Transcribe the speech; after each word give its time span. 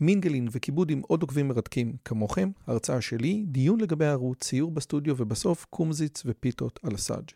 מינגלין 0.00 0.48
וכיבוד 0.50 0.90
עם 0.90 1.00
עוד 1.00 1.22
עוקבים 1.22 1.48
מרתקים 1.48 1.96
כמוכם, 2.04 2.50
הרצאה 2.66 3.00
שלי, 3.00 3.44
דיון 3.46 3.80
לגבי 3.80 4.04
הערוץ, 4.04 4.44
ציור 4.44 4.70
בסטודיו 4.70 5.14
ובסוף 5.18 5.66
קומזיץ 5.70 6.22
ופיתות 6.26 6.80
על 6.82 6.94
הסאג'. 6.94 7.30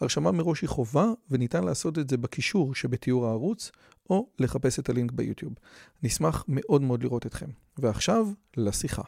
הרשמה 0.00 0.32
מראש 0.32 0.62
היא 0.62 0.68
חובה 0.68 1.06
וניתן 1.30 1.64
לעשות 1.64 1.98
את 1.98 2.10
זה 2.10 2.16
בקישור 2.16 2.74
שבתיאור 2.74 3.26
הערוץ 3.26 3.70
או 4.10 4.28
לחפש 4.38 4.78
את 4.78 4.88
הלינק 4.88 5.12
ביוטיוב. 5.12 5.54
נשמח 6.02 6.44
מאוד 6.48 6.82
מאוד 6.82 7.02
לראות 7.02 7.26
אתכם. 7.26 7.50
ועכשיו, 7.78 8.28
לשיחה. 8.56 9.02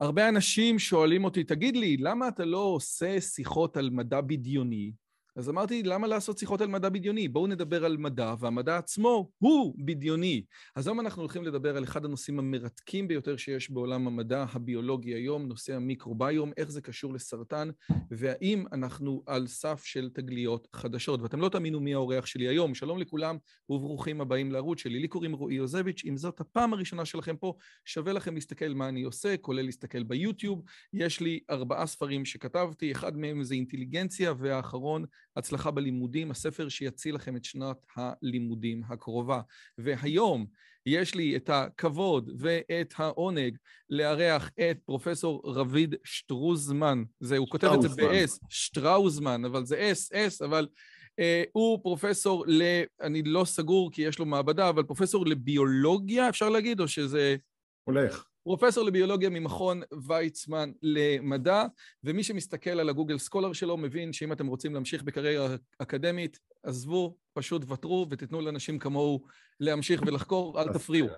הרבה 0.00 0.28
אנשים 0.28 0.78
שואלים 0.78 1.24
אותי, 1.24 1.44
תגיד 1.44 1.76
לי, 1.76 1.96
למה 1.96 2.28
אתה 2.28 2.44
לא 2.44 2.58
עושה 2.58 3.20
שיחות 3.20 3.76
על 3.76 3.90
מדע 3.90 4.20
בדיוני 4.20 4.92
אז 5.36 5.48
אמרתי, 5.48 5.82
למה 5.82 6.06
לעשות 6.06 6.38
שיחות 6.38 6.60
על 6.60 6.68
מדע 6.68 6.88
בדיוני? 6.88 7.28
בואו 7.28 7.46
נדבר 7.46 7.84
על 7.84 7.96
מדע, 7.96 8.34
והמדע 8.38 8.78
עצמו 8.78 9.30
הוא 9.38 9.74
בדיוני. 9.84 10.44
אז 10.76 10.86
היום 10.86 11.00
אנחנו 11.00 11.22
הולכים 11.22 11.44
לדבר 11.44 11.76
על 11.76 11.84
אחד 11.84 12.04
הנושאים 12.04 12.38
המרתקים 12.38 13.08
ביותר 13.08 13.36
שיש 13.36 13.70
בעולם 13.70 14.06
המדע 14.06 14.44
הביולוגי 14.52 15.14
היום, 15.14 15.46
נושא 15.46 15.74
המיקרוביום, 15.76 16.52
איך 16.56 16.70
זה 16.70 16.80
קשור 16.80 17.14
לסרטן, 17.14 17.70
והאם 18.10 18.64
אנחנו 18.72 19.22
על 19.26 19.46
סף 19.46 19.82
של 19.84 20.10
תגליות 20.14 20.68
חדשות. 20.76 21.22
ואתם 21.22 21.40
לא 21.40 21.48
תאמינו 21.48 21.80
מי 21.80 21.94
האורח 21.94 22.26
שלי 22.26 22.48
היום. 22.48 22.74
שלום 22.74 22.98
לכולם 22.98 23.36
וברוכים 23.68 24.20
הבאים 24.20 24.52
לערוץ 24.52 24.78
שלי. 24.78 24.98
לי 24.98 25.08
קוראים 25.08 25.32
רועי 25.32 25.54
יוזביץ', 25.54 26.02
אם 26.04 26.16
זאת 26.16 26.40
הפעם 26.40 26.72
הראשונה 26.72 27.04
שלכם 27.04 27.36
פה, 27.36 27.54
שווה 27.84 28.12
לכם 28.12 28.34
להסתכל 28.34 28.74
מה 28.74 28.88
אני 28.88 29.02
עושה, 29.02 29.36
כולל 29.36 29.62
להסתכל 29.62 30.02
ביוטיוב. 30.02 30.62
יש 30.92 31.20
לי 31.20 31.40
ארבעה 31.50 31.86
ספרים 31.86 32.24
שכתבתי, 32.24 32.92
אחד 32.92 33.16
מהם 33.16 33.44
זה 33.44 33.54
אינטליגנציה, 33.54 34.32
והאחרון 34.38 35.04
הצלחה 35.36 35.70
בלימודים, 35.70 36.30
הספר 36.30 36.68
שיציל 36.68 37.14
לכם 37.14 37.36
את 37.36 37.44
שנת 37.44 37.86
הלימודים 37.96 38.82
הקרובה. 38.88 39.40
והיום 39.78 40.46
יש 40.86 41.14
לי 41.14 41.36
את 41.36 41.50
הכבוד 41.50 42.30
ואת 42.38 42.94
העונג 42.96 43.56
לארח 43.90 44.50
את 44.70 44.78
פרופסור 44.84 45.42
רביד 45.44 45.94
שטרוזמן. 46.04 47.02
זה, 47.20 47.36
הוא 47.36 47.48
כותב 47.48 47.70
את 47.74 47.82
זה 47.82 47.88
ב-S, 47.88 48.46
שטראוזמן, 48.48 49.44
אבל 49.44 49.64
זה 49.64 49.92
S, 49.92 50.14
S, 50.14 50.44
אבל 50.44 50.68
uh, 51.10 51.24
הוא 51.52 51.82
פרופסור 51.82 52.44
ל... 52.48 52.62
אני 53.00 53.22
לא 53.22 53.44
סגור 53.44 53.92
כי 53.92 54.02
יש 54.02 54.18
לו 54.18 54.26
מעבדה, 54.26 54.68
אבל 54.68 54.82
פרופסור 54.82 55.26
לביולוגיה, 55.26 56.28
אפשר 56.28 56.48
להגיד, 56.48 56.80
או 56.80 56.88
שזה... 56.88 57.36
הולך. 57.84 58.24
פרופסור 58.44 58.84
לביולוגיה 58.84 59.30
ממכון 59.30 59.80
ויצמן 60.06 60.72
למדע, 60.82 61.64
ומי 62.04 62.22
שמסתכל 62.22 62.70
על 62.70 62.88
הגוגל 62.88 63.18
סקולר 63.18 63.52
שלו 63.52 63.76
מבין 63.76 64.12
שאם 64.12 64.32
אתם 64.32 64.46
רוצים 64.46 64.74
להמשיך 64.74 65.02
בקריירה 65.02 65.56
אקדמית, 65.78 66.38
עזבו, 66.62 67.16
פשוט 67.32 67.70
ותרו 67.70 68.06
ותיתנו 68.10 68.40
לאנשים 68.40 68.78
כמוהו 68.78 69.24
להמשיך 69.60 70.02
ולחקור, 70.06 70.60
אל 70.60 70.72
תפריעו. 70.72 71.08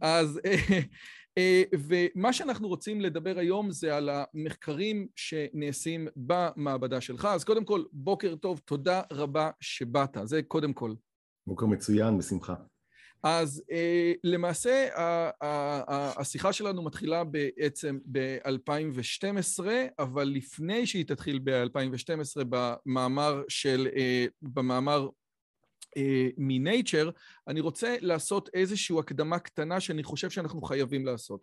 אז, 0.00 0.40
אה, 0.44 0.80
אה, 1.38 1.62
ומה 1.78 2.32
שאנחנו 2.32 2.68
רוצים 2.68 3.00
לדבר 3.00 3.38
היום 3.38 3.70
זה 3.70 3.96
על 3.96 4.10
המחקרים 4.12 5.06
שנעשים 5.16 6.08
במעבדה 6.16 7.00
שלך. 7.00 7.24
אז 7.24 7.44
קודם 7.44 7.64
כל, 7.64 7.84
בוקר 7.92 8.34
טוב, 8.36 8.60
תודה 8.64 9.02
רבה 9.12 9.50
שבאת, 9.60 10.16
זה 10.24 10.42
קודם 10.42 10.72
כל. 10.72 10.94
בוקר 11.46 11.66
מצוין, 11.66 12.18
בשמחה. 12.18 12.54
אז 13.22 13.62
uh, 13.70 14.18
למעשה 14.24 14.88
ה- 14.94 15.30
ה- 15.40 15.82
ה- 15.94 16.20
השיחה 16.20 16.52
שלנו 16.52 16.82
מתחילה 16.82 17.24
בעצם 17.24 17.98
ב-2012, 18.12 19.64
אבל 19.98 20.24
לפני 20.24 20.86
שהיא 20.86 21.04
תתחיל 21.04 21.40
ב-2012 21.44 22.44
במאמר 22.48 23.42
של, 23.48 23.88
uh, 23.90 24.30
במאמר 24.42 25.08
uh, 25.98 26.00
מ-Nature, 26.38 27.10
אני 27.48 27.60
רוצה 27.60 27.96
לעשות 28.00 28.50
איזושהי 28.54 28.98
הקדמה 28.98 29.38
קטנה 29.38 29.80
שאני 29.80 30.02
חושב 30.02 30.30
שאנחנו 30.30 30.62
חייבים 30.62 31.06
לעשות. 31.06 31.40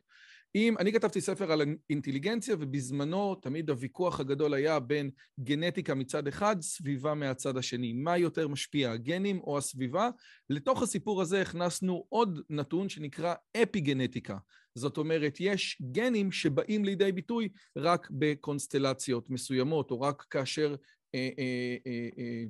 אם, 0.57 0.75
אני 0.79 0.93
כתבתי 0.93 1.21
ספר 1.21 1.51
על 1.51 1.61
אינטליגנציה, 1.89 2.55
ובזמנו 2.59 3.35
תמיד 3.35 3.69
הוויכוח 3.69 4.19
הגדול 4.19 4.53
היה 4.53 4.79
בין 4.79 5.09
גנטיקה 5.39 5.95
מצד 5.95 6.27
אחד, 6.27 6.61
סביבה 6.61 7.13
מהצד 7.13 7.57
השני. 7.57 7.93
מה 7.93 8.17
יותר 8.17 8.47
משפיע, 8.47 8.91
הגנים 8.91 9.39
או 9.39 9.57
הסביבה? 9.57 10.09
לתוך 10.49 10.81
הסיפור 10.81 11.21
הזה 11.21 11.41
הכנסנו 11.41 12.05
עוד 12.09 12.39
נתון 12.49 12.89
שנקרא 12.89 13.33
אפיגנטיקה. 13.63 14.37
זאת 14.75 14.97
אומרת, 14.97 15.37
יש 15.39 15.81
גנים 15.91 16.31
שבאים 16.31 16.85
לידי 16.85 17.11
ביטוי 17.11 17.49
רק 17.77 18.07
בקונסטלציות 18.11 19.29
מסוימות, 19.29 19.91
או 19.91 20.01
רק 20.01 20.25
כאשר... 20.29 20.75
אה, 21.15 21.29
אה, 21.39 21.75
אה, 21.87 22.09
אה, 22.17 22.43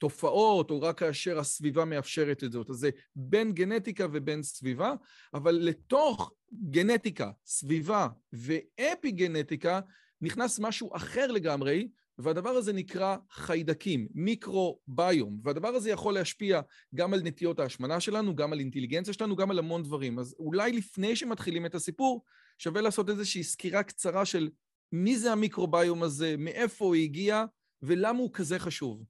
תופעות, 0.00 0.70
או 0.70 0.80
רק 0.82 0.98
כאשר 0.98 1.38
הסביבה 1.38 1.84
מאפשרת 1.84 2.44
את 2.44 2.52
זאת. 2.52 2.70
אז 2.70 2.76
זה 2.76 2.90
בין 3.16 3.52
גנטיקה 3.52 4.06
ובין 4.12 4.42
סביבה, 4.42 4.94
אבל 5.34 5.54
לתוך 5.54 6.32
גנטיקה, 6.70 7.30
סביבה 7.46 8.08
ואפי 8.32 9.10
גנטיקה 9.10 9.80
נכנס 10.20 10.58
משהו 10.58 10.96
אחר 10.96 11.26
לגמרי, 11.32 11.88
והדבר 12.18 12.50
הזה 12.50 12.72
נקרא 12.72 13.16
חיידקים, 13.30 14.08
מיקרוביום, 14.14 15.40
והדבר 15.42 15.68
הזה 15.68 15.90
יכול 15.90 16.14
להשפיע 16.14 16.60
גם 16.94 17.14
על 17.14 17.20
נטיות 17.22 17.58
ההשמנה 17.58 18.00
שלנו, 18.00 18.36
גם 18.36 18.52
על 18.52 18.58
אינטליגנציה 18.58 19.14
שלנו, 19.14 19.36
גם 19.36 19.50
על 19.50 19.58
המון 19.58 19.82
דברים. 19.82 20.18
אז 20.18 20.34
אולי 20.38 20.72
לפני 20.72 21.16
שמתחילים 21.16 21.66
את 21.66 21.74
הסיפור, 21.74 22.24
שווה 22.58 22.80
לעשות 22.80 23.10
איזושהי 23.10 23.42
סקירה 23.42 23.82
קצרה 23.82 24.24
של 24.24 24.48
מי 24.92 25.18
זה 25.18 25.32
המיקרוביום 25.32 26.02
הזה, 26.02 26.34
מאיפה 26.38 26.84
הוא 26.84 26.94
הגיע, 26.94 27.44
ולמה 27.82 28.18
הוא 28.18 28.30
כזה 28.32 28.58
חשוב. 28.58 29.04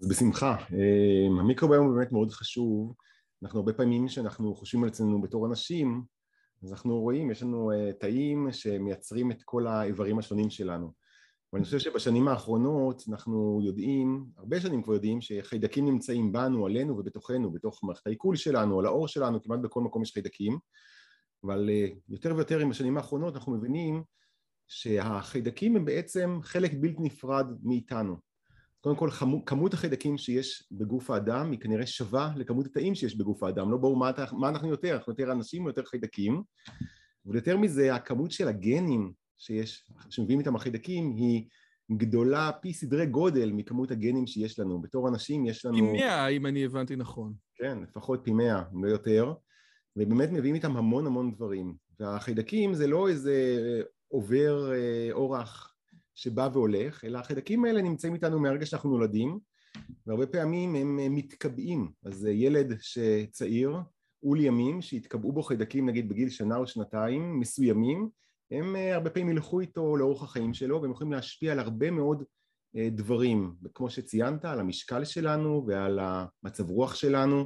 אז 0.00 0.08
בשמחה. 0.08 0.56
אה, 0.72 1.40
המיקרוביום 1.40 1.86
הוא 1.86 1.94
באמת 1.94 2.12
מאוד 2.12 2.30
חשוב. 2.30 2.94
אנחנו 3.42 3.58
הרבה 3.58 3.72
פעמים 3.72 4.08
שאנחנו 4.08 4.54
חושבים 4.54 4.82
על 4.82 4.88
עצמנו 4.88 5.20
בתור 5.20 5.46
אנשים, 5.46 6.02
אז 6.62 6.72
אנחנו 6.72 7.00
רואים, 7.00 7.30
יש 7.30 7.42
לנו 7.42 7.70
uh, 7.72 7.92
תאים 8.00 8.48
שמייצרים 8.52 9.30
את 9.30 9.42
כל 9.44 9.66
האיברים 9.66 10.18
השונים 10.18 10.50
שלנו. 10.50 10.92
ואני 11.52 11.64
חושב 11.64 11.78
שבשנים 11.78 12.28
האחרונות 12.28 13.02
אנחנו 13.08 13.60
יודעים, 13.64 14.26
הרבה 14.36 14.60
שנים 14.60 14.82
כבר 14.82 14.94
יודעים, 14.94 15.20
שחיידקים 15.20 15.86
נמצאים 15.86 16.32
בנו, 16.32 16.66
עלינו 16.66 16.98
ובתוכנו, 16.98 17.52
בתוך 17.52 17.84
מערכת 17.84 18.06
העיכול 18.06 18.36
שלנו, 18.36 18.78
על 18.78 18.86
האור 18.86 19.08
שלנו, 19.08 19.42
כמעט 19.42 19.60
בכל 19.60 19.80
מקום 19.80 20.02
יש 20.02 20.12
חיידקים. 20.12 20.58
אבל 21.44 21.68
uh, 21.68 21.98
יותר 22.08 22.36
ויותר 22.36 22.58
עם 22.58 22.70
השנים 22.70 22.96
האחרונות 22.96 23.34
אנחנו 23.34 23.56
מבינים 23.56 24.02
שהחיידקים 24.66 25.76
הם 25.76 25.84
בעצם 25.84 26.38
חלק 26.42 26.70
בלתי 26.80 27.02
נפרד 27.02 27.46
מאיתנו. 27.62 28.29
קודם 28.80 28.96
כל 28.96 29.10
כמות 29.46 29.74
החיידקים 29.74 30.18
שיש 30.18 30.68
בגוף 30.72 31.10
האדם 31.10 31.50
היא 31.50 31.60
כנראה 31.60 31.86
שווה 31.86 32.32
לכמות 32.36 32.66
התאים 32.66 32.94
שיש 32.94 33.16
בגוף 33.16 33.42
האדם, 33.42 33.70
לא 33.70 33.76
ברור 33.76 33.96
מה, 33.96 34.10
מה 34.32 34.48
אנחנו 34.48 34.68
יותר, 34.68 34.96
אנחנו 34.96 35.12
יותר 35.12 35.32
אנשים 35.32 35.62
או 35.62 35.68
יותר 35.68 35.84
חיידקים, 35.84 36.42
ויותר 37.26 37.56
מזה 37.56 37.94
הכמות 37.94 38.30
של 38.30 38.48
הגנים 38.48 39.12
שיש, 39.38 39.90
שמביאים 40.10 40.38
איתם 40.40 40.56
החיידקים 40.56 41.16
היא 41.16 41.44
גדולה 41.96 42.50
פי 42.62 42.72
סדרי 42.72 43.06
גודל 43.06 43.52
מכמות 43.52 43.90
הגנים 43.90 44.26
שיש 44.26 44.58
לנו, 44.58 44.80
בתור 44.80 45.08
אנשים 45.08 45.46
יש 45.46 45.64
לנו... 45.64 45.76
פי 45.76 45.82
מאה 45.82 46.28
אם 46.28 46.46
אני 46.46 46.64
הבנתי 46.64 46.96
נכון. 46.96 47.34
כן, 47.54 47.78
לפחות 47.82 48.20
פי 48.24 48.32
מאה, 48.32 48.62
אם 48.74 48.84
לא 48.84 48.90
יותר, 48.90 49.34
ובאמת 49.96 50.30
מביאים 50.30 50.54
איתם 50.54 50.76
המון 50.76 51.06
המון 51.06 51.32
דברים, 51.32 51.74
והחיידקים 52.00 52.74
זה 52.74 52.86
לא 52.86 53.08
איזה 53.08 53.34
עובר 54.08 54.72
אה, 54.72 55.08
אורח 55.12 55.69
שבא 56.20 56.48
והולך, 56.52 57.04
אלא 57.04 57.18
החיידקים 57.18 57.64
האלה 57.64 57.82
נמצאים 57.82 58.14
איתנו 58.14 58.40
מהרגע 58.40 58.66
שאנחנו 58.66 58.90
נולדים, 58.90 59.38
והרבה 60.06 60.26
פעמים 60.26 60.74
הם 60.74 61.14
מתקבעים, 61.14 61.90
אז 62.04 62.26
ילד 62.30 62.76
שצעיר, 62.80 63.76
עול 64.20 64.40
ימים, 64.40 64.82
שהתקבעו 64.82 65.32
בו 65.32 65.42
חיידקים 65.42 65.88
נגיד 65.88 66.08
בגיל 66.08 66.28
שנה 66.28 66.56
או 66.56 66.66
שנתיים 66.66 67.40
מסוימים, 67.40 68.08
הם 68.50 68.76
אה, 68.76 68.94
הרבה 68.94 69.10
פעמים 69.10 69.30
ילכו 69.30 69.60
איתו 69.60 69.96
לאורך 69.96 70.22
החיים 70.22 70.54
שלו, 70.54 70.82
והם 70.82 70.90
יכולים 70.90 71.12
להשפיע 71.12 71.52
על 71.52 71.58
הרבה 71.58 71.90
מאוד 71.90 72.24
אה, 72.76 72.88
דברים, 72.90 73.54
כמו 73.74 73.90
שציינת, 73.90 74.44
על 74.44 74.60
המשקל 74.60 75.04
שלנו 75.04 75.64
ועל 75.66 75.98
המצב 76.02 76.70
רוח 76.70 76.94
שלנו 76.94 77.44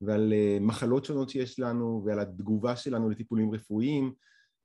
ועל 0.00 0.32
אה, 0.32 0.58
מחלות 0.60 1.04
שונות 1.04 1.30
שיש 1.30 1.60
לנו 1.60 2.02
ועל 2.06 2.20
התגובה 2.20 2.76
שלנו 2.76 3.10
לטיפולים 3.10 3.54
רפואיים 3.54 4.12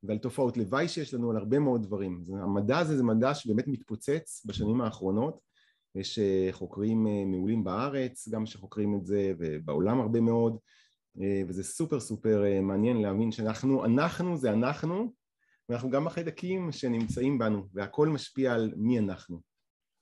ועל 0.04 0.18
תופעות 0.18 0.58
לוואי 0.58 0.88
שיש 0.88 1.14
לנו, 1.14 1.32
על 1.32 1.38
הרבה 1.38 1.60
מאוד 1.60 1.84
דברים. 1.84 2.24
המדע 2.44 2.80
הזה 2.80 2.98
זה 2.98 3.04
מדע 3.04 3.34
שבאמת 3.34 3.68
מתפוצץ 3.68 4.46
בשנים 4.46 4.82
האחרונות, 4.82 5.40
יש 5.96 6.20
אה, 6.20 6.50
חוקרים 6.52 7.08
אה, 7.08 7.26
מעולים 7.26 7.64
בארץ 7.64 8.30
גם 8.30 8.46
שחוקרים 8.46 8.96
את 8.96 9.06
זה, 9.06 9.34
ובעולם 9.40 10.00
הרבה 10.00 10.22
מאוד, 10.22 10.58
אה, 11.22 11.42
וזה 11.48 11.64
סופר 11.64 12.00
סופר 12.00 12.44
מעניין 12.62 13.02
להבין 13.02 13.32
שאנחנו, 13.32 13.86
אנחנו 13.86 14.38
זה 14.38 14.54
אנחנו, 14.54 15.14
ואנחנו 15.70 15.90
גם 15.90 16.08
החיידקים 16.08 16.72
שנמצאים 16.72 17.40
בנו, 17.40 17.68
והכל 17.74 18.08
משפיע 18.08 18.54
על 18.54 18.74
מי 18.78 19.00
אנחנו. 19.00 19.51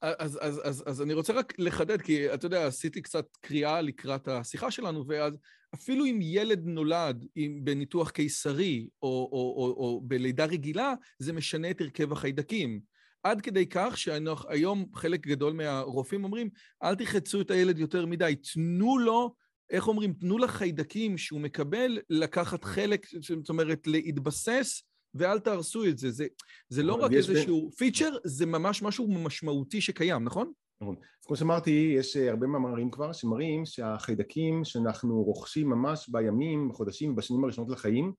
אז, 0.02 0.40
אז, 0.42 0.62
אז, 0.64 0.84
אז 0.86 1.02
אני 1.02 1.14
רוצה 1.14 1.34
רק 1.34 1.54
לחדד, 1.58 2.02
כי 2.02 2.34
אתה 2.34 2.46
יודע, 2.46 2.68
עשיתי 2.68 3.02
קצת 3.02 3.26
קריאה 3.42 3.82
לקראת 3.82 4.28
השיחה 4.28 4.72
שלנו, 4.72 5.08
ואז 5.08 5.34
אפילו 5.76 6.06
אם 6.06 6.20
ילד 6.22 6.62
נולד 6.66 7.26
עם, 7.36 7.64
בניתוח 7.64 8.10
קיסרי 8.10 8.88
או, 9.02 9.30
או, 9.32 9.56
או, 9.58 9.76
או 9.78 10.02
בלידה 10.04 10.46
רגילה, 10.46 10.94
זה 11.20 11.34
משנה 11.34 11.70
את 11.70 11.82
הרכב 11.82 12.12
החיידקים. 12.12 12.80
עד 13.24 13.42
כדי 13.42 13.66
כך 13.70 13.98
שהיום 13.98 14.86
חלק 14.96 15.28
גדול 15.28 15.54
מהרופאים 15.54 16.24
אומרים, 16.24 16.50
אל 16.84 16.96
תחצו 16.96 17.42
את 17.42 17.52
הילד 17.52 17.80
יותר 17.80 18.06
מדי, 18.06 18.36
תנו 18.54 18.98
לו, 18.98 19.36
איך 19.70 19.88
אומרים, 19.88 20.14
תנו 20.14 20.38
לחיידקים 20.38 21.18
שהוא 21.18 21.42
מקבל 21.42 22.00
לקחת 22.10 22.64
חלק, 22.64 23.06
זאת 23.22 23.50
אומרת, 23.50 23.88
להתבסס 23.88 24.84
ואל 25.16 25.40
תהרסו 25.40 25.86
את 25.86 25.98
זה. 25.98 26.12
זה, 26.12 26.28
זה 26.70 26.84
לא 26.84 26.94
רק 26.94 27.12
איזשהו 27.12 27.70
פיצ'ר, 27.78 28.18
זה 28.24 28.46
ממש 28.46 28.82
משהו 28.82 29.08
משמעותי 29.08 29.82
שקיים, 29.82 30.24
נכון? 30.24 30.52
נכון. 30.82 30.96
אז 31.22 31.26
כמו 31.26 31.36
שאמרתי, 31.36 31.94
יש 31.98 32.18
אה, 32.18 32.30
הרבה 32.30 32.48
מאמרים 32.48 32.92
כבר 32.92 33.14
שמראים 33.14 33.66
שהחיידקים 33.66 34.64
שאנחנו 34.64 35.24
רוכשים 35.24 35.70
ממש 35.70 36.10
בימים, 36.10 36.70
בחודשים, 36.70 37.16
בשנים 37.16 37.44
הראשונות 37.44 37.70
לחיים, 37.70 38.14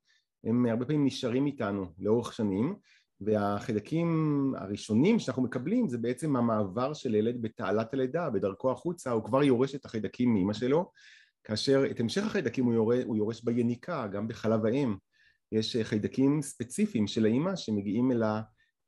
הם 0.45 0.67
הרבה 0.67 0.85
פעמים 0.85 1.05
נשארים 1.05 1.47
איתנו 1.47 1.87
לאורך 1.99 2.33
שנים, 2.33 2.75
והחיידקים 3.21 4.53
הראשונים 4.57 5.19
שאנחנו 5.19 5.43
מקבלים 5.43 5.89
זה 5.89 5.99
בעצם 5.99 6.37
המעבר 6.37 6.95
של 6.95 7.15
ילד 7.15 7.43
בתעלת 7.43 7.95
הלידה, 7.95 8.31
בדרכו 8.31 8.71
החוצה, 8.71 9.11
הוא 9.11 9.25
כבר 9.25 9.43
יורש 9.43 9.75
את 9.75 9.85
החיידקים 9.85 10.35
מאמא 10.35 10.53
שלו, 10.53 10.91
כאשר 11.45 11.83
את 11.91 12.01
המשך 12.01 12.27
החיידקים 12.27 12.65
הוא 12.65 12.95
הוא 13.05 13.17
יורש 13.17 13.43
ביניקה, 13.45 14.07
גם 14.07 14.29
בחלב 14.29 14.67
האם. 14.67 14.97
יש 15.53 15.77
אה, 15.77 15.85
חיידקים 15.85 16.43
ספציפיים 16.43 17.07
של 17.07 17.25
האימא 17.25 17.57
שמגיעים 17.57 18.13
אל 18.13 18.23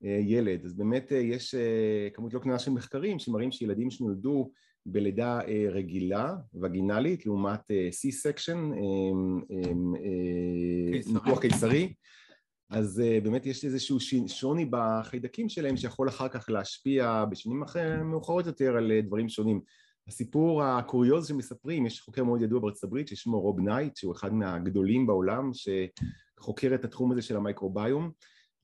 הילד. 0.02 0.64
אז 0.64 0.76
באמת 0.76 1.12
אה, 1.12 1.18
יש 1.18 1.54
אה, 1.54 2.08
כמות 2.14 2.34
לא 2.34 2.38
קטנה 2.38 2.58
של 2.58 2.70
מחקרים 2.70 3.18
שמראים 3.18 3.52
שילדים 3.52 3.90
שנולדו 3.90 4.50
בלידה 4.86 5.40
רגילה, 5.70 6.34
וגינלית, 6.62 7.26
לעומת 7.26 7.60
C-section, 7.70 8.74
ניתוח 11.06 11.40
קיסרי, 11.40 11.92
אז 12.70 13.02
באמת 13.22 13.46
יש 13.46 13.64
איזשהו 13.64 13.98
שוני 14.26 14.66
בחיידקים 14.70 15.48
שלהם 15.48 15.76
שיכול 15.76 16.08
אחר 16.08 16.28
כך 16.28 16.48
להשפיע 16.48 17.24
בשנים 17.30 17.62
מאוחרות 18.04 18.46
יותר 18.46 18.76
על 18.76 18.92
דברים 19.06 19.28
שונים. 19.28 19.60
הסיפור 20.08 20.62
הקוריוז 20.62 21.28
שמספרים, 21.28 21.86
יש 21.86 22.00
חוקר 22.00 22.24
מאוד 22.24 22.42
ידוע 22.42 22.60
בארצות 22.60 22.84
הברית 22.84 23.08
ששמו 23.08 23.40
רוב 23.40 23.60
נייט, 23.60 23.96
שהוא 23.96 24.12
אחד 24.12 24.34
מהגדולים 24.34 25.06
בעולם, 25.06 25.50
ש... 25.54 25.68
חוקר 26.42 26.74
את 26.74 26.84
התחום 26.84 27.12
הזה 27.12 27.22
של 27.22 27.36
המייקרוביום 27.36 28.10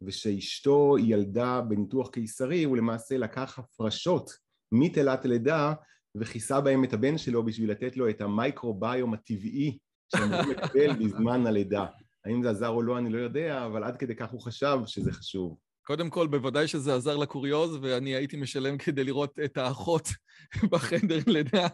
ושאשתו 0.02 0.96
ילדה 0.98 1.60
בניתוח 1.60 2.10
קיסרי 2.10 2.64
הוא 2.64 2.76
למעשה 2.76 3.18
לקח 3.18 3.58
הפרשות 3.58 4.30
מתעלת 4.72 5.24
הלידה 5.24 5.72
וכיסה 6.14 6.60
בהם 6.60 6.84
את 6.84 6.92
הבן 6.92 7.18
שלו 7.18 7.44
בשביל 7.44 7.70
לתת 7.70 7.96
לו 7.96 8.08
את 8.08 8.20
המייקרוביום 8.20 9.14
הטבעי 9.14 9.78
שהוא 10.16 10.26
מקבל 10.26 10.92
בזמן 11.04 11.46
הלידה. 11.46 11.86
האם 12.24 12.42
זה 12.42 12.50
עזר 12.50 12.68
או 12.68 12.82
לא 12.82 12.98
אני 12.98 13.10
לא 13.10 13.18
יודע, 13.18 13.66
אבל 13.66 13.84
עד 13.84 13.96
כדי 13.96 14.16
כך 14.16 14.30
הוא 14.30 14.40
חשב 14.40 14.78
שזה 14.86 15.12
חשוב. 15.12 15.56
קודם 15.86 16.10
כל, 16.10 16.26
בוודאי 16.26 16.68
שזה 16.68 16.94
עזר 16.94 17.16
לקוריוז, 17.16 17.78
ואני 17.82 18.14
הייתי 18.14 18.36
משלם 18.36 18.78
כדי 18.78 19.04
לראות 19.04 19.38
את 19.44 19.58
האחות 19.58 20.08
בחדר 20.70 21.18
לידה. 21.26 21.66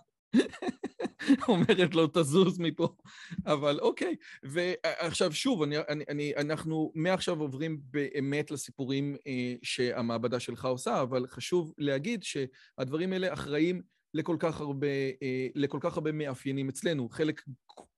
אומרת 1.49 1.95
לו, 1.95 2.07
תזוז 2.07 2.59
מפה. 2.59 2.89
אבל 3.47 3.81
אוקיי. 3.81 4.17
ועכשיו, 4.43 5.33
שוב, 5.33 5.63
אני, 5.63 5.79
אני, 5.79 6.05
אני, 6.09 6.33
אנחנו 6.37 6.93
מעכשיו 6.95 7.41
עוברים 7.41 7.81
באמת 7.91 8.51
לסיפורים 8.51 9.17
אה, 9.27 9.55
שהמעבדה 9.63 10.41
שלך 10.41 10.65
עושה, 10.65 11.03
אבל 11.03 11.27
חשוב 11.27 11.73
להגיד 11.79 12.23
שהדברים 12.23 13.13
האלה 13.13 13.33
אחראים 13.33 13.83
לכל 14.15 14.37
כך 14.39 14.61
הרבה, 14.61 14.87
אה, 15.23 15.47
לכל 15.55 15.79
כך 15.81 15.95
הרבה 15.95 16.13
מאפיינים 16.13 16.69
אצלנו. 16.69 17.09
חלק, 17.09 17.43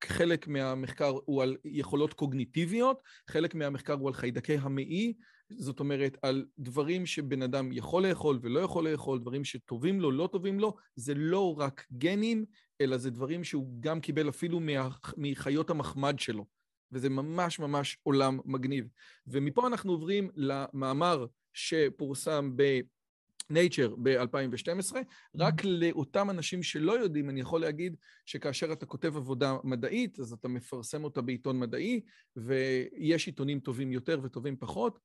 חלק 0.05 0.49
מהמחקר 0.49 1.19
הוא 1.25 1.43
על 1.43 1.57
יכולות 1.65 2.13
קוגניטיביות, 2.15 3.03
חלק 3.31 3.55
מהמחקר 3.55 3.93
הוא 3.93 4.09
על 4.09 4.15
חיידקי 4.15 4.57
המעי, 4.57 5.15
זאת 5.51 5.81
אומרת, 5.81 6.17
על 6.23 6.47
דברים 6.59 7.07
שבן 7.07 7.43
אדם 7.43 7.73
יכול 7.73 8.07
לאכול 8.07 8.39
ולא 8.43 8.61
יכול 8.61 8.89
לאכול, 8.89 9.19
דברים 9.19 9.45
שטובים 9.45 10.01
לו, 10.01 10.11
לא 10.11 10.29
טובים 10.33 10.61
לו, 10.61 10.75
זה 10.97 11.15
לא 11.15 11.59
רק 11.59 11.87
גנים, 11.93 12.45
אלא 12.81 12.97
זה 12.97 13.11
דברים 13.11 13.45
שהוא 13.45 13.67
גם 13.81 14.01
קיבל 14.01 14.29
אפילו 14.29 14.61
מחיות 15.17 15.71
המחמד 15.71 16.19
שלו. 16.19 16.47
וזה 16.93 17.09
ממש 17.09 17.59
ממש 17.59 17.99
עולם 18.03 18.39
מגניב. 18.45 18.89
ומפה 19.27 19.67
אנחנו 19.67 19.93
עוברים 19.93 20.31
למאמר 20.35 21.27
שפורסם 21.53 22.53
ב... 22.57 22.81
Nature 23.53 23.91
ב-2012, 24.03 24.97
רק 25.37 25.65
לאותם 25.65 26.31
אנשים 26.31 26.63
שלא 26.63 26.93
יודעים, 26.93 27.31
אני 27.31 27.41
יכול 27.41 27.61
להגיד 27.61 27.97
שכאשר 28.25 28.73
אתה 28.73 28.87
כותב 28.87 29.17
עבודה 29.17 29.57
מדעית, 29.65 30.21
אז 30.21 30.33
אתה 30.33 30.49
מפרסם 30.49 31.05
אותה 31.05 31.23
בעיתון 31.23 31.59
מדעי, 31.59 32.01
ויש 32.37 33.27
עיתונים 33.27 33.61
טובים 33.61 33.93
יותר 33.93 34.21
וטובים 34.23 34.57
פחות, 34.57 34.99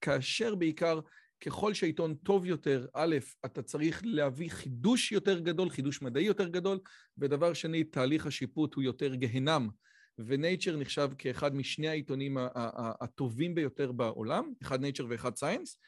כאשר 0.00 0.54
בעיקר 0.54 1.00
ככל 1.40 1.74
שהעיתון 1.74 2.14
טוב 2.14 2.46
יותר, 2.46 2.86
א', 2.94 3.16
אתה 3.44 3.62
צריך 3.62 4.02
להביא 4.04 4.50
חידוש 4.50 5.12
יותר 5.12 5.38
גדול, 5.38 5.70
חידוש 5.70 6.02
מדעי 6.02 6.24
יותר 6.24 6.48
גדול, 6.48 6.78
ודבר 7.18 7.52
שני, 7.52 7.84
תהליך 7.84 8.26
השיפוט 8.26 8.74
הוא 8.74 8.82
יותר 8.82 9.14
גהנם. 9.14 9.68
ו 10.18 10.26
Nature 10.26 10.76
נחשב 10.76 11.08
כאחד 11.18 11.54
משני 11.54 11.88
העיתונים 11.88 12.36
הטובים 13.00 13.54
ביותר 13.54 13.92
בעולם, 13.92 14.52
אחד 14.62 14.80
Nature 14.80 15.06
ואחד 15.08 15.36
Science, 15.36 15.78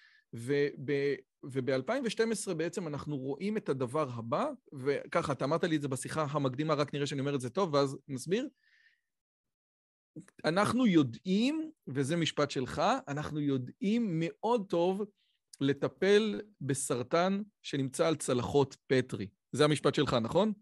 וב-2012 1.45 2.55
בעצם 2.55 2.89
אנחנו 2.89 3.17
רואים 3.17 3.57
את 3.57 3.69
הדבר 3.69 4.09
הבא, 4.15 4.47
וככה, 4.73 5.33
אתה 5.33 5.45
אמרת 5.45 5.65
לי 5.65 5.77
את 5.77 5.83
זה 5.83 5.89
בשיחה 5.89 6.27
המקדימה, 6.31 6.75
רק 6.75 6.95
נראה 6.95 7.07
שאני 7.07 7.21
אומר 7.21 7.35
את 7.35 7.41
זה 7.41 7.51
טוב, 7.51 7.75
ואז 7.75 7.99
נסביר. 8.09 8.49
אנחנו 10.45 10.87
יודעים, 10.87 11.71
וזה 11.87 12.17
משפט 12.17 12.51
שלך, 12.51 12.83
אנחנו 13.09 13.41
יודעים 13.41 14.07
מאוד 14.21 14.67
טוב 14.69 15.03
לטפל 15.61 16.41
בסרטן 16.61 17.43
שנמצא 17.63 18.09
על 18.09 18.17
צלחות 18.17 18.77
פטרי. 18.87 19.27
זה 19.53 19.65
המשפט 19.65 19.95
שלך, 19.95 20.15
נכון? 20.15 20.53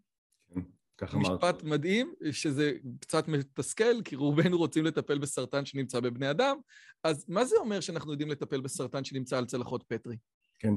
כן, 0.55 0.61
ככה 0.99 1.17
אמרת. 1.17 1.31
משפט 1.31 1.63
מדהים, 1.63 2.15
שזה 2.33 2.73
קצת 3.01 3.29
מתסכל, 3.29 4.03
כי 4.05 4.17
רובנו 4.17 4.59
רוצים 4.59 4.85
לטפל 4.85 5.19
בסרטן 5.19 5.65
שנמצא 5.65 6.01
בבני 6.01 6.31
אדם, 6.31 6.57
אז 7.05 7.25
מה 7.29 7.45
זה 7.45 7.57
אומר 7.57 7.81
שאנחנו 7.81 8.13
יודעים 8.13 8.31
לטפל 8.31 8.61
בסרטן 8.61 9.05
שנמצא 9.05 9.39
על 9.39 9.47
צלחות 9.47 9.85
פטרי? 9.89 10.17
כן, 10.59 10.75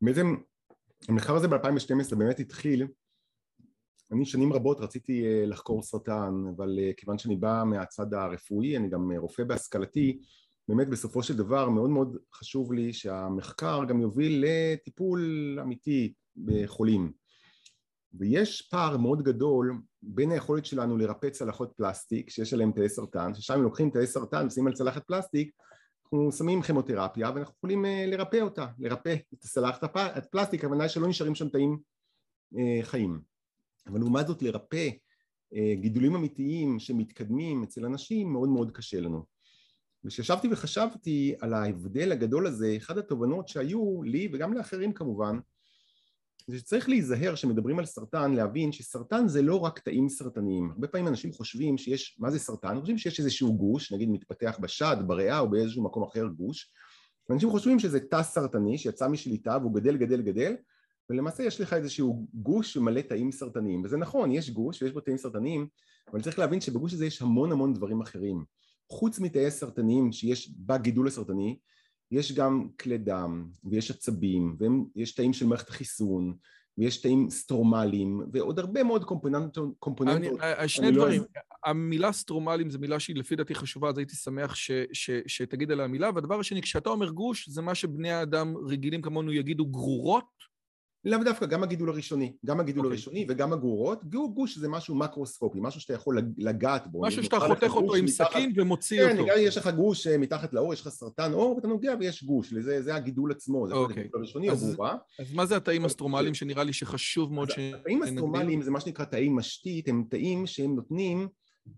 בעצם 0.00 0.36
המחקר 1.08 1.36
הזה 1.36 1.48
ב-2012 1.48 2.16
באמת 2.16 2.40
התחיל, 2.40 2.86
אני 4.12 4.24
שנים 4.24 4.52
רבות 4.52 4.80
רציתי 4.80 5.26
אה, 5.26 5.46
לחקור 5.46 5.82
סרטן, 5.82 6.32
אבל 6.56 6.78
אה, 6.78 6.90
כיוון 6.96 7.18
שאני 7.18 7.36
בא 7.36 7.62
מהצד 7.66 8.14
הרפואי, 8.14 8.76
אני 8.76 8.88
גם 8.88 9.12
אה, 9.12 9.18
רופא 9.18 9.44
בהשכלתי, 9.44 10.20
באמת 10.68 10.88
בסופו 10.88 11.22
של 11.22 11.36
דבר 11.36 11.68
מאוד 11.68 11.90
מאוד 11.90 12.16
חשוב 12.34 12.72
לי 12.72 12.92
שהמחקר 12.92 13.84
גם 13.84 14.00
יוביל 14.00 14.44
לטיפול 14.46 15.58
אמיתי 15.62 16.12
בחולים. 16.36 17.12
ויש 18.18 18.62
פער 18.70 18.96
מאוד 18.96 19.22
גדול 19.22 19.80
בין 20.02 20.30
היכולת 20.30 20.66
שלנו 20.66 20.96
לרפא 20.96 21.30
צלחות 21.30 21.72
פלסטיק 21.76 22.30
שיש 22.30 22.54
עליהן 22.54 22.72
תאי 22.72 22.88
סרטן 22.88 23.34
ששם 23.34 23.62
לוקחים 23.62 23.90
תאי 23.90 24.06
סרטן 24.06 24.46
ושמים 24.46 24.66
על 24.66 24.72
צלחת 24.72 25.06
פלסטיק 25.06 25.50
אנחנו 26.14 26.32
שמים 26.32 26.62
כימותרפיה 26.62 27.30
ואנחנו 27.34 27.54
יכולים 27.56 27.84
אה, 27.84 28.06
לרפא 28.06 28.36
אותה 28.36 28.66
לרפא 28.78 29.16
את 29.34 29.44
הצלחת 29.44 29.84
הפלסטיק 29.94 30.64
הכוונה 30.64 30.88
שלא 30.88 31.08
נשארים 31.08 31.34
שם 31.34 31.48
תאים 31.48 31.78
אה, 32.58 32.82
חיים. 32.82 33.20
אבל 33.86 33.98
לעומת 33.98 34.26
זאת 34.26 34.42
לרפא 34.42 34.88
אה, 35.54 35.74
גידולים 35.74 36.14
אמיתיים 36.14 36.78
שמתקדמים 36.78 37.62
אצל 37.62 37.84
אנשים 37.84 38.32
מאוד 38.32 38.48
מאוד 38.48 38.70
קשה 38.70 39.00
לנו 39.00 39.24
וכשישבתי 40.04 40.48
וחשבתי 40.50 41.34
על 41.40 41.54
ההבדל 41.54 42.12
הגדול 42.12 42.46
הזה, 42.46 42.74
אחת 42.76 42.96
התובנות 42.96 43.48
שהיו 43.48 44.02
לי 44.02 44.28
וגם 44.32 44.54
לאחרים 44.54 44.92
כמובן, 44.92 45.38
זה 46.46 46.58
שצריך 46.58 46.88
להיזהר 46.88 47.34
כשמדברים 47.34 47.78
על 47.78 47.86
סרטן, 47.86 48.34
להבין 48.34 48.72
שסרטן 48.72 49.28
זה 49.28 49.42
לא 49.42 49.56
רק 49.56 49.78
תאים 49.78 50.08
סרטניים. 50.08 50.70
הרבה 50.70 50.88
פעמים 50.88 51.08
אנשים 51.08 51.32
חושבים 51.32 51.78
שיש, 51.78 52.16
מה 52.18 52.30
זה 52.30 52.38
סרטן? 52.38 52.80
חושבים 52.80 52.98
שיש 52.98 53.20
איזשהו 53.20 53.56
גוש, 53.56 53.92
נגיד 53.92 54.08
מתפתח 54.08 54.58
בשד, 54.60 54.96
בריאה 55.06 55.38
או 55.38 55.50
באיזשהו 55.50 55.84
מקום 55.84 56.02
אחר 56.02 56.26
גוש, 56.26 56.72
ואנשים 57.28 57.50
חושבים 57.50 57.78
שזה 57.78 58.00
תא 58.00 58.22
סרטני 58.22 58.78
שיצא 58.78 59.08
משליטה 59.08 59.58
והוא 59.60 59.74
גדל 59.74 59.96
גדל 59.96 60.22
גדל, 60.22 60.54
ולמעשה 61.10 61.42
יש 61.42 61.60
לך 61.60 61.72
איזשהו 61.72 62.26
גוש 62.34 62.72
שמלא 62.72 63.00
תאים 63.00 63.32
סרטניים, 63.32 63.84
וזה 63.84 63.96
נכון, 63.96 64.32
יש 64.32 64.50
גוש 64.50 64.82
ויש 64.82 64.92
בו 64.92 65.00
תאים 65.00 65.16
סרטניים, 65.16 65.66
אבל 66.12 66.22
צריך 66.22 66.38
להבין 66.38 66.60
שבגוש 66.60 66.92
הזה 66.92 67.06
יש 67.06 67.22
המון 67.22 67.52
המון 67.52 67.74
דברים 67.74 68.00
אחרים. 68.00 68.44
חוץ 68.90 69.18
מתאי 69.18 69.50
סרטניים 69.50 70.12
שיש 70.12 70.50
בגידול 70.58 71.06
הסרטני, 71.06 71.58
יש 72.10 72.32
גם 72.32 72.68
כלי 72.80 72.98
דם 72.98 73.48
ויש 73.64 73.90
עצבים 73.90 74.56
ויש 74.96 75.14
תאים 75.14 75.32
של 75.32 75.46
מערכת 75.46 75.68
החיסון 75.68 76.36
ויש 76.78 77.02
תאים 77.02 77.30
סטרומליים, 77.30 78.20
ועוד 78.32 78.58
הרבה 78.58 78.82
מאוד 78.82 79.04
קומפוננטות. 79.04 79.74
שני 80.66 80.92
לא 80.92 80.96
דברים, 80.96 81.22
המילה 81.64 82.12
סטרומליים 82.12 82.70
זו 82.70 82.78
מילה 82.78 83.00
שהיא 83.00 83.16
לפי 83.16 83.36
דעתי 83.36 83.54
חשובה, 83.54 83.88
אז 83.88 83.98
הייתי 83.98 84.16
שמח 84.16 84.54
שתגיד 85.26 85.70
עליה 85.70 85.86
מילה, 85.86 86.10
והדבר 86.14 86.40
השני, 86.40 86.62
כשאתה 86.62 86.90
אומר 86.90 87.10
גוש, 87.10 87.48
זה 87.48 87.62
מה 87.62 87.74
שבני 87.74 88.10
האדם 88.10 88.54
רגילים 88.56 89.02
כמונו 89.02 89.32
יגידו 89.32 89.66
גרורות? 89.66 90.53
לאו 91.04 91.24
דווקא, 91.24 91.46
גם 91.46 91.62
הגידול 91.62 91.88
הראשוני, 91.88 92.32
גם 92.46 92.60
הגידול 92.60 92.82
okay. 92.82 92.86
אוקיי. 92.86 92.96
הראשוני 92.96 93.26
וגם 93.28 93.52
הגרורות, 93.52 94.04
גוש 94.04 94.58
זה 94.58 94.68
משהו 94.68 94.94
מקרוסקופי, 94.94 95.58
משהו 95.62 95.80
שאתה 95.80 95.94
יכול 95.94 96.18
לגעת 96.38 96.86
בו. 96.86 97.02
משהו 97.02 97.24
שאתה 97.24 97.40
חותך 97.40 97.70
אותו 97.70 97.94
עם 97.94 98.08
סכין 98.08 98.52
ומוציא 98.56 99.06
כן, 99.06 99.18
אותו. 99.18 99.30
כן, 99.30 99.38
יש 99.38 99.56
לך 99.56 99.68
גוש 99.68 100.06
אה, 100.06 100.18
מתחת 100.18 100.52
לאור, 100.52 100.72
יש 100.72 100.80
לך 100.80 100.88
סרטן 100.88 101.32
עור, 101.32 101.56
ואתה 101.56 101.68
נוגע 101.68 101.94
ויש 102.00 102.24
גוש, 102.24 102.54
זה, 102.54 102.82
זה 102.82 102.94
הגידול 102.94 103.32
עצמו, 103.32 103.68
זה 103.68 103.74
okay. 103.74 103.76
אוקיי. 103.76 104.00
הגידול 104.00 104.20
הראשוני 104.20 104.50
אז, 104.50 104.62
או 104.62 104.68
גרובה. 104.68 104.94
אז 105.18 105.32
מה 105.32 105.46
זה 105.46 105.56
התאים 105.56 105.84
הסטרומליים 105.84 106.34
שנראה 106.34 106.64
לי 106.64 106.72
שחשוב 106.72 107.32
מאוד 107.32 107.50
ש... 107.50 107.58
התאים 107.58 108.02
הסטרומליים 108.02 108.62
זה 108.62 108.70
מה 108.70 108.80
שנקרא 108.80 109.04
תאי 109.04 109.28
משתית, 109.28 109.88
הם 109.88 110.04
תאים 110.10 110.46
שהם 110.46 110.74
נותנים 110.74 111.28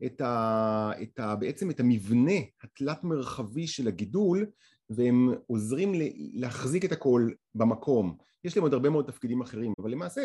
את 0.07 0.21
ה, 0.21 0.91
את 1.03 1.19
ה, 1.19 1.37
בעצם 1.37 1.71
את 1.71 1.81
המבנה 1.81 2.33
התלת 2.63 3.05
מרחבי 3.05 3.67
של 3.67 3.89
הגידול, 3.89 4.47
והם 4.91 5.35
עוזרים 5.47 5.93
להחזיק 6.35 6.85
את 6.85 6.93
הכל 6.93 7.31
במקום. 7.55 8.17
יש 8.47 8.57
להם 8.57 8.63
עוד 8.63 8.73
הרבה 8.73 8.91
מאוד 8.91 9.07
תפקידים 9.07 9.41
אחרים, 9.41 9.73
אבל 9.79 9.91
למעשה 9.91 10.21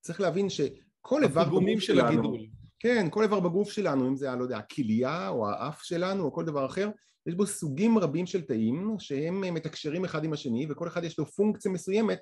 צריך 0.00 0.20
להבין 0.20 0.48
שכל 0.48 1.22
איבר 1.22 1.44
בגוף 1.44 1.80
של 1.80 1.94
שלנו, 1.94 2.08
הגידול. 2.08 2.46
כן, 2.78 3.06
כל 3.10 3.22
איבר 3.22 3.40
בגוף 3.40 3.70
שלנו, 3.70 4.08
אם 4.08 4.16
זה, 4.16 4.34
לא 4.38 4.42
יודע, 4.42 4.58
הכליה 4.58 5.28
או 5.28 5.48
האף 5.48 5.82
שלנו 5.82 6.24
או 6.24 6.32
כל 6.32 6.44
דבר 6.44 6.66
אחר, 6.66 6.90
יש 7.26 7.34
בו 7.34 7.46
סוגים 7.46 7.98
רבים 7.98 8.26
של 8.26 8.42
תאים 8.42 8.96
שהם 8.98 9.54
מתקשרים 9.54 10.04
אחד 10.04 10.24
עם 10.24 10.32
השני 10.32 10.66
וכל 10.70 10.88
אחד 10.88 11.04
יש 11.04 11.18
לו 11.18 11.26
פונקציה 11.26 11.70
מסוימת 11.70 12.18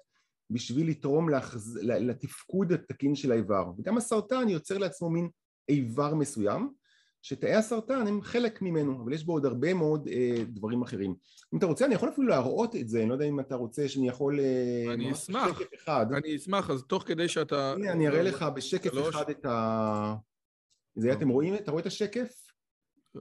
בשביל 0.50 0.90
לתרום 0.90 1.28
לחז... 1.28 1.78
לתפקוד 1.82 2.72
התקין 2.72 3.14
של 3.14 3.32
האיבר 3.32 3.72
וגם 3.78 3.96
הסרטן 3.96 4.48
יוצר 4.48 4.78
לעצמו 4.78 5.10
מין 5.10 5.28
איבר 5.68 6.14
מסוים 6.14 6.70
שתאי 7.24 7.54
הסרטן 7.54 8.06
הם 8.06 8.22
חלק 8.22 8.62
ממנו, 8.62 9.02
אבל 9.02 9.12
יש 9.12 9.24
בו 9.24 9.32
עוד 9.32 9.46
הרבה 9.46 9.74
מאוד 9.74 10.08
אה, 10.08 10.44
דברים 10.46 10.82
אחרים. 10.82 11.14
אם 11.52 11.58
אתה 11.58 11.66
רוצה, 11.66 11.86
אני 11.86 11.94
יכול 11.94 12.08
אפילו 12.08 12.28
להראות 12.28 12.76
את 12.76 12.88
זה, 12.88 13.00
אני 13.00 13.08
לא 13.08 13.14
יודע 13.14 13.24
אם 13.24 13.40
אתה 13.40 13.54
רוצה 13.54 13.88
שאני 13.88 14.08
יכול... 14.08 14.40
אה, 14.40 14.94
אני 14.94 15.12
אשמח. 15.12 15.60
אחד. 15.74 16.06
אני 16.12 16.36
אשמח, 16.36 16.70
אז 16.70 16.82
תוך 16.82 17.02
כדי 17.06 17.28
שאתה... 17.28 17.72
הנה, 17.72 17.92
אני 17.92 18.08
אראה 18.08 18.22
לך 18.22 18.46
בשקף 18.54 18.92
שלוש... 18.92 19.14
אחד 19.14 19.30
את 19.30 19.46
ה... 19.46 20.14
זה 20.96 21.12
אתם 21.12 21.28
רואים? 21.28 21.54
אתה 21.54 21.70
רואה 21.70 21.80
את 21.80 21.86
השקף? 21.86 22.44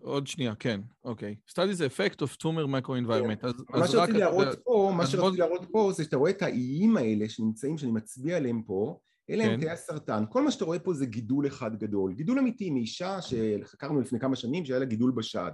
עוד 0.01 0.27
שנייה, 0.27 0.55
כן, 0.55 0.81
אוקיי. 1.03 1.35
Studies 1.49 1.77
the 1.77 1.95
effect 1.95 2.17
of 2.17 2.37
tumor 2.41 2.67
microenvironment. 2.67 3.41
כן. 3.41 3.47
אז, 3.47 3.53
מה 3.69 3.87
שרציתי 3.87 4.17
להראות 4.17 4.47
פה, 4.63 4.93
מה 4.97 5.07
שרציתי 5.07 5.37
להראות 5.37 5.65
פה 5.71 5.91
זה 5.95 6.03
שאתה 6.03 6.17
רואה 6.17 6.31
את 6.31 6.41
האיים 6.41 6.97
האלה 6.97 7.29
שנמצאים, 7.29 7.77
שאני 7.77 7.91
מצביע 7.91 8.37
עליהם 8.37 8.61
פה, 8.61 8.99
אלה 9.29 9.43
הם 9.43 9.51
כן. 9.55 9.61
תאי 9.61 9.69
הסרטן, 9.69 10.23
כל 10.29 10.43
מה 10.43 10.51
שאתה 10.51 10.65
רואה 10.65 10.79
פה 10.79 10.93
זה 10.93 11.05
גידול 11.05 11.47
אחד 11.47 11.75
גדול, 11.75 12.13
גידול 12.13 12.39
אמיתי 12.39 12.69
מאישה 12.69 13.17
שחקרנו 13.21 14.01
לפני 14.01 14.19
כמה 14.19 14.35
שנים 14.35 14.65
שהיה 14.65 14.79
לה 14.79 14.85
גידול 14.85 15.11
בשד. 15.11 15.51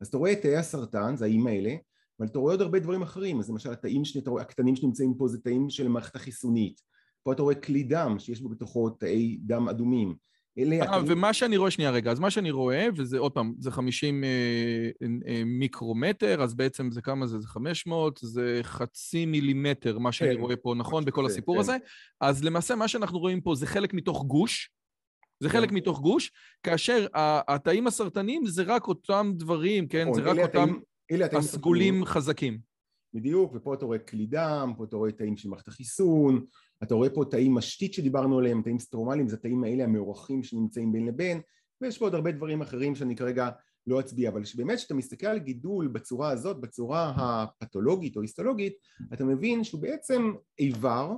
אז 0.00 0.06
אתה 0.06 0.16
רואה 0.16 0.32
את 0.32 0.42
תאי 0.42 0.56
הסרטן, 0.56 1.16
זה 1.16 1.24
האיים 1.24 1.46
האלה, 1.46 1.74
אבל 2.20 2.28
אתה 2.28 2.38
רואה 2.38 2.52
עוד 2.52 2.60
הרבה 2.60 2.78
דברים 2.78 3.02
אחרים, 3.02 3.40
אז 3.40 3.50
למשל 3.50 3.72
התאים 3.72 4.04
שני, 4.04 4.22
רואה, 4.26 4.42
הקטנים 4.42 4.76
שנמצאים 4.76 5.14
פה 5.18 5.28
זה 5.28 5.40
תאים 5.40 5.70
של 5.70 5.86
המערכת 5.86 6.16
החיסונית, 6.16 6.80
פה 7.22 7.32
אתה 7.32 7.42
רואה 7.42 7.54
כלי 7.54 7.82
דם 7.82 8.16
שיש 8.18 8.40
בו 8.40 8.48
בתוכו 8.48 8.90
תאי 8.90 9.38
דם 9.42 9.68
אדומים. 9.68 10.16
אה, 10.58 11.00
ומה 11.06 11.32
שאני 11.32 11.56
רואה, 11.56 11.70
שנייה 11.70 11.90
רגע, 11.90 12.10
אז 12.10 12.18
מה 12.18 12.30
שאני 12.30 12.50
רואה, 12.50 12.86
וזה 12.96 13.18
עוד 13.18 13.32
פעם, 13.32 13.54
זה 13.58 13.70
50 13.70 14.24
אה, 14.24 14.28
אה, 15.26 15.42
מיקרומטר, 15.46 16.42
אז 16.42 16.54
בעצם 16.54 16.90
זה 16.90 17.02
כמה 17.02 17.26
זה? 17.26 17.40
זה 17.40 17.48
500, 17.48 18.20
זה 18.22 18.60
חצי 18.62 19.26
מילימטר, 19.26 19.98
מה 19.98 20.12
שאני 20.12 20.34
כן, 20.34 20.40
רואה 20.40 20.56
פה, 20.56 20.74
נכון? 20.76 21.04
בכל 21.04 21.26
הסיפור 21.26 21.54
כן. 21.54 21.60
הזה. 21.60 21.76
אז 22.20 22.44
למעשה 22.44 22.74
מה 22.74 22.88
שאנחנו 22.88 23.18
רואים 23.18 23.40
פה 23.40 23.54
זה 23.54 23.66
חלק 23.66 23.94
מתוך 23.94 24.24
גוש, 24.24 24.70
זה 25.40 25.48
חלק 25.48 25.68
כן. 25.68 25.74
מתוך 25.74 26.00
גוש, 26.00 26.32
כאשר 26.62 27.06
התאים 27.48 27.86
הסרטניים 27.86 28.46
זה 28.46 28.62
רק 28.62 28.88
אותם 28.88 29.32
דברים, 29.34 29.88
כן? 29.88 30.08
נכון, 30.08 30.14
זה 30.14 30.30
רק 30.30 30.38
אותם 30.38 30.74
הסגולים 31.38 32.04
חזקים. 32.04 32.58
בדיוק, 33.14 33.52
ופה 33.54 33.74
אתה 33.74 33.84
רואה 33.84 33.98
כלי 33.98 34.26
דם, 34.26 34.72
פה 34.76 34.84
אתה 34.84 34.96
רואה 34.96 35.12
תאים 35.12 35.36
של 35.36 35.48
מערכת 35.48 35.68
החיסון, 35.68 36.44
אתה 36.82 36.94
רואה 36.94 37.10
פה 37.10 37.24
תאים 37.30 37.54
משתית 37.54 37.94
שדיברנו 37.94 38.38
עליהם, 38.38 38.62
תאים 38.62 38.78
סטרומליים, 38.78 39.28
זה 39.28 39.36
התאים 39.36 39.64
האלה 39.64 39.84
המאורחים 39.84 40.42
שנמצאים 40.42 40.92
בין 40.92 41.06
לבין, 41.06 41.40
ויש 41.80 41.98
פה 41.98 42.04
עוד 42.04 42.14
הרבה 42.14 42.32
דברים 42.32 42.62
אחרים 42.62 42.94
שאני 42.94 43.16
כרגע 43.16 43.50
לא 43.86 44.00
אצביע, 44.00 44.30
אבל 44.30 44.42
באמת 44.56 44.78
כשאתה 44.78 44.94
מסתכל 44.94 45.26
על 45.26 45.38
גידול 45.38 45.88
בצורה 45.88 46.30
הזאת, 46.30 46.60
בצורה 46.60 47.12
הפתולוגית 47.16 48.16
או 48.16 48.22
היסטולוגית, 48.22 48.72
אתה 49.12 49.24
מבין 49.24 49.64
שהוא 49.64 49.82
בעצם 49.82 50.32
איבר 50.58 51.12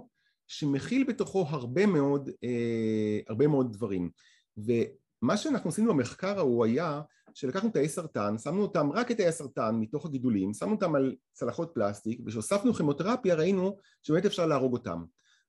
שמכיל 0.47 1.05
בתוכו 1.05 1.47
הרבה 1.49 1.87
מאוד, 1.87 2.31
אה, 2.45 3.19
הרבה 3.29 3.47
מאוד 3.47 3.73
דברים. 3.73 4.11
ומה 4.57 5.37
שאנחנו 5.37 5.71
עשינו 5.71 5.95
במחקר 5.95 6.39
ההוא 6.39 6.65
היה 6.65 7.01
שלקחנו 7.35 7.71
תאי 7.71 7.89
סרטן, 7.89 8.39
שמנו 8.39 8.63
אותם, 8.63 8.93
רק 8.93 9.11
את 9.11 9.17
תאי 9.17 9.27
הסרטן 9.27 9.75
מתוך 9.81 10.07
הגידולים, 10.07 10.55
שמנו 10.55 10.73
אותם 10.73 10.95
על 10.95 11.15
צלחות 11.33 11.71
פלסטיק, 11.75 12.21
וכשהוספנו 12.27 12.75
כימותרפיה 12.75 13.35
ראינו 13.35 13.77
שבאמת 14.03 14.25
אפשר 14.25 14.47
להרוג 14.47 14.73
אותם. 14.73 15.05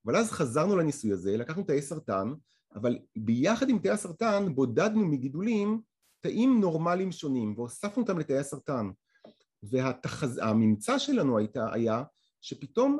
אבל 0.07 0.15
אז 0.15 0.31
חזרנו 0.31 0.75
לניסוי 0.75 1.11
הזה, 1.11 1.37
לקחנו 1.37 1.63
תאי 1.63 1.81
סרטן, 1.81 2.33
אבל 2.75 2.97
ביחד 3.17 3.69
עם 3.69 3.79
תאי 3.79 3.91
הסרטן 3.91 4.55
בודדנו 4.55 5.07
מגידולים 5.07 5.81
תאים 6.21 6.61
נורמליים 6.61 7.11
שונים 7.11 7.53
והוספנו 7.57 8.01
אותם 8.01 8.19
לתאי 8.19 8.37
הסרטן. 8.37 8.89
והממצא 9.63 10.91
והתחז... 10.91 10.97
שלנו 10.97 11.37
הייתה, 11.37 11.73
היה 11.73 12.03
שפתאום 12.41 12.97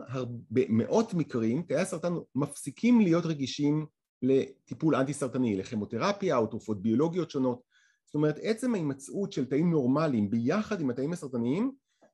במאות 0.51 1.13
מקרים 1.13 1.61
תאי 1.61 1.77
הסרטן 1.77 2.13
מפסיקים 2.35 3.01
להיות 3.01 3.25
רגישים 3.25 3.85
לטיפול 4.21 4.95
אנטי 4.95 5.13
סרטני, 5.13 5.57
לכימותרפיה 5.57 6.37
או 6.37 6.47
תרופות 6.47 6.81
ביולוגיות 6.81 7.31
שונות. 7.31 7.61
זאת 8.05 8.15
אומרת 8.15 8.35
עצם 8.41 8.73
ההימצאות 8.73 9.31
של 9.31 9.45
תאים 9.45 9.71
נורמליים 9.71 10.29
ביחד 10.29 10.81
עם 10.81 10.89
התאים 10.89 11.13
הסרטניים 11.13 11.71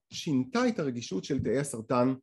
שינתה 0.10 0.68
את 0.68 0.80
הרגישות 0.80 1.24
של 1.24 1.44
תאי 1.44 1.58
הסרטן 1.58 2.14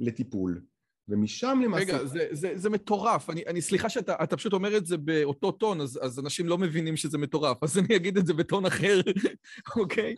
לטיפול 0.00 0.62
ומשם 1.10 1.60
למעשה... 1.64 1.82
רגע, 1.82 2.04
זה, 2.04 2.26
זה, 2.30 2.52
זה 2.54 2.70
מטורף. 2.70 3.30
אני, 3.30 3.42
אני 3.46 3.60
סליחה 3.60 3.88
שאתה 3.88 4.36
פשוט 4.36 4.52
אומר 4.52 4.76
את 4.76 4.86
זה 4.86 4.96
באותו 4.96 5.52
טון, 5.52 5.80
אז, 5.80 5.98
אז 6.02 6.18
אנשים 6.18 6.46
לא 6.46 6.58
מבינים 6.58 6.96
שזה 6.96 7.18
מטורף, 7.18 7.62
אז 7.62 7.78
אני 7.78 7.96
אגיד 7.96 8.18
את 8.18 8.26
זה 8.26 8.34
בטון 8.34 8.66
אחר, 8.66 9.00
אוקיי? 9.76 10.14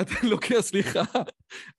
אתה 0.00 0.14
לוקח, 0.32 0.60
סליחה, 0.60 1.02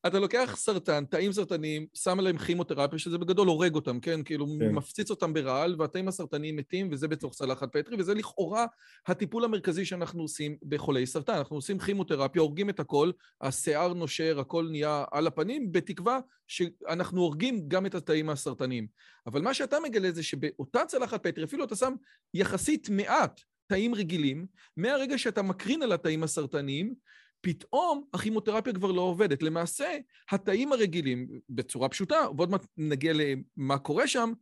אתה 0.08 0.20
לוקח 0.20 0.56
סרטן, 0.56 1.06
תאים 1.06 1.32
סרטניים, 1.32 1.88
שם 1.94 2.20
עליהם 2.20 2.38
כימותרפיה, 2.38 3.00
שזה 3.00 3.18
בגדול 3.18 3.48
הורג 3.48 3.76
אותם, 3.76 4.00
כן? 4.00 4.24
כאילו, 4.24 4.46
כן. 4.60 4.72
מפציץ 4.72 5.10
אותם 5.10 5.34
ברעל, 5.34 5.76
והתאים 5.80 6.08
הסרטניים 6.08 6.56
מתים, 6.56 6.90
וזה 6.92 7.08
בתוך 7.08 7.34
צלחת 7.34 7.74
פטרי, 7.74 7.96
וזה 8.00 8.14
לכאורה 8.14 8.66
הטיפול 9.08 9.44
המרכזי 9.46 9.86
שאנחנו 9.86 10.22
עושים 10.22 10.58
בחולי 10.68 11.06
סרטן. 11.06 11.34
אנחנו 11.34 11.56
עושים 11.56 11.80
כימותרפיה, 11.80 12.42
הורגים 12.42 12.70
את 12.70 12.80
הכל, 12.80 13.12
השיער 13.42 13.94
נושר, 13.94 14.40
הכל 14.40 14.68
נהיה 14.72 15.04
על 15.12 15.28
הפנים, 15.28 15.72
בתקווה 15.72 16.20
שאנחנו 16.48 17.22
הורגים 17.22 17.66
גם 17.68 17.86
את 17.86 17.96
התאים 17.96 18.30
הסרטניים. 18.30 18.88
אבל 19.28 19.42
מה 19.42 19.54
שאתה 19.54 19.78
מגלה 19.84 20.12
זה 20.12 20.24
שבאותה 20.24 20.86
צלחת 20.86 21.28
פטרי, 21.28 21.44
אפילו 21.44 21.64
אתה 21.64 21.76
שם 21.76 21.94
יחסית 22.34 22.90
מעט 22.90 23.42
תאים 23.68 23.96
רגילים, 23.96 24.46
מהרגע 24.78 25.18
שאתה 25.18 25.42
מקרין 25.42 25.82
על 25.82 25.92
התאים 25.92 26.24
הסרטניים, 26.24 26.94
פתאום 27.42 28.04
הכימותרפיה 28.14 28.74
כבר 28.74 28.92
לא 28.92 29.02
עובדת. 29.02 29.44
למעשה, 29.44 29.98
התאים 30.32 30.74
הרגילים, 30.74 31.28
בצורה 31.50 31.90
פשוטה, 31.90 32.16
ועוד 32.38 32.50
מעט 32.50 32.66
נגיע 32.78 33.14
למה 33.16 33.78
קורה 33.78 34.08
שם, 34.08 34.34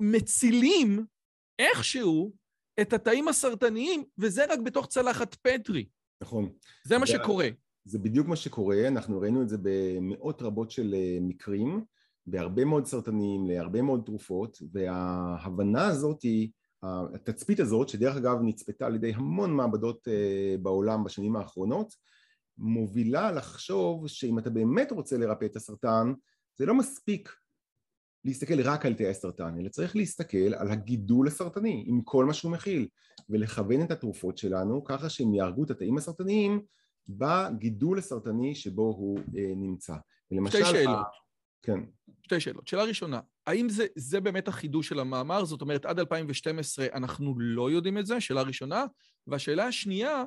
מצילים 0.00 1.06
איכשהו 1.58 2.32
את 2.80 2.92
התאים 2.92 3.28
הסרטניים, 3.28 4.04
וזה 4.18 4.44
רק 4.52 4.58
בתוך 4.58 4.86
צלחת 4.86 5.34
פטרי. 5.34 5.86
נכון. 6.22 6.52
זה 6.84 6.98
מה 6.98 7.06
שקורה. 7.06 7.48
זה 7.84 7.98
בדיוק 7.98 8.26
מה 8.26 8.36
שקורה, 8.36 8.88
אנחנו 8.88 9.20
ראינו 9.20 9.42
את 9.42 9.48
זה 9.48 9.56
במאות 9.62 10.42
רבות 10.42 10.70
של 10.70 10.94
אה, 10.94 11.18
מקרים, 11.20 11.84
בהרבה 12.26 12.64
מאוד 12.64 12.86
סרטנים, 12.86 13.46
להרבה 13.46 13.82
מאוד 13.82 14.02
תרופות, 14.06 14.58
וההבנה 14.72 15.86
הזאת 15.86 16.22
היא, 16.22 16.50
התצפית 16.82 17.60
הזאת, 17.60 17.88
שדרך 17.88 18.16
אגב 18.16 18.38
נצפתה 18.42 18.86
על 18.86 18.94
ידי 18.94 19.12
המון 19.14 19.56
מעבדות 19.56 20.08
אה, 20.08 20.56
בעולם 20.62 21.04
בשנים 21.04 21.36
האחרונות, 21.36 21.94
מובילה 22.58 23.32
לחשוב 23.32 24.08
שאם 24.08 24.38
אתה 24.38 24.50
באמת 24.50 24.92
רוצה 24.92 25.18
לרפא 25.18 25.44
את 25.44 25.56
הסרטן, 25.56 26.12
זה 26.58 26.66
לא 26.66 26.74
מספיק 26.74 27.32
להסתכל 28.24 28.60
רק 28.60 28.86
על 28.86 28.94
תאי 28.94 29.08
הסרטן, 29.08 29.58
אלא 29.60 29.68
צריך 29.68 29.96
להסתכל 29.96 30.54
על 30.56 30.70
הגידול 30.70 31.26
הסרטני 31.26 31.84
עם 31.86 32.02
כל 32.02 32.24
מה 32.24 32.34
שהוא 32.34 32.52
מכיל, 32.52 32.88
ולכוון 33.28 33.82
את 33.82 33.90
התרופות 33.90 34.38
שלנו 34.38 34.84
ככה 34.84 35.08
שהם 35.08 35.34
יהרגו 35.34 35.64
את 35.64 35.70
התאים 35.70 35.98
הסרטניים 35.98 36.62
בגידול 37.08 37.98
הסרטני 37.98 38.54
שבו 38.54 38.82
הוא 38.82 39.18
אה, 39.18 39.52
נמצא. 39.56 39.94
ולמשל... 40.30 40.58
שתי 40.58 40.70
שאלות. 40.70 41.06
כן. 41.62 41.80
שתי 42.22 42.40
שאלות. 42.40 42.68
שאלה 42.68 42.84
ראשונה, 42.84 43.20
האם 43.46 43.68
זה, 43.68 43.86
זה 43.96 44.20
באמת 44.20 44.48
החידוש 44.48 44.88
של 44.88 44.98
המאמר? 44.98 45.44
זאת 45.44 45.60
אומרת, 45.60 45.84
עד 45.84 45.98
2012 45.98 46.86
אנחנו 46.92 47.34
לא 47.38 47.70
יודעים 47.70 47.98
את 47.98 48.06
זה, 48.06 48.20
שאלה 48.20 48.42
ראשונה. 48.42 48.84
והשאלה 49.26 49.66
השנייה, 49.66 50.24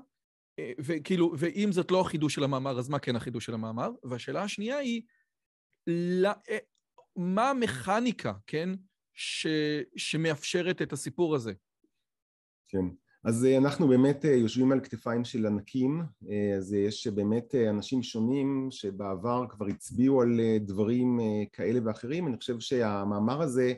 אה, 0.59 0.71
וכאילו, 0.79 1.33
ואם 1.37 1.69
זאת 1.71 1.91
לא 1.91 2.01
החידוש 2.01 2.35
של 2.35 2.43
המאמר, 2.43 2.79
אז 2.79 2.89
מה 2.89 2.99
כן 2.99 3.15
החידוש 3.15 3.45
של 3.45 3.53
המאמר? 3.53 3.89
והשאלה 4.03 4.43
השנייה 4.43 4.77
היא, 4.77 5.01
לא, 5.87 6.31
מה 7.15 7.49
המכניקה, 7.49 8.33
כן, 8.47 8.69
ש... 9.13 9.47
שמאפשרת 9.97 10.81
את 10.81 10.93
הסיפור 10.93 11.35
הזה. 11.35 11.53
כן. 12.67 12.85
אז 13.25 13.45
אה, 13.45 13.57
אנחנו 13.57 13.87
באמת 13.87 14.25
אה, 14.25 14.31
יושבים 14.31 14.71
על 14.71 14.79
כתפיים 14.79 15.25
של 15.25 15.45
ענקים, 15.45 16.01
אה, 16.29 16.57
אז 16.57 16.73
יש 16.73 17.07
באמת 17.07 17.55
אנשים 17.55 18.03
שונים 18.03 18.67
שבעבר 18.71 19.45
כבר 19.49 19.65
הצביעו 19.65 20.21
על 20.21 20.39
דברים 20.59 21.19
כאלה 21.53 21.79
ואחרים, 21.85 22.27
אני 22.27 22.37
חושב 22.37 22.59
שהמאמר 22.59 23.41
הזה 23.41 23.73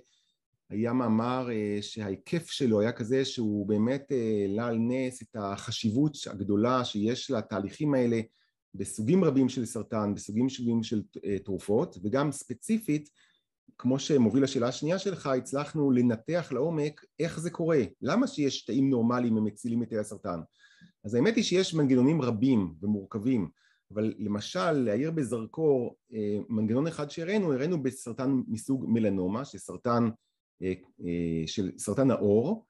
היה 0.69 0.93
מאמר 0.93 1.49
שההיקף 1.81 2.49
שלו 2.49 2.81
היה 2.81 2.91
כזה 2.91 3.25
שהוא 3.25 3.67
באמת 3.67 4.11
העלה 4.11 4.67
על 4.67 4.77
נס 4.79 5.21
את 5.21 5.35
החשיבות 5.39 6.17
הגדולה 6.29 6.85
שיש 6.85 7.31
לתהליכים 7.31 7.93
האלה 7.93 8.21
בסוגים 8.73 9.23
רבים 9.23 9.49
של 9.49 9.65
סרטן, 9.65 10.13
בסוגים 10.15 10.49
שונים 10.49 10.83
של 10.83 11.01
תרופות 11.45 11.97
וגם 12.03 12.31
ספציפית 12.31 13.09
כמו 13.77 13.99
שמוביל 13.99 14.43
לשאלה 14.43 14.67
השנייה 14.67 14.99
שלך, 14.99 15.27
הצלחנו 15.27 15.91
לנתח 15.91 16.51
לעומק 16.51 17.05
איך 17.19 17.39
זה 17.39 17.49
קורה, 17.49 17.79
למה 18.01 18.27
שיש 18.27 18.65
תאים 18.65 18.89
נורמליים 18.89 19.37
ומצילים 19.37 19.83
את 19.83 19.89
תאי 19.89 19.97
הסרטן. 19.97 20.39
אז 21.05 21.13
האמת 21.13 21.35
היא 21.35 21.43
שיש 21.43 21.73
מנגנונים 21.73 22.21
רבים 22.21 22.73
ומורכבים, 22.81 23.49
אבל 23.93 24.13
למשל 24.17 24.71
להעיר 24.71 25.11
בזרקור 25.11 25.95
אה, 26.13 26.37
מנגנון 26.49 26.87
אחד 26.87 27.11
שהראינו, 27.11 27.53
הראינו 27.53 27.83
בסרטן 27.83 28.41
מסוג 28.47 28.85
מלנומה, 28.87 29.45
שסרטן, 29.45 30.09
אה, 30.63 30.73
אה, 31.05 31.47
של 31.47 31.71
סרטן 31.77 32.11
העור, 32.11 32.65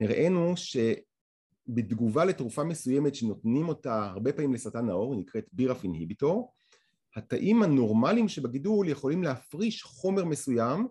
הראינו 0.00 0.54
שבתגובה 0.56 2.24
לתרופה 2.24 2.64
מסוימת 2.64 3.14
שנותנים 3.14 3.68
אותה 3.68 4.06
הרבה 4.06 4.32
פעמים 4.32 4.54
לסרטן 4.54 4.88
העור, 4.88 5.16
נקראת 5.16 5.44
בירף 5.52 5.84
אינהיביטור, 5.84 6.52
התאים 7.16 7.62
הנורמליים 7.62 8.28
שבגידול 8.28 8.88
יכולים 8.88 9.22
להפריש 9.22 9.82
חומר 9.82 10.24
מסוים 10.24 10.88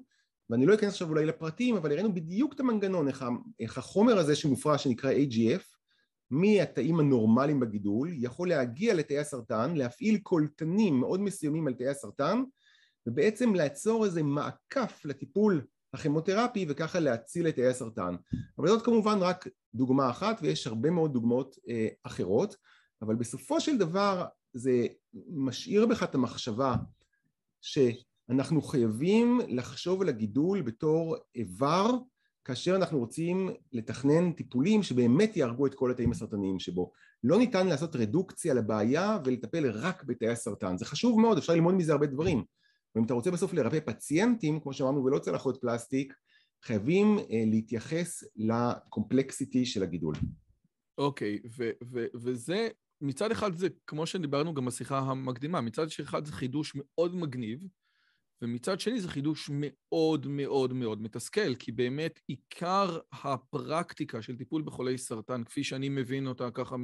ואני 0.50 0.66
לא 0.66 0.74
אכנס 0.74 0.92
עכשיו 0.92 1.10
אולי 1.10 1.26
לפרטים 1.26 1.76
אבל 1.76 1.92
הראינו 1.92 2.14
בדיוק 2.14 2.54
את 2.54 2.60
המנגנון 2.60 3.08
איך, 3.08 3.26
איך 3.60 3.78
החומר 3.78 4.18
הזה 4.18 4.36
שמופרש 4.36 4.84
שנקרא 4.84 5.12
AGF 5.12 5.64
מהתאים 6.32 7.00
הנורמליים 7.00 7.60
בגידול 7.60 8.10
יכול 8.14 8.50
להגיע 8.50 8.94
לתאי 8.94 9.20
הסרטן 9.20 9.76
להפעיל 9.76 10.18
קולטנים 10.18 11.00
מאוד 11.00 11.22
מסוימים 11.22 11.68
על 11.68 11.74
תאי 11.74 11.88
הסרטן 11.88 12.44
ובעצם 13.08 13.56
לעצור 13.56 14.06
איזה 14.06 14.24
מעקף 14.24 15.02
לטיפול 15.06 15.66
הכימותרפי 15.94 16.66
וככה 16.70 17.00
להציל 17.00 17.48
את 17.48 17.56
תאי 17.56 17.68
הסרטן. 17.68 18.16
אבל 18.60 18.68
זאת 18.68 18.86
כמובן 18.86 19.18
רק 19.20 19.48
דוגמה 19.76 20.10
אחת 20.10 20.40
ויש 20.42 20.68
הרבה 20.68 20.90
מאוד 20.90 21.14
דוגמאות 21.14 21.56
אה, 21.70 21.88
אחרות 22.04 22.56
אבל 23.02 23.16
בסופו 23.16 23.62
של 23.62 23.78
דבר 23.78 24.26
זה 24.54 24.88
משאיר 25.30 25.86
בך 25.86 26.04
את 26.04 26.16
המחשבה 26.16 26.76
שאנחנו 27.62 28.62
חייבים 28.62 29.40
לחשוב 29.48 30.02
על 30.02 30.10
הגידול 30.10 30.62
בתור 30.62 31.16
איבר 31.36 31.92
כאשר 32.46 32.76
אנחנו 32.76 33.00
רוצים 33.00 33.50
לתכנן 33.72 34.32
טיפולים 34.32 34.84
שבאמת 34.84 35.38
יהרגו 35.38 35.66
את 35.66 35.74
כל 35.74 35.92
התאים 35.92 36.12
הסרטניים 36.12 36.60
שבו. 36.60 36.92
לא 37.24 37.38
ניתן 37.38 37.68
לעשות 37.68 37.96
רדוקציה 37.96 38.54
לבעיה 38.54 39.18
ולטפל 39.26 39.72
רק 39.72 40.04
בתאי 40.04 40.30
הסרטן. 40.30 40.78
זה 40.78 40.86
חשוב 40.86 41.20
מאוד, 41.20 41.38
אפשר 41.38 41.54
ללמוד 41.54 41.76
מזה 41.76 41.92
הרבה 41.92 42.08
דברים. 42.08 42.44
ואם 42.96 43.04
אתה 43.04 43.14
רוצה 43.14 43.32
בסוף 43.32 43.54
לרפא 43.54 43.80
פציינטים, 43.86 44.60
כמו 44.60 44.74
שאמרנו, 44.74 45.06
ולא 45.06 45.20
צלחות 45.20 45.58
פלסטיק, 45.62 46.14
חייבים 46.64 47.20
אה, 47.20 47.44
להתייחס 47.48 48.24
לקומפלקסיטי 48.36 49.66
של 49.66 49.84
הגידול. 49.84 50.16
אוקיי, 50.98 51.40
okay, 51.44 51.86
וזה 52.24 52.70
מצד 53.04 53.32
אחד 53.32 53.56
זה, 53.56 53.68
כמו 53.88 54.06
שדיברנו 54.06 54.54
גם 54.54 54.66
בשיחה 54.66 55.00
המקדימה, 55.00 55.62
מצד 55.62 55.88
אחד 56.02 56.26
זה 56.26 56.32
חידוש 56.32 56.74
מאוד 56.76 57.16
מגניב, 57.16 57.68
ומצד 58.42 58.80
שני 58.80 59.02
זה 59.02 59.10
חידוש 59.10 59.50
מאוד 59.54 60.28
מאוד 60.28 60.74
מאוד 60.74 61.02
מתסכל, 61.02 61.56
כי 61.56 61.72
באמת 61.72 62.20
עיקר 62.28 63.00
הפרקטיקה 63.24 64.22
של 64.22 64.38
טיפול 64.38 64.62
בחולי 64.62 64.98
סרטן, 64.98 65.44
כפי 65.44 65.64
שאני 65.64 65.90
מבין 65.90 66.28
אותה 66.28 66.52
ככה 66.52 66.76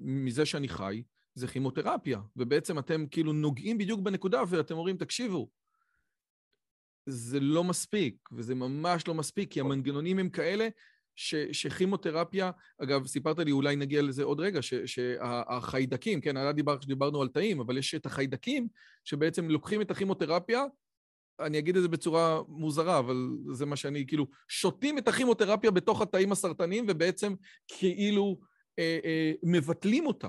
מזה 0.00 0.46
שאני 0.46 0.68
חי, 0.68 1.02
זה 1.34 1.46
כימותרפיה, 1.46 2.20
ובעצם 2.36 2.78
אתם 2.78 3.06
כאילו 3.06 3.32
נוגעים 3.32 3.78
בדיוק 3.78 4.00
בנקודה 4.00 4.42
ואתם 4.48 4.74
אומרים, 4.74 4.96
תקשיבו, 4.96 5.50
זה 7.06 7.40
לא 7.40 7.64
מספיק, 7.64 8.28
וזה 8.32 8.54
ממש 8.54 9.08
לא 9.08 9.14
מספיק, 9.14 9.52
כי 9.52 9.60
המנגנונים 9.60 10.18
הם 10.18 10.30
כאלה 10.30 10.68
ש, 11.16 11.34
שכימותרפיה, 11.52 12.50
אגב, 12.82 13.06
סיפרת 13.06 13.38
לי, 13.38 13.52
אולי 13.52 13.76
נגיע 13.76 14.02
לזה 14.02 14.22
עוד 14.22 14.40
רגע, 14.40 14.62
ש, 14.62 14.74
שהחיידקים, 14.74 16.20
כן, 16.20 16.36
עלה 16.36 16.52
דיבר, 16.52 16.76
דיברנו 16.76 17.22
על 17.22 17.28
תאים, 17.28 17.60
אבל 17.60 17.78
יש 17.78 17.94
את 17.94 18.06
החיידקים 18.06 18.68
שבעצם 19.04 19.50
לוקחים 19.50 19.80
את 19.80 19.90
הכימותרפיה, 19.90 20.64
אני 21.40 21.58
אגיד 21.58 21.76
את 21.76 21.82
זה 21.82 21.88
בצורה 21.88 22.42
מוזרה, 22.48 22.98
אבל 22.98 23.28
זה 23.52 23.66
מה 23.66 23.76
שאני, 23.76 24.06
כאילו, 24.06 24.26
שותים 24.48 24.98
את 24.98 25.08
הכימותרפיה 25.08 25.70
בתוך 25.70 26.02
התאים 26.02 26.32
הסרטניים 26.32 26.86
ובעצם 26.88 27.34
כאילו 27.68 28.40
אה, 28.78 28.98
אה, 29.04 29.32
מבטלים 29.42 30.06
אותה. 30.06 30.28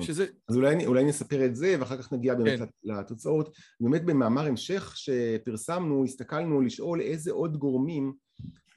שזה... 0.00 0.26
אז 0.48 0.56
אולי, 0.56 0.86
אולי 0.86 1.04
נספר 1.04 1.44
את 1.44 1.56
זה 1.56 1.76
ואחר 1.80 2.02
כך 2.02 2.12
נגיע 2.12 2.34
באמת 2.34 2.58
כן. 2.58 2.66
לתוצאות. 2.82 3.56
באמת 3.80 4.04
במאמר 4.04 4.46
המשך 4.46 4.92
שפרסמנו, 4.96 6.04
הסתכלנו 6.04 6.60
לשאול 6.60 7.00
איזה 7.00 7.32
עוד 7.32 7.56
גורמים 7.56 8.12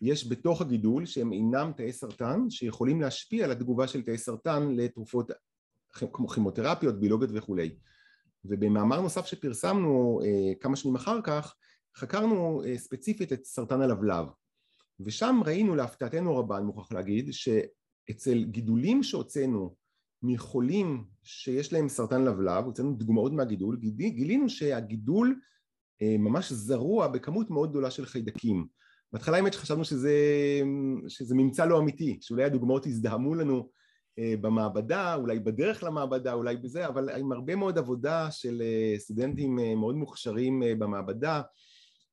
יש 0.03 0.31
בתוך 0.31 0.61
הגידול 0.61 1.05
שהם 1.05 1.33
אינם 1.33 1.71
תאי 1.77 1.91
סרטן 1.91 2.49
שיכולים 2.49 3.01
להשפיע 3.01 3.45
על 3.45 3.51
התגובה 3.51 3.87
של 3.87 4.01
תאי 4.01 4.17
סרטן 4.17 4.71
לתרופות 4.71 5.31
כמו 6.13 6.27
כימותרפיות, 6.27 6.99
ביולוגיות 6.99 7.31
וכולי. 7.33 7.75
ובמאמר 8.45 9.01
נוסף 9.01 9.25
שפרסמנו 9.25 10.19
אה, 10.25 10.55
כמה 10.59 10.75
שנים 10.75 10.95
אחר 10.95 11.21
כך 11.23 11.55
חקרנו 11.97 12.63
אה, 12.65 12.77
ספציפית 12.77 13.33
את 13.33 13.45
סרטן 13.45 13.81
הלבלב. 13.81 14.25
ושם 14.99 15.41
ראינו 15.45 15.75
להפתעתנו 15.75 16.37
רבה 16.37 16.57
אני 16.57 16.65
מוכרח 16.65 16.91
להגיד 16.91 17.29
שאצל 17.31 18.43
גידולים 18.43 19.03
שהוצאנו 19.03 19.75
מחולים 20.23 21.05
שיש 21.23 21.73
להם 21.73 21.89
סרטן 21.89 22.23
לבלב, 22.23 22.65
הוצאנו 22.65 22.93
דוגמאות 22.93 23.31
מהגידול, 23.31 23.77
גילינו 23.97 24.49
שהגידול 24.49 25.39
אה, 26.01 26.15
ממש 26.19 26.51
זרוע 26.51 27.07
בכמות 27.07 27.49
מאוד 27.49 27.69
גדולה 27.69 27.91
של 27.91 28.05
חיידקים 28.05 28.67
בהתחלה 29.13 29.37
האמת 29.37 29.53
שחשבנו 29.53 29.85
שזה, 29.85 30.15
שזה 31.07 31.35
ממצא 31.35 31.65
לא 31.65 31.79
אמיתי, 31.79 32.17
שאולי 32.21 32.43
הדוגמאות 32.43 32.85
הזדהמו 32.85 33.35
לנו 33.35 33.69
אה, 34.19 34.33
במעבדה, 34.41 35.15
אולי 35.15 35.39
בדרך 35.39 35.83
למעבדה, 35.83 36.33
אולי 36.33 36.57
בזה, 36.57 36.87
אבל 36.87 37.09
עם 37.09 37.31
הרבה 37.31 37.55
מאוד 37.55 37.77
עבודה 37.77 38.31
של 38.31 38.61
אה, 38.61 38.99
סטודנטים 38.99 39.59
אה, 39.59 39.75
מאוד 39.75 39.95
מוכשרים 39.95 40.63
במעבדה, 40.79 41.41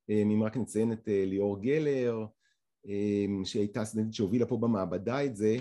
אם 0.08 0.42
רק 0.42 0.56
נציין 0.56 0.92
את 0.92 1.08
ליאור 1.08 1.62
גלר, 1.62 2.24
שהייתה 3.44 3.84
סטודנטית 3.84 4.14
שהובילה 4.14 4.46
פה 4.46 4.56
במעבדה 4.56 5.24
את 5.24 5.36
זה, 5.36 5.56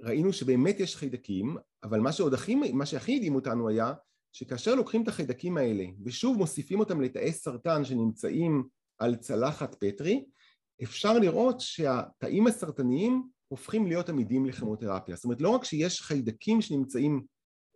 ראינו 0.00 0.32
שבאמת 0.32 0.80
יש 0.80 0.96
חיידקים, 0.96 1.56
אבל 1.82 2.00
מה 2.00 2.12
שעוד 2.12 2.34
הכי, 2.34 2.54
מה 2.54 2.86
שהכי 2.86 3.16
הדהים 3.16 3.34
אותנו 3.34 3.68
היה 3.68 3.92
שכאשר 4.32 4.74
לוקחים 4.74 5.02
את 5.02 5.08
החיידקים 5.08 5.56
האלה 5.56 5.84
ושוב 6.04 6.38
מוסיפים 6.38 6.80
אותם 6.80 7.00
לתאי 7.00 7.32
סרטן 7.32 7.84
שנמצאים 7.84 8.64
על 8.98 9.16
צלחת 9.16 9.74
פטרי, 9.80 10.24
אפשר 10.82 11.18
לראות 11.18 11.60
שהתאים 11.60 12.46
הסרטניים 12.46 13.28
הופכים 13.48 13.86
להיות 13.86 14.08
עמידים 14.08 14.46
לכימותרפיה. 14.46 15.16
זאת 15.16 15.24
אומרת, 15.24 15.40
לא 15.40 15.48
רק 15.48 15.64
שיש 15.64 16.02
חיידקים 16.02 16.60
שנמצאים 16.60 17.22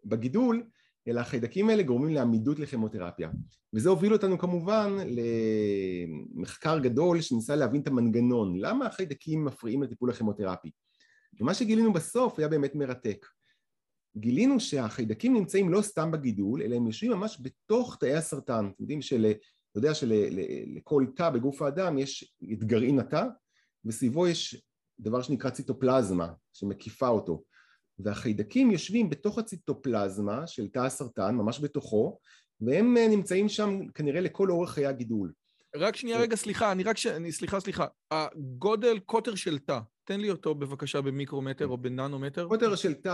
בגידול, 0.05 0.63
אלא 1.09 1.21
החיידקים 1.21 1.69
האלה 1.69 1.83
גורמים 1.83 2.15
לעמידות 2.15 2.59
לכימותרפיה. 2.59 3.31
וזה 3.75 3.89
הוביל 3.89 4.13
אותנו 4.13 4.39
כמובן 4.39 4.97
למחקר 6.37 6.79
גדול 6.79 7.21
שניסה 7.21 7.57
להבין 7.57 7.81
את 7.81 7.87
המנגנון, 7.87 8.59
למה 8.59 8.87
החיידקים 8.87 9.45
מפריעים 9.45 9.83
לטיפול 9.83 10.11
הכימותרפי. 10.11 10.71
ומה 11.41 11.55
שגילינו 11.55 11.93
בסוף 11.93 12.39
היה 12.39 12.49
באמת 12.49 12.75
מרתק. 12.75 13.27
גילינו 14.17 14.61
שהחיידקים 14.61 15.35
נמצאים 15.35 15.69
לא 15.69 15.83
סתם 15.83 16.11
בגידול, 16.11 16.63
אלא 16.63 16.77
הם 16.77 16.87
יושבים 16.87 17.13
ממש 17.13 17.39
בתוך 17.43 17.97
תאי 18.01 18.15
הסרטן. 18.15 18.71
אתם 18.75 18.83
יודעים 18.83 19.03
של... 19.03 19.33
אתה 19.73 19.79
יודע 19.79 19.95
שלכל 19.95 21.07
תא 21.17 21.31
בגוף 21.31 21.63
האדם 21.63 21.99
יש 21.99 22.35
את 22.53 22.65
גרעין 22.65 22.99
התא 22.99 23.25
וסביבו 23.85 24.27
יש 24.27 24.65
דבר 25.01 25.23
שנקרא 25.23 25.51
ציטופלזמה 25.51 26.33
שמקיפה 26.53 27.09
אותו 27.09 27.43
והחיידקים 27.99 28.71
יושבים 28.71 29.11
בתוך 29.11 29.39
הציטופלזמה 29.39 30.47
של 30.47 30.69
תא 30.69 30.79
הסרטן 30.79 31.35
ממש 31.35 31.61
בתוכו 31.61 32.19
והם 32.61 32.97
אה, 32.97 33.09
נמצאים 33.09 33.49
שם 33.49 33.87
כנראה 33.95 34.21
לכל 34.21 34.51
אורך 34.51 34.71
חיי 34.71 34.87
הגידול. 34.87 35.33
רק 35.77 35.97
שנייה 35.97 36.19
רגע 36.19 36.37
סליחה 36.37 36.73
אני 36.73 36.83
רק 36.83 36.97
ש... 36.97 37.07
אני 37.07 37.33
סליחה 37.33 37.61
סליחה 37.61 37.87
הגודל 38.11 38.99
קוטר 38.99 39.35
של 39.35 39.59
תא 39.59 39.79
תן 40.05 40.21
לי 40.21 40.31
אותו 40.31 40.55
בבקשה 40.55 41.01
במיקרומטר 41.01 41.67
או 41.67 41.79
בננומטר. 41.79 42.49
קוטר 42.49 42.77
של 42.77 42.95
תא 42.95 43.09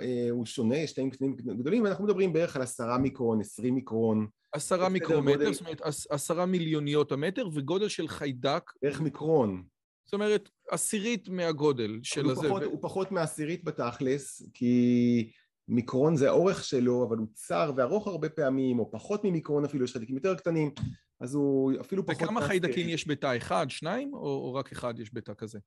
אה, 0.00 0.26
הוא 0.30 0.46
שונה, 0.46 0.76
יש 0.76 0.92
תאים 0.92 1.10
קטנים 1.10 1.36
גדולים, 1.36 1.84
ואנחנו 1.84 2.04
מדברים 2.04 2.32
בערך 2.32 2.56
על 2.56 2.62
עשרה 2.62 2.98
מיקרון, 2.98 3.40
עשרים 3.40 3.74
מיקרון. 3.74 4.26
עשרה 4.52 4.88
מיקרומטר, 4.88 5.52
זאת 5.52 5.60
אומרת 5.60 5.80
עשרה 6.10 6.46
מיליוניות 6.46 7.12
המטר, 7.12 7.48
וגודל 7.52 7.88
של 7.88 8.08
חיידק. 8.08 8.70
בערך 8.82 9.00
מיקרון. 9.00 9.64
זאת 10.04 10.14
אומרת, 10.14 10.48
עשירית 10.70 11.28
מהגודל 11.28 12.00
של 12.02 12.30
הזה. 12.30 12.48
פחות, 12.48 12.62
ו... 12.62 12.66
הוא 12.66 12.78
פחות 12.82 13.12
מעשירית 13.12 13.64
בתכלס, 13.64 14.42
כי 14.54 15.30
מיקרון 15.68 16.16
זה 16.16 16.28
האורך 16.28 16.64
שלו, 16.64 17.04
אבל 17.08 17.16
הוא 17.16 17.26
צר 17.34 17.72
וארוך 17.76 18.06
הרבה 18.06 18.28
פעמים, 18.28 18.78
או 18.78 18.90
פחות 18.90 19.24
ממיקרון 19.24 19.64
אפילו, 19.64 19.84
יש 19.84 19.92
חיידקים 19.92 20.14
יותר 20.14 20.34
קטנים, 20.34 20.70
אז 21.20 21.34
הוא 21.34 21.72
אפילו 21.80 22.06
פחות... 22.06 22.22
וכמה 22.22 22.40
חיידקים 22.40 22.88
יש 22.88 23.08
בתא 23.08 23.36
אחד, 23.36 23.66
שניים, 23.68 24.14
או, 24.14 24.18
או 24.18 24.54
רק 24.54 24.72
אחד 24.72 24.98
יש 24.98 25.14
בתא 25.14 25.32
כזה? 25.38 25.58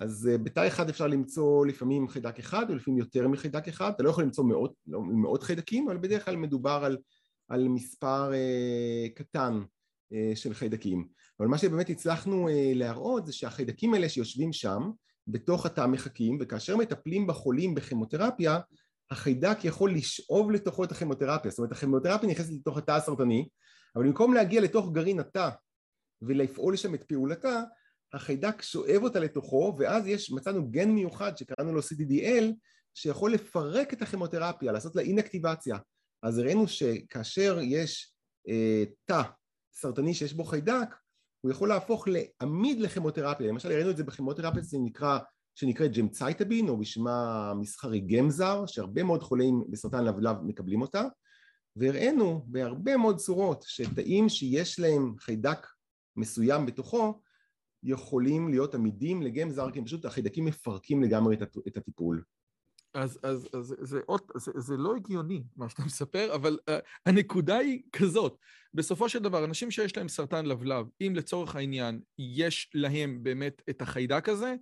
אז 0.00 0.28
אה, 0.32 0.38
בתא 0.38 0.66
אחד 0.66 0.88
אפשר 0.88 1.06
למצוא 1.06 1.66
לפעמים 1.66 2.08
חיידק 2.08 2.38
אחד, 2.38 2.70
או 2.70 2.74
לפעמים 2.74 2.98
יותר 2.98 3.28
מחיידק 3.28 3.68
אחד, 3.68 3.92
אתה 3.94 4.02
לא 4.02 4.10
יכול 4.10 4.24
למצוא 4.24 4.44
מאות, 4.44 4.74
לא, 4.86 5.00
מאות 5.02 5.42
חיידקים, 5.42 5.88
אבל 5.88 5.98
בדרך 5.98 6.24
כלל 6.24 6.36
מדובר 6.36 6.82
על, 6.84 6.98
על 7.48 7.68
מספר 7.68 8.32
אה, 8.34 9.06
קטן 9.14 9.60
אה, 10.12 10.32
של 10.34 10.54
חיידקים. 10.54 11.08
אבל 11.40 11.48
מה 11.48 11.58
שבאמת 11.58 11.90
הצלחנו 11.90 12.48
אה, 12.48 12.72
להראות 12.74 13.26
זה 13.26 13.32
שהחיידקים 13.32 13.94
האלה 13.94 14.08
שיושבים 14.08 14.52
שם, 14.52 14.90
בתוך 15.26 15.66
התא 15.66 15.86
מחכים, 15.86 16.38
וכאשר 16.40 16.76
מטפלים 16.76 17.26
בחולים 17.26 17.74
בכימותרפיה, 17.74 18.58
החיידק 19.10 19.58
יכול 19.64 19.94
לשאוב 19.94 20.50
לתוכו 20.50 20.84
את 20.84 20.92
הכימותרפיה, 20.92 21.50
זאת 21.50 21.58
אומרת 21.58 21.72
הכימותרפיה 21.72 22.28
נכנסת 22.28 22.52
לתוך 22.52 22.78
התא 22.78 22.90
הסרטני, 22.90 23.48
אבל 23.96 24.04
במקום 24.04 24.34
להגיע 24.34 24.60
לתוך 24.60 24.92
גרעין 24.92 25.20
התא 25.20 25.48
ולפעול 26.22 26.76
שם 26.76 26.94
את 26.94 27.04
פעולתה, 27.04 27.62
החיידק 28.12 28.62
שואב 28.62 29.02
אותה 29.02 29.20
לתוכו, 29.20 29.74
ואז 29.78 30.06
יש, 30.06 30.30
מצאנו 30.30 30.70
גן 30.70 30.90
מיוחד 30.90 31.36
שקראנו 31.36 31.74
לו 31.74 31.80
CDDL, 31.80 32.44
שיכול 32.94 33.32
לפרק 33.32 33.92
את 33.92 34.02
הכימותרפיה, 34.02 34.72
לעשות 34.72 34.96
לה 34.96 35.02
אינאקטיבציה. 35.02 35.76
אז 36.22 36.38
הראינו 36.38 36.68
שכאשר 36.68 37.58
יש 37.62 38.14
אה, 38.48 38.84
תא 39.04 39.22
סרטני 39.74 40.14
שיש 40.14 40.32
בו 40.32 40.44
חיידק, 40.44 40.88
הוא 41.40 41.50
יכול 41.50 41.68
להפוך 41.68 42.08
לעמיד 42.08 42.80
לכימותרפיה. 42.80 43.48
למשל, 43.48 43.72
הראינו 43.72 43.90
את 43.90 43.96
זה 43.96 44.04
בכימותרפיה, 44.04 44.62
זה 44.62 44.78
נקרא, 44.84 45.18
שנקראת 45.54 45.96
ג'מצייטבין, 45.96 46.68
או 46.68 46.78
בשמה 46.78 47.50
המסחרי 47.50 48.00
גמזר, 48.00 48.66
שהרבה 48.66 49.02
מאוד 49.02 49.22
חולים 49.22 49.64
בסרטן 49.70 50.04
לבלב 50.04 50.36
מקבלים 50.42 50.82
אותה, 50.82 51.02
והראינו 51.76 52.44
בהרבה 52.46 52.96
מאוד 52.96 53.16
צורות 53.16 53.64
שתאים 53.68 54.28
שיש 54.28 54.80
להם 54.80 55.14
חיידק 55.18 55.66
מסוים 56.16 56.66
בתוכו, 56.66 57.20
יכולים 57.82 58.48
להיות 58.48 58.74
עמידים 58.74 59.22
לגמזר, 59.22 59.70
כי 59.70 59.84
פשוט 59.84 60.04
החיידקים 60.04 60.44
מפרקים 60.44 61.02
לגמרי 61.02 61.36
את 61.68 61.76
הטיפול. 61.76 62.24
אז, 62.94 63.18
אז, 63.22 63.48
אז 63.54 63.74
זה, 63.80 64.00
עוד, 64.06 64.20
זה, 64.36 64.52
זה 64.56 64.76
לא 64.76 64.96
הגיוני 64.96 65.42
מה 65.56 65.68
שאתה 65.68 65.82
מספר, 65.84 66.34
אבל 66.34 66.58
uh, 66.70 66.72
הנקודה 67.06 67.56
היא 67.56 67.82
כזאת, 67.92 68.38
בסופו 68.74 69.08
של 69.08 69.18
דבר, 69.18 69.44
אנשים 69.44 69.70
שיש 69.70 69.96
להם 69.96 70.08
סרטן 70.08 70.46
לבלב, 70.46 70.86
אם 71.00 71.12
לצורך 71.16 71.56
העניין 71.56 72.00
יש 72.18 72.70
להם 72.74 73.22
באמת 73.22 73.62
את 73.70 73.82
החיידק 73.82 74.28
הזה, 74.28 74.54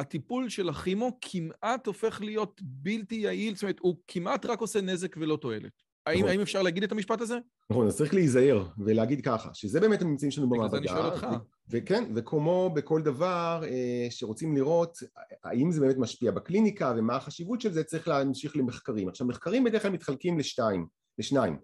הטיפול 0.00 0.48
של 0.48 0.68
הכימו 0.68 1.18
כמעט 1.20 1.86
הופך 1.86 2.20
להיות 2.20 2.60
בלתי 2.64 3.14
יעיל, 3.14 3.54
זאת 3.54 3.62
אומרת, 3.62 3.78
הוא 3.80 3.96
כמעט 4.08 4.46
רק 4.46 4.60
עושה 4.60 4.80
נזק 4.80 5.16
ולא 5.16 5.36
תועלת. 5.36 5.72
האם, 6.06 6.18
נכון. 6.18 6.30
האם 6.30 6.40
אפשר 6.40 6.62
להגיד 6.62 6.82
את 6.82 6.92
המשפט 6.92 7.20
הזה? 7.20 7.38
נכון, 7.70 7.86
אז 7.86 7.96
צריך 7.96 8.14
להיזהר 8.14 8.66
ולהגיד 8.78 9.24
ככה, 9.24 9.50
שזה 9.54 9.80
באמת 9.80 10.02
הממצאים 10.02 10.30
שלנו 10.30 10.50
במעבדה. 10.50 10.80
בגלל 10.80 10.94
זה 10.94 11.00
אני 11.00 11.02
שואל 11.02 11.12
אותך. 11.12 11.26
וכן, 11.70 12.04
וכמו 12.14 12.70
בכל 12.74 13.02
דבר 13.02 13.62
אה, 13.64 14.06
שרוצים 14.10 14.56
לראות 14.56 14.98
האם 15.44 15.72
זה 15.72 15.80
באמת 15.80 15.96
משפיע 15.98 16.30
בקליניקה 16.30 16.94
ומה 16.96 17.16
החשיבות 17.16 17.60
של 17.60 17.72
זה, 17.72 17.84
צריך 17.84 18.08
להמשיך 18.08 18.56
למחקרים. 18.56 19.08
עכשיו, 19.08 19.26
מחקרים 19.26 19.64
בדרך 19.64 19.82
כלל 19.82 19.90
מתחלקים 19.90 20.38
לשתיים, 20.38 20.86
לשניים. 21.18 21.56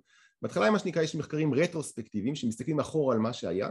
בהתחלה, 0.43 0.71
מה 0.71 0.79
שנקרא, 0.79 1.03
יש 1.03 1.15
מחקרים 1.15 1.55
רטרוספקטיביים 1.55 2.35
שמסתכלים 2.35 2.81
אחורה 2.81 3.15
על 3.15 3.21
מה 3.21 3.33
שהיה, 3.33 3.69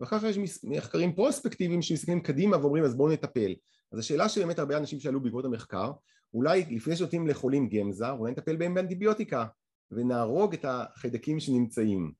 ואחר 0.00 0.18
כך 0.18 0.24
יש 0.24 0.60
מחקרים 0.64 1.14
פרוספקטיביים 1.14 1.82
שמסתכלים 1.82 2.20
קדימה 2.20 2.56
ואומרים 2.56 2.84
אז 2.84 2.94
בואו 2.94 3.12
נטפל. 3.12 3.54
אז 3.92 3.98
השאלה 3.98 4.28
שבאמת 4.28 4.58
הרבה 4.58 4.76
אנשים 4.76 5.00
שאלו 5.00 5.20
בעקבות 5.20 5.44
המחקר, 5.44 5.92
אולי 6.34 6.64
לפני 6.70 6.96
שנותנים 6.96 7.26
לחולים 7.26 7.68
גמזר, 7.68 8.10
אולי 8.10 8.32
נטפל 8.32 8.56
בהם 8.56 8.74
באנטיביוטיקה 8.74 9.46
ונהרוג 9.90 10.54
את 10.54 10.64
החיידקים 10.68 11.40
שנמצאים. 11.40 12.12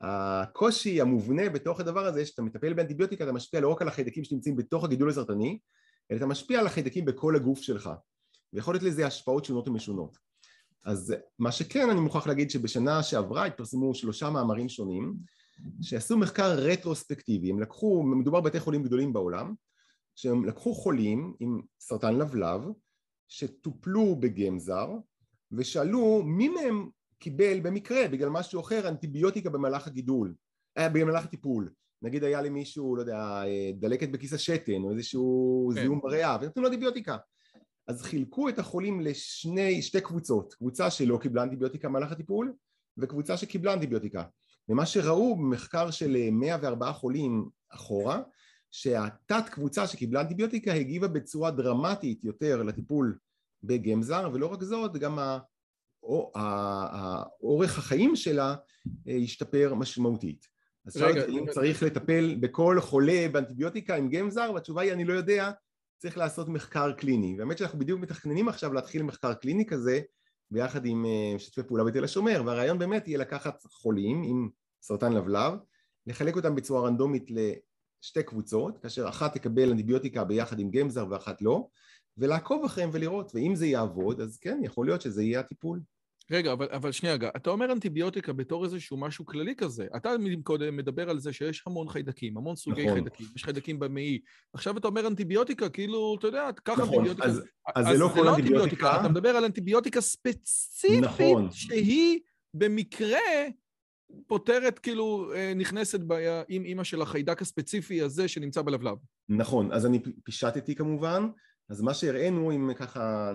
הקושי 0.00 1.00
המובנה 1.00 1.48
בתוך 1.48 1.80
הדבר 1.80 2.06
הזה 2.06 2.26
שאתה 2.26 2.42
מטפל 2.42 2.74
באנטיביוטיקה 2.74 3.24
אתה 3.24 3.32
משפיע 3.32 3.60
לא 3.60 3.68
רק 3.68 3.82
על 3.82 3.88
החיידקים 3.88 4.24
שנמצאים 4.24 4.56
בתוך 4.56 4.84
הגידול 4.84 5.10
הסרטני 5.10 5.58
אלא 6.10 6.16
אתה 6.16 6.26
משפיע 6.26 6.60
על 6.60 6.66
החיידקים 6.66 7.04
בכל 7.04 7.36
הגוף 7.36 7.60
שלך 7.60 7.90
ויכול 8.52 8.74
להיות 8.74 8.82
לזה 8.82 9.06
השפעות 9.06 9.44
שונות 9.44 9.68
ומשונות 9.68 10.16
אז 10.84 11.14
מה 11.38 11.52
שכן 11.52 11.90
אני 11.90 12.00
מוכרח 12.00 12.26
להגיד 12.26 12.50
שבשנה 12.50 13.02
שעברה 13.02 13.44
התפרסמו 13.44 13.94
שלושה 13.94 14.30
מאמרים 14.30 14.68
שונים 14.68 15.14
שעשו 15.82 16.16
מחקר 16.16 16.50
רטרוספקטיבי 16.50 17.50
הם 17.50 17.60
לקחו, 17.60 18.02
מדובר 18.02 18.40
בבתי 18.40 18.60
חולים 18.60 18.82
גדולים 18.82 19.12
בעולם 19.12 19.54
שהם 20.16 20.44
לקחו 20.44 20.74
חולים 20.74 21.34
עם 21.40 21.60
סרטן 21.80 22.14
לבלב 22.14 22.62
שטופלו 23.28 24.16
בגמזר 24.16 24.88
ושאלו 25.52 26.22
מי 26.22 26.48
מהם 26.48 26.88
קיבל 27.18 27.60
במקרה 27.60 28.08
בגלל 28.08 28.28
משהו 28.28 28.60
אחר 28.60 28.88
אנטיביוטיקה 28.88 29.50
במהלך 29.50 29.86
הגידול, 29.86 30.34
אה, 30.78 30.88
במהלך 30.88 31.24
הטיפול. 31.24 31.72
נגיד 32.02 32.24
היה 32.24 32.42
למישהו, 32.42 32.96
לא 32.96 33.00
יודע, 33.00 33.42
אה, 33.46 33.70
דלקת 33.74 34.08
בכיס 34.08 34.32
השתן 34.32 34.82
או 34.82 34.90
איזשהו 34.90 35.70
כן. 35.74 35.80
זיהום 35.80 36.00
בריאה 36.00 36.38
ונתנו 36.40 36.62
לו 36.62 36.68
אנטיביוטיקה. 36.68 37.16
אז 37.88 38.02
חילקו 38.02 38.48
את 38.48 38.58
החולים 38.58 39.00
לשני, 39.00 39.82
שתי 39.82 40.00
קבוצות, 40.00 40.54
קבוצה 40.54 40.90
שלא 40.90 41.18
קיבלה 41.22 41.42
אנטיביוטיקה 41.42 41.88
במהלך 41.88 42.12
הטיפול 42.12 42.54
וקבוצה 42.98 43.36
שקיבלה 43.36 43.72
אנטיביוטיקה. 43.72 44.22
ומה 44.68 44.86
שראו 44.86 45.36
במחקר 45.36 45.90
של 45.90 46.16
104 46.30 46.86
אה, 46.86 46.92
חולים 46.92 47.48
אחורה 47.70 48.22
שהתת 48.70 49.48
קבוצה 49.50 49.86
שקיבלה 49.86 50.20
אנטיביוטיקה 50.20 50.72
הגיבה 50.72 51.08
בצורה 51.08 51.50
דרמטית 51.50 52.24
יותר 52.24 52.62
לטיפול 52.62 53.18
בגמזר 53.62 54.30
ולא 54.32 54.46
רק 54.46 54.62
זאת 54.62 54.96
גם 54.96 55.18
האורך 56.34 57.78
החיים 57.78 58.16
שלה 58.16 58.54
אה, 59.08 59.12
ישתפר 59.12 59.74
משמעותית. 59.74 60.46
אז 60.86 60.96
רגע, 60.96 61.26
אם 61.26 61.44
צריך 61.50 61.82
לטפל 61.82 62.36
בכל 62.40 62.80
חולה 62.80 63.26
באנטיביוטיקה 63.32 63.96
עם 63.96 64.08
גמזר 64.10 64.50
והתשובה 64.54 64.82
היא 64.82 64.92
אני 64.92 65.04
לא 65.04 65.12
יודע, 65.12 65.50
צריך 65.98 66.18
לעשות 66.18 66.48
מחקר 66.48 66.92
קליני. 66.92 67.36
והאמת 67.38 67.58
שאנחנו 67.58 67.78
בדיוק 67.78 68.00
מתכננים 68.00 68.48
עכשיו 68.48 68.72
להתחיל 68.72 69.02
מחקר 69.02 69.34
קליני 69.34 69.66
כזה 69.66 70.00
ביחד 70.50 70.86
עם 70.86 71.06
אה, 71.06 71.32
משתפי 71.36 71.62
פעולה 71.62 71.84
בתל 71.84 72.04
השומר 72.04 72.42
והרעיון 72.46 72.78
באמת 72.78 73.08
יהיה 73.08 73.18
לקחת 73.18 73.62
חולים 73.62 74.22
עם 74.22 74.48
סרטן 74.82 75.12
לבלב, 75.12 75.52
לחלק 76.06 76.36
אותם 76.36 76.54
בצורה 76.54 76.88
רנדומית 76.88 77.30
לשתי 78.02 78.22
קבוצות, 78.22 78.78
כאשר 78.78 79.08
אחת 79.08 79.34
תקבל 79.34 79.70
אנטיביוטיקה 79.70 80.24
ביחד 80.24 80.58
עם 80.58 80.70
גמזר 80.70 81.06
ואחת 81.10 81.42
לא, 81.42 81.66
ולעקוב 82.16 82.64
אחריהם 82.64 82.90
ולראות, 82.92 83.32
ואם 83.34 83.54
זה 83.54 83.66
יעבוד, 83.66 84.20
אז 84.20 84.38
כן, 84.38 84.60
יכול 84.64 84.86
להיות 84.86 85.00
שזה 85.00 85.22
יהיה 85.22 85.40
הטיפול. 85.40 85.80
רגע, 86.30 86.52
אבל, 86.52 86.68
אבל 86.72 86.92
שנייה, 86.92 87.14
רגע, 87.14 87.30
אתה 87.36 87.50
אומר 87.50 87.72
אנטיביוטיקה 87.72 88.32
בתור 88.32 88.64
איזשהו 88.64 88.96
משהו 88.96 89.26
כללי 89.26 89.54
כזה. 89.56 89.86
אתה 89.96 90.10
קודם 90.42 90.76
מדבר 90.76 91.10
על 91.10 91.18
זה 91.18 91.32
שיש 91.32 91.62
המון 91.66 91.88
חיידקים, 91.88 92.36
המון 92.36 92.56
סוגי 92.56 92.82
נכון. 92.82 92.94
חיידקים, 92.94 93.26
יש 93.36 93.44
חיידקים 93.44 93.78
במעי. 93.78 94.20
עכשיו 94.52 94.78
אתה 94.78 94.88
אומר 94.88 95.06
אנטיביוטיקה, 95.06 95.68
כאילו, 95.68 96.16
אתה 96.18 96.26
יודע, 96.26 96.48
קח 96.64 96.78
נכון, 96.78 96.94
אנטיביוטיקה. 96.94 97.28
אז, 97.28 97.36
אז, 97.76 97.86
אז 97.86 97.92
זה 97.92 97.98
לא 97.98 98.10
כל 98.14 98.20
לא 98.20 98.36
אנטיביוטיקה. 98.36 99.00
אתה 99.00 99.08
מדבר 99.08 99.28
על 99.28 99.44
אנטיביוטיקה 99.44 100.00
ספציפית, 100.00 101.00
נכון. 101.00 101.50
שהיא 101.50 102.20
במקרה 102.54 103.18
פותרת, 104.26 104.78
כאילו, 104.78 105.32
אה, 105.34 105.52
נכנסת 105.54 106.00
עם 106.48 106.64
אימא 106.64 106.84
של 106.84 107.02
החיידק 107.02 107.42
הספציפי 107.42 108.02
הזה 108.02 108.28
שנמצא 108.28 108.62
בלבלב. 108.62 108.96
נכון, 109.28 109.72
אז 109.72 109.86
אני 109.86 109.98
פישטתי 110.24 110.74
כמובן. 110.74 111.28
אז 111.70 111.82
מה 111.82 111.94
שהראינו, 111.94 112.52
אם 112.52 112.70
ככה 112.74 113.32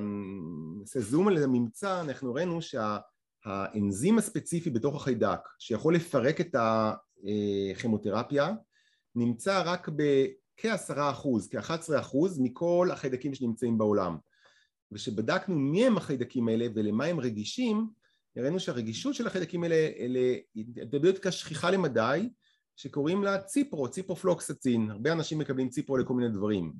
נעשה 0.80 1.00
זום 1.00 1.28
על 1.28 1.44
הממצא, 1.44 2.02
אנחנו 2.02 2.34
ראינו 2.34 2.60
שהאנזים 2.62 4.18
הספציפי 4.18 4.70
בתוך 4.70 4.96
החיידק 4.96 5.40
שיכול 5.60 5.96
לפרק 5.96 6.42
את 6.42 6.56
הכימותרפיה 7.76 8.54
נמצא 9.16 9.62
רק 9.66 9.90
בכעשרה 9.90 11.12
אחוז, 11.12 11.50
כ-11 11.50 12.00
אחוז 12.00 12.40
מכל 12.40 12.90
החיידקים 12.92 13.34
שנמצאים 13.34 13.78
בעולם 13.78 14.18
וכשבדקנו 14.92 15.56
מי 15.56 15.86
הם 15.86 15.98
החיידקים 15.98 16.48
האלה 16.48 16.68
ולמה 16.76 17.06
הם 17.06 17.20
רגישים 17.20 17.90
הראינו 18.38 18.60
שהרגישות 18.60 19.16
של 19.16 19.28
החיידקים 19.28 19.64
האלה 19.64 19.90
להתאבדויות 20.56 21.16
שכיחה 21.30 21.72
למדי 21.72 22.30
שקוראים 22.76 23.24
לה 23.24 23.42
ציפרו, 23.42 23.90
ציפרופלוקסצין, 23.90 24.92
הרבה 24.92 25.12
אנשים 25.12 25.40
מקבלים 25.40 25.70
ציפרו 25.70 25.98
לכל 25.98 26.14
מיני 26.14 26.30
דברים. 26.30 26.74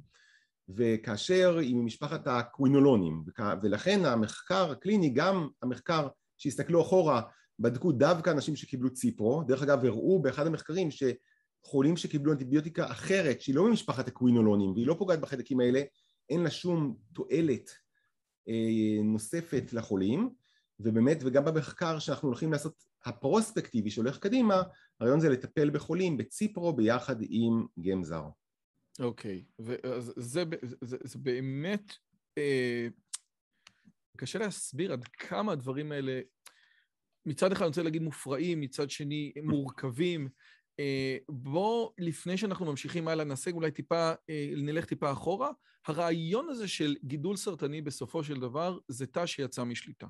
וכאשר 0.70 1.58
היא 1.58 1.76
ממשפחת 1.76 2.28
הקווינולונים 2.28 3.24
ולכן 3.64 4.06
המחקר 4.06 4.72
הקליני 4.72 5.10
גם 5.10 5.48
המחקר 5.62 6.08
שהסתכלו 6.38 6.82
אחורה 6.82 7.22
בדקו 7.60 7.92
דווקא 7.92 8.30
אנשים 8.30 8.56
שקיבלו 8.56 8.94
ציפרו. 8.94 9.44
דרך 9.44 9.64
אגב 9.64 9.86
הראו 9.86 10.22
באחד 10.22 10.48
המחקרים 10.48 10.90
שחולים 10.92 11.98
שקיבלו 11.98 12.32
אנטיביוטיקה 12.32 12.92
אחרת 12.92 13.42
שהיא 13.42 13.56
לא 13.56 13.70
ממשפחת 13.70 14.08
הקווינולונים 14.08 14.72
והיא 14.72 14.88
לא 14.88 14.96
פוגעת 15.00 15.20
בחיידקים 15.20 15.60
האלה 15.60 15.82
אין 16.30 16.44
לה 16.44 16.50
שום 16.52 16.96
תועלת 17.14 17.70
אה, 18.50 19.04
נוספת 19.04 19.74
לחולים 19.74 20.30
ובאמת 20.80 21.18
וגם 21.26 21.46
במחקר 21.46 22.00
שאנחנו 22.00 22.28
הולכים 22.28 22.52
לעשות 22.52 22.84
הפרוספקטיבי 23.06 23.90
שהולך 23.90 24.18
קדימה 24.18 24.64
הרעיון 25.00 25.20
זה 25.20 25.30
לטפל 25.30 25.70
בחולים 25.70 26.18
בציפרו 26.18 26.74
ביחד 26.74 27.16
עם 27.30 27.66
גמזר 27.82 28.24
אוקיי, 29.00 29.44
וזה 29.60 30.12
זה, 30.16 30.44
זה, 30.82 30.98
זה 31.04 31.20
באמת, 31.20 31.94
אה, 32.38 32.88
קשה 34.18 34.40
להסביר 34.40 34.94
עד 34.94 35.04
כמה 35.04 35.52
הדברים 35.52 35.92
האלה, 35.92 36.22
מצד 37.26 37.52
אחד 37.52 37.62
אני 37.62 37.68
רוצה 37.68 37.84
להגיד 37.84 38.02
מופרעים, 38.02 38.62
מצד 38.62 38.90
שני 38.90 39.34
מורכבים. 39.44 40.30
אה, 40.80 41.18
בואו, 41.30 41.94
לפני 41.98 42.38
שאנחנו 42.38 42.66
ממשיכים 42.66 43.08
הלאה, 43.08 43.26
נעשה 43.26 43.52
אולי 43.52 43.72
טיפה, 43.72 44.14
אה, 44.30 44.50
נלך 44.58 44.86
טיפה 44.86 45.12
אחורה. 45.12 45.52
הרעיון 45.88 46.50
הזה 46.50 46.68
של 46.68 46.96
גידול 47.04 47.36
סרטני 47.36 47.82
בסופו 47.82 48.24
של 48.24 48.40
דבר 48.40 48.78
זה 48.88 49.08
תא 49.08 49.26
שיצא 49.26 49.64
משליטה. 49.64 50.08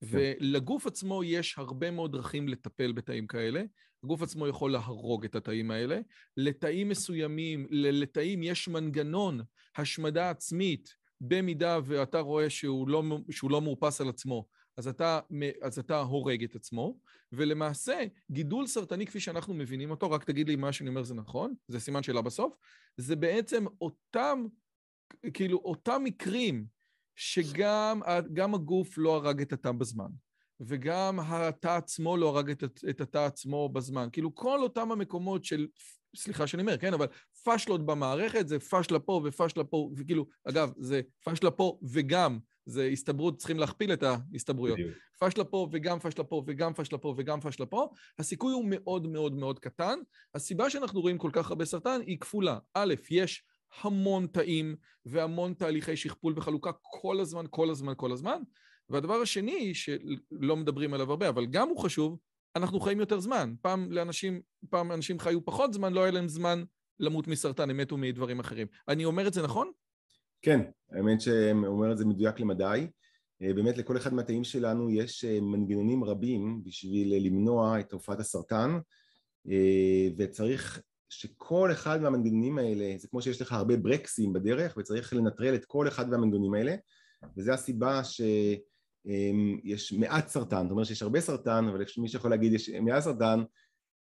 כן. 0.00 0.06
ולגוף 0.10 0.86
עצמו 0.86 1.24
יש 1.24 1.54
הרבה 1.58 1.90
מאוד 1.90 2.12
דרכים 2.12 2.48
לטפל 2.48 2.92
בתאים 2.92 3.26
כאלה. 3.26 3.62
הגוף 4.04 4.22
עצמו 4.22 4.48
יכול 4.48 4.72
להרוג 4.72 5.24
את 5.24 5.34
התאים 5.34 5.70
האלה. 5.70 6.00
לתאים 6.36 6.88
מסוימים, 6.88 7.66
לתאים 7.70 8.42
יש 8.42 8.68
מנגנון 8.68 9.40
השמדה 9.76 10.30
עצמית, 10.30 10.94
במידה 11.20 11.78
ואתה 11.84 12.20
רואה 12.20 12.50
שהוא 12.50 12.88
לא, 12.88 13.02
שהוא 13.30 13.50
לא 13.50 13.62
מאופס 13.62 14.00
על 14.00 14.08
עצמו, 14.08 14.46
אז 14.76 14.88
אתה, 14.88 15.20
אז 15.62 15.78
אתה 15.78 16.00
הורג 16.00 16.44
את 16.44 16.54
עצמו, 16.54 16.98
ולמעשה 17.32 18.04
גידול 18.30 18.66
סרטני 18.66 19.06
כפי 19.06 19.20
שאנחנו 19.20 19.54
מבינים 19.54 19.90
אותו, 19.90 20.10
רק 20.10 20.24
תגיד 20.24 20.48
לי 20.48 20.56
מה 20.56 20.72
שאני 20.72 20.88
אומר 20.88 21.02
זה 21.02 21.14
נכון, 21.14 21.54
זה 21.68 21.80
סימן 21.80 22.02
שאלה 22.02 22.22
בסוף, 22.22 22.54
זה 22.96 23.16
בעצם 23.16 23.64
אותם, 23.80 24.44
כאילו 25.34 25.58
אותם 25.58 26.02
מקרים 26.04 26.66
שגם 27.18 28.54
הגוף 28.54 28.98
לא 28.98 29.16
הרג 29.16 29.40
את 29.40 29.52
התא 29.52 29.72
בזמן, 29.72 30.10
וגם 30.60 31.20
התא 31.20 31.68
עצמו 31.68 32.16
לא 32.16 32.28
הרג 32.28 32.50
את, 32.50 32.64
את 32.90 33.00
התא 33.00 33.18
עצמו 33.18 33.68
בזמן. 33.68 34.08
כאילו 34.12 34.34
כל 34.34 34.62
אותם 34.62 34.92
המקומות 34.92 35.44
של, 35.44 35.66
סליחה 36.16 36.46
שאני 36.46 36.60
אומר, 36.60 36.78
כן, 36.78 36.94
אבל 36.94 37.06
פשלות 37.44 37.86
במערכת 37.86 38.48
זה 38.48 38.58
פשלה 38.58 38.98
פה 38.98 39.20
ופשלה 39.24 39.64
פה, 39.64 39.90
וכאילו, 39.96 40.26
אגב, 40.48 40.72
זה 40.76 41.00
פשלה 41.24 41.50
פה 41.50 41.78
וגם, 41.82 42.38
זה 42.66 42.84
הסתברות, 42.92 43.38
צריכים 43.38 43.58
להכפיל 43.58 43.92
את 43.92 44.02
ההסתברויות. 44.02 44.78
פשלה 45.20 45.44
פה 45.44 45.68
וגם 45.72 45.98
פשלה 45.98 46.24
פה 46.24 46.42
וגם 46.46 46.74
פשלה 46.74 46.98
פה 46.98 47.14
וגם 47.16 47.40
פשלה 47.40 47.66
פה, 47.66 47.88
הסיכוי 48.18 48.52
הוא 48.52 48.64
מאוד 48.68 49.06
מאוד 49.06 49.34
מאוד 49.34 49.58
קטן. 49.58 49.98
הסיבה 50.34 50.70
שאנחנו 50.70 51.00
רואים 51.00 51.18
כל 51.18 51.30
כך 51.32 51.50
הרבה 51.50 51.64
סרטן 51.64 52.00
היא 52.06 52.20
כפולה. 52.20 52.58
א', 52.74 52.94
יש 53.10 53.44
המון 53.82 54.26
תאים 54.26 54.76
והמון 55.06 55.54
תהליכי 55.54 55.96
שכפול 55.96 56.34
וחלוקה 56.36 56.70
כל 56.82 57.20
הזמן, 57.20 57.44
כל 57.50 57.70
הזמן, 57.70 57.92
כל 57.96 58.12
הזמן. 58.12 58.42
והדבר 58.88 59.14
השני, 59.14 59.74
שלא 59.74 60.56
מדברים 60.56 60.94
עליו 60.94 61.10
הרבה, 61.10 61.28
אבל 61.28 61.46
גם 61.46 61.68
הוא 61.68 61.78
חשוב, 61.78 62.18
אנחנו 62.56 62.80
חיים 62.80 63.00
יותר 63.00 63.20
זמן. 63.20 63.54
פעם 63.62 63.92
לאנשים, 63.92 64.40
פעם 64.70 64.92
אנשים 64.92 65.18
חיו 65.18 65.44
פחות 65.44 65.72
זמן, 65.72 65.92
לא 65.92 66.02
היה 66.02 66.10
להם 66.10 66.28
זמן 66.28 66.64
למות 67.00 67.28
מסרטן, 67.28 67.70
הם 67.70 67.76
מתו 67.76 67.96
מדברים 67.96 68.40
אחרים. 68.40 68.66
אני 68.88 69.04
אומר 69.04 69.28
את 69.28 69.32
זה 69.32 69.42
נכון? 69.42 69.70
כן, 70.42 70.60
האמת 70.92 71.20
שאומר 71.20 71.92
את 71.92 71.98
זה 71.98 72.04
מדויק 72.04 72.40
למדי. 72.40 72.86
אה, 73.42 73.54
באמת 73.54 73.78
לכל 73.78 73.96
אחד 73.96 74.14
מהתאים 74.14 74.44
שלנו 74.44 74.90
יש 74.90 75.24
אה, 75.24 75.40
מנגנונים 75.40 76.04
רבים 76.04 76.62
בשביל 76.64 77.26
למנוע 77.26 77.80
את 77.80 77.88
תופעת 77.88 78.20
הסרטן 78.20 78.78
אה, 79.48 80.08
וצריך 80.18 80.82
שכל 81.08 81.72
אחד 81.72 82.02
מהמנגנונים 82.02 82.58
האלה, 82.58 82.94
זה 82.98 83.08
כמו 83.08 83.22
שיש 83.22 83.42
לך 83.42 83.52
הרבה 83.52 83.76
ברקסים 83.76 84.32
בדרך 84.32 84.76
וצריך 84.76 85.12
לנטרל 85.12 85.54
את 85.54 85.64
כל 85.64 85.88
אחד 85.88 86.10
מהמנגנונים 86.10 86.54
האלה 86.54 86.74
וזו 87.36 87.52
הסיבה 87.52 88.04
שיש 88.04 89.92
מעט 89.92 90.28
סרטן, 90.28 90.62
זאת 90.62 90.70
אומרת 90.70 90.86
שיש 90.86 91.02
הרבה 91.02 91.20
סרטן 91.20 91.66
אבל 91.68 91.84
מי 91.98 92.08
שיכול 92.08 92.30
להגיד 92.30 92.52
יש 92.52 92.70
מעט 92.70 93.02
סרטן 93.02 93.42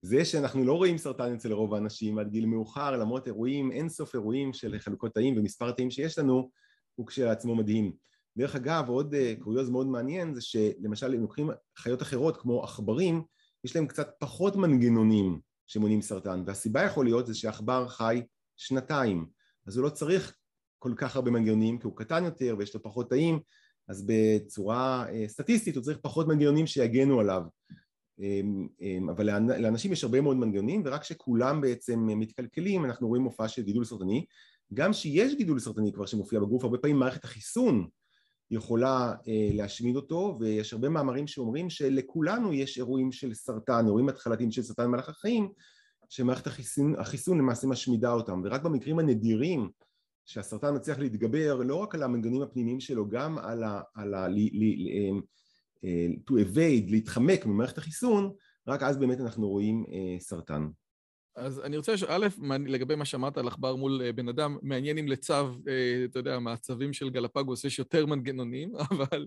זה 0.03 0.25
שאנחנו 0.25 0.65
לא 0.65 0.73
רואים 0.73 0.99
סרטן 0.99 1.35
אצל 1.35 1.53
רוב 1.53 1.75
האנשים 1.75 2.19
עד 2.19 2.31
גיל 2.31 2.47
מאוחר 2.47 2.97
למרות 2.97 3.27
אירועים, 3.27 3.73
אין 3.73 3.89
סוף 3.89 4.15
אירועים 4.15 4.53
של 4.53 4.79
חלוקות 4.79 5.15
תאים 5.15 5.39
ומספר 5.39 5.69
התאים 5.69 5.91
שיש 5.91 6.19
לנו 6.19 6.51
הוא 6.95 7.07
כשלעצמו 7.07 7.55
מדהים. 7.55 7.93
דרך 8.37 8.57
אגב 8.57 8.89
עוד 8.89 9.15
אה, 9.15 9.35
קוריוז 9.39 9.71
מאוד 9.71 9.87
מעניין 9.87 10.35
זה 10.35 10.41
שלמשל 10.41 11.15
אם 11.15 11.21
לוקחים 11.21 11.51
חיות 11.79 12.03
אחרות 12.03 12.37
כמו 12.37 12.65
עכברים 12.65 13.23
יש 13.65 13.77
להם 13.77 13.87
קצת 13.87 14.15
פחות 14.19 14.57
מנגנונים 14.57 15.41
שמונעים 15.67 16.03
סרטן 16.03 16.43
והסיבה 16.47 16.83
יכול 16.83 17.05
להיות 17.05 17.27
זה 17.27 17.35
שעכבר 17.35 17.89
חי 17.89 18.23
שנתיים 18.57 19.27
אז 19.67 19.77
הוא 19.77 19.85
לא 19.85 19.91
צריך 19.91 20.37
כל 20.79 20.93
כך 20.97 21.17
הרבה 21.17 21.31
מנגנונים 21.31 21.79
כי 21.79 21.87
הוא 21.87 21.97
קטן 21.97 22.25
יותר 22.25 22.55
ויש 22.59 22.75
לו 22.75 22.83
פחות 22.83 23.11
תאים 23.11 23.41
אז 23.89 24.07
בצורה 24.07 25.07
אה, 25.09 25.25
סטטיסטית 25.29 25.77
הוא 25.77 25.85
צריך 25.85 25.99
פחות 26.03 26.29
מנגנונים 26.29 26.67
שיגנו 26.67 27.21
עליו. 27.21 27.43
אמ, 28.19 28.69
אמ, 28.81 29.11
אבל 29.11 29.27
לאנשים 29.59 29.93
יש 29.93 30.05
הרבה 30.05 30.21
מאוד 30.21 30.37
מנגנונים 30.37 30.83
ורק 30.85 31.01
כשכולם 31.01 31.61
בעצם 31.61 32.07
מתקלקלים 32.07 32.85
אנחנו 32.85 33.09
רואים 33.09 33.23
מופע 33.23 33.49
של 33.49 33.63
גידול 33.63 33.85
סרטני. 33.85 34.27
גם 34.75 34.93
שיש 34.93 35.35
גידול 35.35 35.59
סרטני 35.59 35.93
כבר 35.93 36.07
שמופיע 36.07 36.41
בגוף 36.41 36.65
הרבה 36.65 36.79
פעמים 36.79 36.99
מערכת 36.99 37.25
החיסון 37.25 37.89
יכולה 38.51 39.15
אה, 39.29 39.49
להשמיד 39.53 39.97
אותו 39.97 40.37
ויש 40.41 40.73
הרבה 40.73 40.89
מאמרים 40.89 41.27
שאומרים 41.27 41.71
שלכולנו 41.71 42.53
יש 42.53 42.79
אירועים 42.79 43.13
של 43.13 43.35
סרטן, 43.35 43.87
אירועים 43.87 44.09
התחלתיים 44.09 44.51
של 44.51 44.63
סרטן 44.63 44.85
במהלך 44.85 45.09
החיים 45.09 45.49
שמערכת 46.09 46.47
החיסון, 46.47 46.95
החיסון 46.99 47.39
למעשה 47.39 47.67
משמידה 47.67 48.13
אותם 48.13 48.43
ורק 48.45 48.63
במקרים 48.63 48.99
הנדירים 48.99 49.71
שהסרטן 50.27 50.75
מצליח 50.75 50.99
להתגבר 50.99 51.55
לא 51.57 51.77
רק 51.77 51.95
על 51.95 52.03
המנגנונים 52.03 52.43
הפנימיים 52.43 52.81
שלו 52.81 53.09
גם 53.09 53.39
על 53.39 53.63
ה... 53.63 53.81
על 53.95 54.15
ה 54.15 54.29
לי, 54.29 54.51
לי, 54.53 54.91
אמ, 54.93 55.21
אה, 55.85 56.07
to 56.31 56.33
evade, 56.33 56.91
להתחמק 56.91 57.47
ממערכת 57.47 57.79
החיסון, 57.79 58.33
רק 58.67 58.83
אז 58.83 58.99
באמת 58.99 59.21
אנחנו 59.21 59.49
רואים 59.49 59.85
אה, 59.93 60.21
סרטן. 60.21 60.69
אז 61.37 61.61
אני 61.61 61.77
רוצה 61.77 61.93
לשאול, 61.93 62.11
א', 62.13 62.27
לגבי 62.67 62.95
מה 62.95 63.05
שאמרת 63.05 63.39
על 63.39 63.49
עכבר 63.49 63.77
מול 63.77 64.03
אה, 64.05 64.13
בן 64.13 64.29
אדם, 64.29 64.59
מעניין 64.63 64.99
אם 64.99 65.09
לצו, 65.09 65.35
אתה 66.05 66.19
יודע, 66.19 66.39
מעצבים 66.39 66.93
של 66.93 67.11
גלפגוס 67.11 67.65
יש 67.65 67.79
יותר 67.79 68.07
מנגנונים, 68.07 68.73
אבל 68.91 69.27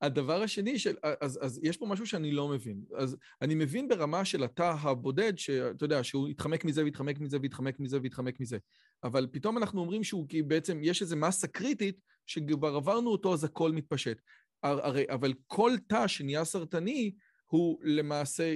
הדבר 0.00 0.42
השני, 0.42 0.78
של, 0.78 0.94
אז, 1.20 1.38
אז 1.42 1.60
יש 1.62 1.76
פה 1.76 1.86
משהו 1.86 2.06
שאני 2.06 2.32
לא 2.32 2.48
מבין. 2.48 2.80
אז 2.96 3.16
אני 3.42 3.54
מבין 3.54 3.88
ברמה 3.88 4.24
של 4.24 4.44
התא 4.44 4.74
הבודד, 4.80 5.38
שאתה 5.38 5.84
יודע, 5.84 6.04
שהוא 6.04 6.28
יתחמק 6.28 6.64
מזה 6.64 6.84
ויתחמק 6.84 7.20
מזה 7.20 7.38
ויתחמק 7.42 7.80
מזה 7.80 7.98
ויתחמק 8.02 8.40
מזה. 8.40 8.58
אבל 9.04 9.26
פתאום 9.32 9.58
אנחנו 9.58 9.80
אומרים 9.80 10.04
שהוא, 10.04 10.28
כי 10.28 10.42
בעצם 10.42 10.80
יש 10.82 11.02
איזו 11.02 11.16
מסה 11.16 11.46
קריטית, 11.46 12.00
שכבר 12.26 12.76
עברנו 12.76 13.10
אותו 13.10 13.34
אז 13.34 13.44
הכל 13.44 13.72
מתפשט. 13.72 14.20
הרי, 14.62 15.04
אבל 15.08 15.32
כל 15.46 15.72
תא 15.86 16.06
שנהיה 16.06 16.44
סרטני 16.44 17.12
הוא 17.46 17.78
למעשה 17.82 18.54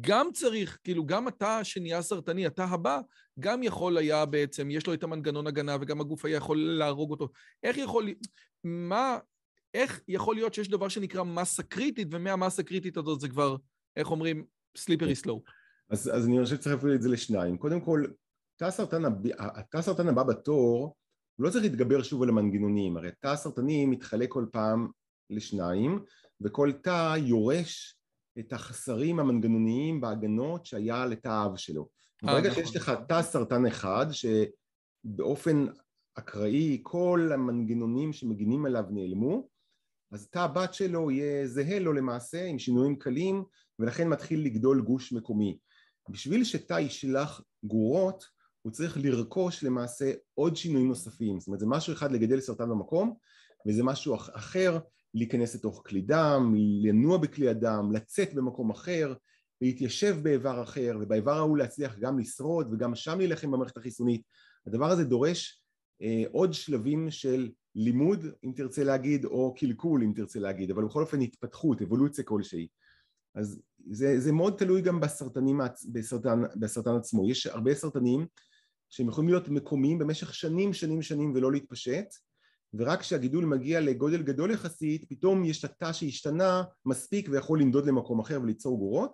גם 0.00 0.28
צריך, 0.32 0.78
כאילו 0.84 1.06
גם 1.06 1.28
התא 1.28 1.64
שנהיה 1.64 2.02
סרטני, 2.02 2.46
התא 2.46 2.62
הבא, 2.62 3.00
גם 3.40 3.62
יכול 3.62 3.96
היה 3.96 4.26
בעצם, 4.26 4.70
יש 4.70 4.86
לו 4.86 4.94
את 4.94 5.02
המנגנון 5.02 5.46
הגנה 5.46 5.76
וגם 5.80 6.00
הגוף 6.00 6.24
היה 6.24 6.36
יכול 6.36 6.58
להרוג 6.58 7.10
אותו. 7.10 7.28
איך 7.62 7.76
יכול, 7.76 8.08
מה, 8.64 9.18
איך 9.74 10.00
יכול 10.08 10.34
להיות 10.34 10.54
שיש 10.54 10.68
דבר 10.68 10.88
שנקרא 10.88 11.22
מסה 11.22 11.62
קריטית, 11.62 12.08
ומהמסה 12.10 12.62
הקריטית 12.62 12.96
הזאת 12.96 13.20
זה 13.20 13.28
כבר, 13.28 13.56
איך 13.96 14.10
אומרים, 14.10 14.44
סליפרי 14.76 15.14
סלואו. 15.14 15.42
אז, 15.90 16.10
אז 16.14 16.26
אני 16.26 16.44
חושב 16.44 16.56
שצריך 16.56 16.74
להפעיל 16.74 16.94
את 16.94 17.02
זה 17.02 17.08
לשניים. 17.08 17.58
קודם 17.58 17.80
כל, 17.80 18.04
תא 18.56 18.64
הסרטן, 18.64 19.04
הב... 19.04 19.26
התא 19.38 19.76
הסרטן 19.76 20.08
הבא 20.08 20.22
בתור, 20.22 20.96
הוא 21.36 21.46
לא 21.46 21.50
צריך 21.50 21.64
להתגבר 21.64 22.02
שוב 22.02 22.22
על 22.22 22.28
המנגנונים, 22.28 22.96
הרי 22.96 23.10
תא 23.20 23.28
הסרטני 23.28 23.86
מתחלק 23.86 24.28
כל 24.28 24.46
פעם 24.52 24.88
לשניים 25.30 26.04
וכל 26.40 26.72
תא 26.72 27.14
יורש 27.16 27.98
את 28.38 28.52
החסרים 28.52 29.20
המנגנוניים 29.20 30.00
בהגנות 30.00 30.66
שהיה 30.66 31.06
לתא 31.06 31.28
האב 31.28 31.56
שלו. 31.56 31.88
אה, 32.24 32.32
ברגע 32.32 32.50
נכון. 32.50 32.64
שיש 32.64 32.76
לך 32.76 32.92
תא 33.08 33.22
סרטן 33.22 33.66
אחד 33.66 34.06
שבאופן 34.10 35.66
אקראי 36.14 36.80
כל 36.82 37.30
המנגנונים 37.34 38.12
שמגינים 38.12 38.66
עליו 38.66 38.84
נעלמו 38.90 39.48
אז 40.12 40.28
תא 40.28 40.38
הבת 40.38 40.74
שלו 40.74 41.10
יהיה 41.10 41.46
זהה 41.46 41.78
לו 41.78 41.92
למעשה 41.92 42.44
עם 42.44 42.58
שינויים 42.58 42.96
קלים 42.96 43.44
ולכן 43.78 44.08
מתחיל 44.08 44.44
לגדול 44.44 44.82
גוש 44.82 45.12
מקומי. 45.12 45.58
בשביל 46.08 46.44
שתא 46.44 46.80
ישלח 46.80 47.40
גורות 47.64 48.24
הוא 48.62 48.72
צריך 48.72 48.96
לרכוש 48.96 49.64
למעשה 49.64 50.12
עוד 50.34 50.56
שינויים 50.56 50.88
נוספים 50.88 51.40
זאת 51.40 51.46
אומרת 51.46 51.60
זה 51.60 51.66
משהו 51.66 51.92
אחד 51.92 52.12
לגדל 52.12 52.40
סרטן 52.40 52.68
במקום 52.68 53.14
וזה 53.68 53.82
משהו 53.82 54.14
אחר 54.14 54.78
להיכנס 55.14 55.54
לתוך 55.54 55.82
כלי 55.86 56.00
דם, 56.00 56.54
לנוע 56.82 57.18
בכלי 57.18 57.48
הדם, 57.48 57.90
לצאת 57.92 58.34
במקום 58.34 58.70
אחר, 58.70 59.14
להתיישב 59.60 60.16
באיבר 60.22 60.62
אחר, 60.62 60.98
ובאיבר 61.00 61.32
ההוא 61.32 61.58
להצליח 61.58 61.98
גם 61.98 62.18
לשרוד 62.18 62.72
וגם 62.72 62.94
שם 62.94 63.18
להילחם 63.18 63.50
במערכת 63.50 63.76
החיסונית. 63.76 64.22
הדבר 64.66 64.90
הזה 64.90 65.04
דורש 65.04 65.62
אה, 66.02 66.22
עוד 66.30 66.52
שלבים 66.52 67.10
של 67.10 67.50
לימוד, 67.74 68.26
אם 68.44 68.52
תרצה 68.56 68.84
להגיד, 68.84 69.24
או 69.24 69.54
קלקול, 69.54 70.02
אם 70.02 70.12
תרצה 70.16 70.38
להגיד, 70.38 70.70
אבל 70.70 70.84
בכל 70.84 71.02
אופן 71.02 71.20
התפתחות, 71.20 71.82
אבולוציה 71.82 72.24
כלשהי. 72.24 72.68
אז 73.34 73.62
זה, 73.90 74.20
זה 74.20 74.32
מאוד 74.32 74.54
תלוי 74.58 74.82
גם 74.82 75.00
בסרטנים, 75.00 75.60
בסרטן, 75.92 76.42
בסרטן 76.56 76.96
עצמו. 76.96 77.30
יש 77.30 77.46
הרבה 77.46 77.74
סרטנים 77.74 78.26
שהם 78.90 79.08
יכולים 79.08 79.30
להיות 79.30 79.48
מקומיים 79.48 79.98
במשך 79.98 80.34
שנים, 80.34 80.72
שנים, 80.72 81.02
שנים 81.02 81.32
ולא 81.34 81.52
להתפשט, 81.52 82.06
ורק 82.78 83.00
כשהגידול 83.00 83.44
מגיע 83.44 83.80
לגודל 83.80 84.22
גדול 84.22 84.50
יחסית 84.50 85.04
פתאום 85.08 85.44
יש 85.44 85.64
תא 85.64 85.92
שהשתנה 85.92 86.62
מספיק 86.86 87.28
ויכול 87.30 87.60
לנדוד 87.60 87.86
למקום 87.86 88.20
אחר 88.20 88.40
וליצור 88.42 88.78
גורות 88.78 89.12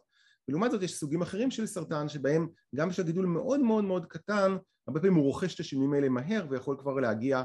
ולעומת 0.49 0.71
זאת 0.71 0.83
יש 0.83 0.95
סוגים 0.95 1.23
אחרים 1.23 1.51
של 1.51 1.67
סרטן 1.67 2.09
שבהם 2.09 2.49
גם 2.75 2.91
כשהגידול 2.91 3.27
מאוד 3.27 3.61
מאוד 3.61 3.85
מאוד 3.85 4.07
קטן 4.07 4.57
הרבה 4.87 5.01
פעמים 5.01 5.17
הוא 5.17 5.25
רוכש 5.25 5.55
את 5.55 5.61
השינויים 5.61 5.93
האלה 5.93 6.09
מהר 6.09 6.47
ויכול 6.51 6.77
כבר 6.81 6.95
להגיע 7.01 7.43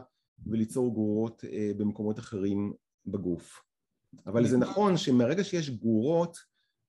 וליצור 0.48 0.94
גורות 0.94 1.44
אה, 1.52 1.72
במקומות 1.78 2.20
אחרים 2.20 2.74
בגוף 3.06 3.66
אבל 4.28 4.48
זה 4.48 4.58
נכון 4.58 4.98
שמרגע 4.98 5.44
שיש 5.44 5.70
גורות, 5.70 6.38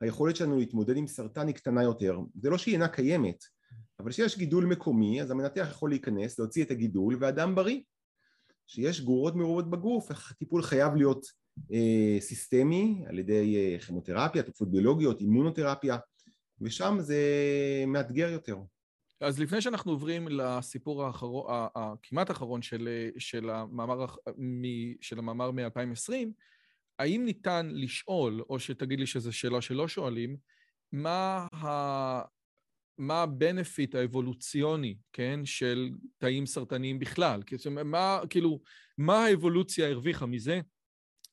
היכולת 0.01 0.37
שלנו 0.37 0.59
להתמודד 0.59 0.97
עם 0.97 1.07
סרטן 1.07 1.47
היא 1.47 1.55
קטנה 1.55 1.83
יותר. 1.83 2.19
זה 2.43 2.51
לא 2.51 2.59
שהיא 2.59 2.75
אינה 2.75 2.89
קיימת, 2.89 3.45
אבל 4.01 4.11
כשיש 4.11 4.39
גידול 4.39 4.65
מקומי, 4.65 5.23
אז 5.23 5.31
המנתח 5.31 5.67
יכול 5.71 5.91
להיכנס, 5.91 6.39
להוציא 6.39 6.65
את 6.65 6.71
הגידול, 6.71 7.17
ואדם 7.21 7.55
בריא. 7.55 7.81
כשיש 8.67 9.01
גורות 9.01 9.35
מרובות 9.35 9.71
בגוף, 9.71 10.11
הטיפול 10.11 10.63
חייב 10.63 10.95
להיות 10.95 11.27
אה, 11.73 12.17
סיסטמי, 12.21 13.05
על 13.07 13.19
ידי 13.19 13.57
אה, 13.57 13.79
כימותרפיה, 13.79 14.43
תרופות 14.43 14.71
ביולוגיות, 14.71 15.21
אימונותרפיה, 15.21 15.97
ושם 16.61 16.97
זה 17.01 17.21
מאתגר 17.87 18.29
יותר. 18.29 18.57
אז 19.21 19.41
לפני 19.41 19.61
שאנחנו 19.61 19.93
עוברים 19.93 20.29
לסיפור 20.29 21.05
האחרון, 21.05 21.47
הכמעט 21.75 22.31
האחרון 22.31 22.63
של, 22.63 23.09
של 23.19 23.51
המאמר, 23.51 24.07
של 25.01 25.19
המאמר 25.19 25.51
מ-2020, 25.51 26.13
האם 26.99 27.23
ניתן 27.25 27.71
לשאול, 27.73 28.43
או 28.51 28.59
שתגיד 28.59 29.01
לי 29.01 29.07
שזו 29.07 29.33
שאלה 29.33 29.61
שלא 29.61 29.89
שואלים, 29.89 30.37
מה. 30.93 31.47
מה 32.99 33.23
הבנפיט 33.23 33.95
האבולוציוני, 33.95 34.97
כן, 35.13 35.41
של 35.45 35.91
תאים 36.19 36.47
סרטניים 36.47 36.99
בכלל? 36.99 37.41
מה, 37.85 38.21
כאילו, 38.31 38.61
מה 38.99 39.25
האבולוציה 39.25 39.89
הרוויחה 39.89 40.27
מזה 40.27 40.61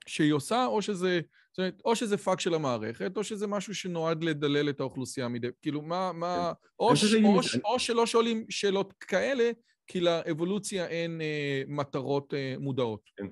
שהיא 0.08 0.34
עושה, 0.34 0.66
או 0.66 0.82
שזה, 0.82 1.22
זאת 1.52 1.60
אומרת, 1.60 1.82
או 1.86 1.96
שזה 1.96 2.18
פאק 2.18 2.40
של 2.40 2.54
המערכת, 2.54 3.18
או 3.18 3.24
שזה 3.24 3.48
משהו 3.48 3.76
שנועד 3.76 4.24
לדלל 4.24 4.70
את 4.70 4.80
האוכלוסייה 4.80 5.28
מדי, 5.28 5.48
כאילו, 5.62 5.82
מה, 5.82 6.12
מה, 6.12 6.54
כן. 6.62 6.68
או, 6.80 6.96
ש, 6.96 7.16
או, 7.24 7.44
ש, 7.44 7.58
או 7.66 7.80
שלא 7.80 8.06
שואלים 8.06 8.46
שאלות 8.50 8.94
כאלה, 8.94 9.52
כי 9.88 10.00
לאבולוציה 10.00 10.88
אין 10.88 11.22
אה, 11.22 11.64
מטרות 11.68 12.34
אה, 12.34 12.56
מודעות. 12.60 13.02
כן. 13.18 13.26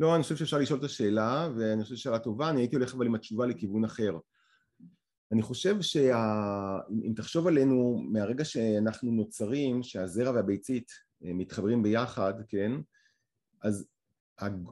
לא, 0.00 0.14
אני 0.14 0.22
חושב 0.22 0.36
שאפשר 0.36 0.58
לשאול 0.58 0.78
את 0.78 0.84
השאלה, 0.84 1.48
ואני 1.58 1.82
חושב 1.82 1.94
שזו 1.94 2.02
שאלה 2.02 2.18
טובה, 2.18 2.50
אני 2.50 2.60
הייתי 2.60 2.76
הולך 2.76 2.94
אבל 2.94 3.06
עם 3.06 3.14
התשובה 3.14 3.46
לכיוון 3.46 3.84
אחר. 3.84 4.12
אני 5.32 5.42
חושב 5.42 5.80
שאם 5.80 7.12
תחשוב 7.16 7.46
עלינו 7.46 8.02
מהרגע 8.10 8.44
שאנחנו 8.44 9.12
נוצרים, 9.12 9.82
שהזרע 9.82 10.30
והביצית 10.30 10.90
אה, 11.24 11.32
מתחברים 11.32 11.82
ביחד, 11.82 12.34
כן, 12.48 12.72
אז 13.62 13.86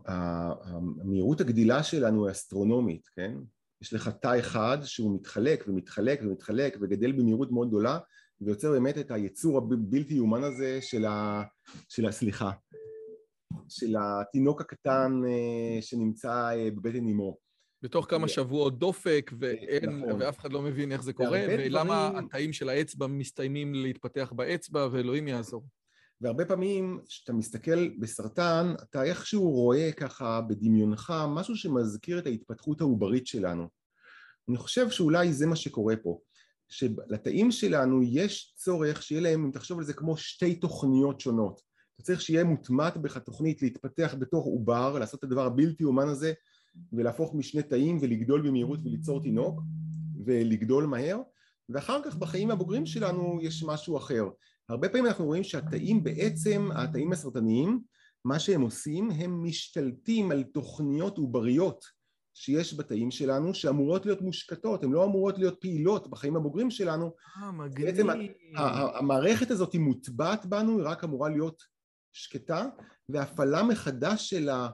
המהירות 0.07 1.40
הגדילה 1.40 1.83
שלנו 1.83 2.27
היא 2.27 2.33
אסטרונומית, 2.33 3.07
כן? 3.17 3.35
יש 3.83 3.95
לך 3.95 4.09
תא 4.09 4.38
אחד 4.38 4.79
שהוא 4.83 5.14
מתחלק 5.14 5.64
ומתחלק 5.69 6.21
ומתחלק 6.23 6.77
וגדל 6.81 7.12
במהירות 7.12 7.53
מאוד 7.53 7.69
גדולה 7.69 7.99
ויוצר 8.40 8.71
באמת 8.73 8.99
את 8.99 9.11
היצור 9.11 9.59
הבלתי 9.59 10.14
יאומן 10.14 10.45
הזה 10.45 10.79
של 10.83 11.05
ה... 11.05 11.43
של 11.88 12.07
ה... 12.07 12.12
סליחה, 12.12 12.51
של 13.69 13.97
התינוק 14.01 14.61
הקטן 14.61 15.21
אה, 15.27 15.83
שנמצא 15.83 16.51
אה, 16.51 16.71
בבטן 16.71 17.09
אמו. 17.09 17.43
בתוך 17.85 18.07
כמה 18.11 18.29
שבועות 18.29 18.79
דופק, 18.79 19.31
ואין, 19.38 19.90
נכון. 19.90 20.23
ואף 20.23 20.38
אחד 20.38 20.53
לא 20.53 20.62
מבין 20.62 20.92
איך 20.92 21.03
זה 21.03 21.12
קורה, 21.12 21.47
ולמה 21.49 22.09
דברים... 22.11 22.27
התאים 22.27 22.53
של 22.53 22.68
האצבע 22.68 23.07
מסתיימים 23.07 23.75
להתפתח 23.75 24.33
באצבע, 24.37 24.88
ואלוהים 24.92 25.29
יעזור. 25.29 25.66
והרבה 26.20 26.44
פעמים 26.44 27.01
כשאתה 27.09 27.33
מסתכל 27.33 27.88
בסרטן, 27.88 28.75
אתה 28.83 29.05
איכשהו 29.05 29.51
רואה 29.51 29.92
ככה 29.92 30.40
בדמיונך 30.40 31.12
משהו 31.29 31.57
שמזכיר 31.57 32.18
את 32.18 32.27
ההתפתחות 32.27 32.81
העוברית 32.81 33.27
שלנו. 33.27 33.68
אני 34.49 34.57
חושב 34.57 34.90
שאולי 34.90 35.33
זה 35.33 35.47
מה 35.47 35.57
שקורה 35.57 35.97
פה, 35.97 36.18
שלתאים 36.68 37.51
שלנו 37.51 38.03
יש 38.03 38.55
צורך 38.57 39.03
שיהיה 39.03 39.20
להם, 39.20 39.44
אם 39.44 39.51
תחשוב 39.51 39.79
על 39.79 39.85
זה, 39.85 39.92
כמו 39.92 40.16
שתי 40.16 40.55
תוכניות 40.55 41.20
שונות. 41.20 41.61
אתה 41.94 42.03
צריך 42.03 42.20
שיהיה 42.20 42.44
מוטמעת 42.44 42.97
בך 42.97 43.18
תוכנית 43.18 43.62
להתפתח 43.62 44.14
בתוך 44.18 44.44
עובר, 44.44 44.99
לעשות 44.99 45.18
את 45.18 45.25
הדבר 45.25 45.47
הבלתי 45.47 45.85
אומן 45.85 46.09
הזה, 46.09 46.33
ולהפוך 46.93 47.35
משני 47.35 47.63
תאים 47.63 47.99
ולגדול 48.01 48.49
במהירות 48.49 48.81
וליצור 48.85 49.23
תינוק, 49.23 49.61
ולגדול 50.25 50.87
מהר, 50.87 51.19
ואחר 51.69 52.01
כך 52.05 52.17
בחיים 52.17 52.51
הבוגרים 52.51 52.87
שלנו 52.87 53.39
יש 53.43 53.65
משהו 53.65 53.97
אחר. 53.97 54.25
הרבה 54.69 54.89
פעמים 54.89 55.07
אנחנו 55.07 55.25
רואים 55.25 55.45
שהתאים 55.45 56.05
בעצם, 56.05 56.69
התאים 56.75 57.13
הסרטניים, 57.13 57.81
מה 58.25 58.39
שהם 58.39 58.61
עושים, 58.61 59.11
הם 59.11 59.45
משתלטים 59.45 60.31
על 60.31 60.43
תוכניות 60.43 61.19
עובריות 61.19 61.85
שיש 62.35 62.79
בתאים 62.79 63.11
שלנו, 63.11 63.55
שאמורות 63.55 64.07
להיות 64.07 64.23
מושקטות, 64.23 64.85
הן 64.85 64.93
לא 64.93 65.05
אמורות 65.05 65.39
להיות 65.39 65.61
פעילות 65.61 66.11
בחיים 66.11 66.37
הבוגרים 66.37 66.71
שלנו. 66.71 67.13
אה, 67.43 67.53
מגניב. 67.53 67.87
בעצם 67.87 68.07
המערכת 68.99 69.51
הזאת 69.51 69.73
היא 69.73 69.81
מוטבעת 69.81 70.47
בנו, 70.47 70.79
היא 70.79 70.87
רק 70.87 71.05
אמורה 71.05 71.29
להיות 71.29 71.63
שקטה, 72.13 72.67
והפעלה 73.09 73.63
מחדש 73.63 74.31
שלה 74.31 74.69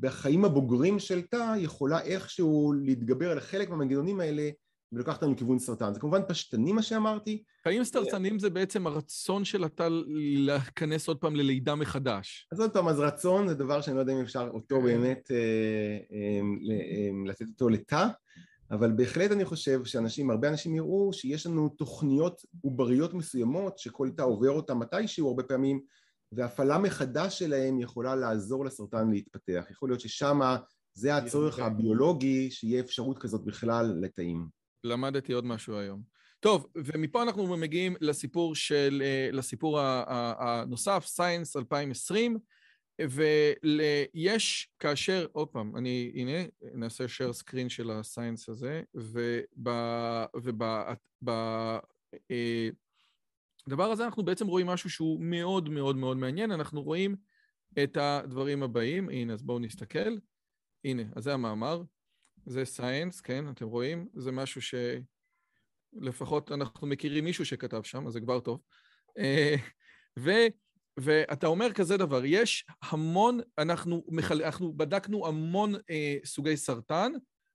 בחיים 0.00 0.44
הבוגרים 0.44 0.98
של 0.98 1.22
תא 1.22 1.54
יכולה 1.58 2.00
איכשהו 2.00 2.72
להתגבר 2.84 3.30
על 3.30 3.40
חלק 3.40 3.70
מהמנגנונים 3.70 4.20
האלה 4.20 4.50
ולוקח 4.92 5.16
אותנו 5.16 5.32
לכיוון 5.32 5.58
סרטן. 5.58 5.94
זה 5.94 6.00
כמובן 6.00 6.20
פשטני 6.28 6.72
מה 6.72 6.82
שאמרתי. 6.82 7.42
חיים 7.64 7.84
סרטנים 7.84 8.38
זה 8.38 8.50
בעצם 8.50 8.86
הרצון 8.86 9.44
של 9.44 9.64
התא 9.64 9.88
להיכנס 10.36 11.08
עוד 11.08 11.18
פעם 11.18 11.36
ללידה 11.36 11.74
מחדש. 11.74 12.48
אז 12.52 12.60
עוד 12.60 12.70
פעם, 12.70 12.88
אז 12.88 13.00
רצון 13.00 13.48
זה 13.48 13.54
דבר 13.54 13.80
שאני 13.80 13.96
לא 13.96 14.00
יודע 14.00 14.12
אם 14.12 14.20
אפשר 14.20 14.48
אותו 14.54 14.76
כן. 14.76 14.84
באמת 14.84 15.30
אה, 15.30 15.36
אה, 16.12 16.40
אה, 16.70 17.30
לתת 17.30 17.46
אותו 17.48 17.68
לתא, 17.68 18.06
אבל 18.70 18.92
בהחלט 18.92 19.30
אני 19.30 19.44
חושב 19.44 19.84
שאנשים, 19.84 20.30
הרבה 20.30 20.48
אנשים 20.48 20.74
יראו 20.74 21.12
שיש 21.12 21.46
לנו 21.46 21.68
תוכניות 21.68 22.42
עובריות 22.60 23.14
מסוימות 23.14 23.78
שכל 23.78 24.10
תא 24.16 24.22
עובר 24.22 24.50
אותה 24.50 24.74
מתישהו 24.74 25.28
הרבה 25.28 25.42
פעמים 25.42 25.80
והפעלה 26.32 26.78
מחדש 26.78 27.38
שלהם 27.38 27.80
יכולה 27.80 28.16
לעזור 28.16 28.64
לסרטן 28.64 29.10
להתפתח. 29.10 29.64
יכול 29.70 29.88
להיות 29.88 30.00
ששם 30.00 30.40
זה 30.94 31.16
הצורך 31.16 31.58
הביולוגי 31.58 32.50
שיהיה 32.50 32.80
אפשרות 32.80 33.18
כזאת 33.18 33.44
בכלל 33.44 33.94
לתאים. 34.00 34.46
למדתי 34.84 35.32
עוד 35.32 35.44
משהו 35.44 35.76
היום. 35.76 36.02
טוב, 36.40 36.66
ומפה 36.74 37.22
אנחנו 37.22 37.56
מגיעים 37.56 37.96
לסיפור 38.00 38.54
של, 38.54 39.02
אה, 39.04 39.28
לסיפור 39.32 39.80
הנוסף, 39.80 41.04
סייאנס 41.06 41.56
2020, 41.56 42.38
ויש 43.00 44.72
כאשר, 44.78 45.26
עוד 45.32 45.48
פעם, 45.48 45.76
אני, 45.76 46.12
הנה, 46.14 46.44
נעשה 46.74 47.04
share 47.04 47.42
screen 47.42 47.68
של 47.68 47.90
הסייאנס 47.90 48.48
הזה, 48.48 48.82
ובדבר 48.94 50.24
אה, 53.70 53.92
הזה 53.92 54.04
אנחנו 54.04 54.24
בעצם 54.24 54.46
רואים 54.46 54.66
משהו 54.66 54.90
שהוא 54.90 55.20
מאוד 55.20 55.68
מאוד 55.68 55.96
מאוד 55.96 56.16
מעניין, 56.16 56.52
אנחנו 56.52 56.82
רואים 56.82 57.16
את 57.82 57.96
הדברים 57.96 58.62
הבאים, 58.62 59.08
הנה, 59.08 59.32
אז 59.32 59.42
בואו 59.42 59.58
נסתכל, 59.58 60.16
הנה, 60.84 61.02
אז 61.16 61.24
זה 61.24 61.34
המאמר, 61.34 61.82
זה 62.46 62.64
סייאנס, 62.64 63.20
כן, 63.20 63.44
אתם 63.50 63.66
רואים? 63.66 64.08
זה 64.14 64.32
משהו 64.32 64.60
שלפחות 66.00 66.52
אנחנו 66.52 66.86
מכירים 66.86 67.24
מישהו 67.24 67.44
שכתב 67.44 67.82
שם, 67.82 68.06
אז 68.06 68.12
זה 68.12 68.20
כבר 68.20 68.40
טוב. 68.40 68.60
אה, 69.18 69.54
ו... 70.18 70.30
ואתה 70.96 71.46
אומר 71.46 71.72
כזה 71.72 71.96
דבר, 71.96 72.24
יש 72.24 72.66
המון, 72.82 73.40
אנחנו, 73.58 74.04
מחל... 74.08 74.42
אנחנו 74.42 74.76
בדקנו 74.76 75.26
המון 75.26 75.74
אה, 75.90 76.16
סוגי 76.24 76.56
סרטן, 76.56 77.12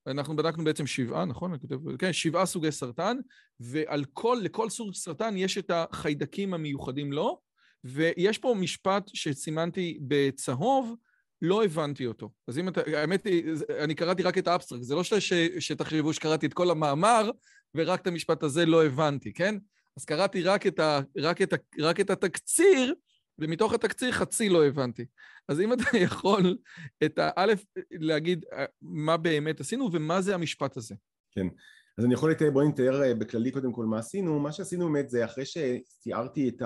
אנחנו 0.07 0.35
בדקנו 0.35 0.63
בעצם 0.63 0.87
שבעה, 0.87 1.25
נכון? 1.25 1.51
אני 1.51 1.59
כותב, 1.59 1.97
כן, 1.97 2.13
שבעה 2.13 2.45
סוגי 2.45 2.71
סרטן, 2.71 3.17
ועל 3.59 4.05
כל, 4.13 4.37
לכל 4.41 4.69
סוג 4.69 4.93
סרטן 4.93 5.37
יש 5.37 5.57
את 5.57 5.71
החיידקים 5.73 6.53
המיוחדים 6.53 7.13
לו, 7.13 7.39
ויש 7.83 8.37
פה 8.37 8.55
משפט 8.59 9.09
שסימנתי 9.13 9.99
בצהוב, 10.01 10.95
לא 11.41 11.63
הבנתי 11.63 12.05
אותו. 12.05 12.29
אז 12.47 12.59
אם 12.59 12.67
אתה, 12.67 12.81
האמת 12.93 13.25
היא, 13.25 13.43
אני 13.79 13.95
קראתי 13.95 14.23
רק 14.23 14.37
את 14.37 14.47
האבסטרקט, 14.47 14.83
זה 14.83 14.95
לא 14.95 15.03
ש, 15.03 15.13
ש, 15.13 15.33
שתחשבו 15.59 16.13
שקראתי 16.13 16.45
את 16.45 16.53
כל 16.53 16.71
המאמר, 16.71 17.31
ורק 17.75 18.01
את 18.01 18.07
המשפט 18.07 18.43
הזה 18.43 18.65
לא 18.65 18.85
הבנתי, 18.85 19.33
כן? 19.33 19.55
אז 19.97 20.05
קראתי 20.05 20.43
רק 20.43 20.67
את, 20.67 20.79
ה, 20.79 20.99
רק 21.17 21.41
את, 21.41 21.53
ה, 21.53 21.55
רק 21.79 21.99
את 21.99 22.09
התקציר, 22.09 22.93
ומתוך 23.39 23.73
התקציר 23.73 24.11
חצי 24.11 24.49
לא 24.49 24.65
הבנתי. 24.65 25.05
אז 25.47 25.61
אם 25.61 25.73
אתה 25.73 25.83
יכול 26.07 26.57
את 27.03 27.19
האלף, 27.21 27.63
להגיד 27.91 28.45
אה, 28.53 28.65
מה 28.81 29.17
באמת 29.17 29.59
עשינו 29.59 29.89
ומה 29.93 30.21
זה 30.21 30.35
המשפט 30.35 30.77
הזה. 30.77 30.95
כן. 31.31 31.47
אז 31.97 32.05
אני 32.05 32.13
יכול 32.13 32.31
לתאר, 32.31 32.51
בואי 32.51 32.67
נתאר 32.67 33.03
אה, 33.03 33.15
בכללי 33.15 33.51
קודם 33.51 33.73
כל 33.73 33.85
מה 33.85 33.99
עשינו. 33.99 34.39
מה 34.39 34.51
שעשינו 34.51 34.91
באמת 34.91 35.09
זה 35.09 35.25
אחרי 35.25 35.43
שתיארתי 35.45 36.49
את. 36.49 36.61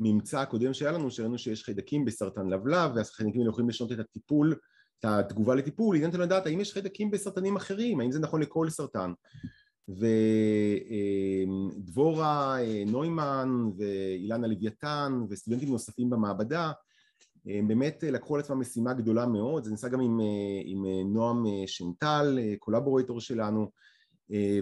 הממצא 0.00 0.40
הקודם 0.40 0.74
שהיה 0.74 0.92
לנו, 0.92 1.10
שראינו 1.10 1.38
שיש 1.38 1.64
חיידקים 1.64 2.04
בסרטן 2.04 2.46
לבלב, 2.48 2.90
ואז 2.96 3.10
החיידקים 3.10 3.40
האלה 3.40 3.50
יכולים 3.50 3.68
לשנות 3.68 3.92
את 3.92 3.98
הטיפול, 3.98 4.54
את 4.98 5.04
התגובה 5.04 5.54
לטיפול, 5.54 5.96
עניין 5.96 6.10
אותנו 6.10 6.24
לדעת 6.24 6.46
האם 6.46 6.60
יש 6.60 6.72
חיידקים 6.72 7.10
בסרטנים 7.10 7.56
אחרים, 7.56 8.00
האם 8.00 8.12
זה 8.12 8.18
נכון 8.18 8.42
לכל 8.42 8.70
סרטן. 8.70 9.12
ודבורה 11.78 12.56
נוימן 12.86 13.70
ואילנה 13.78 14.46
לוויתן 14.46 15.20
וסטודנטים 15.30 15.68
נוספים 15.68 16.10
במעבדה 16.10 16.72
הם 17.46 17.68
באמת 17.68 18.04
לקחו 18.12 18.34
על 18.34 18.40
עצמם 18.40 18.60
משימה 18.60 18.92
גדולה 18.92 19.26
מאוד, 19.26 19.64
זה 19.64 19.70
נעשה 19.70 19.88
גם 19.88 20.00
עם, 20.00 20.18
עם 20.64 20.84
נועם 21.12 21.44
שנטל, 21.66 22.38
קולבורטור 22.58 23.20
שלנו 23.20 23.70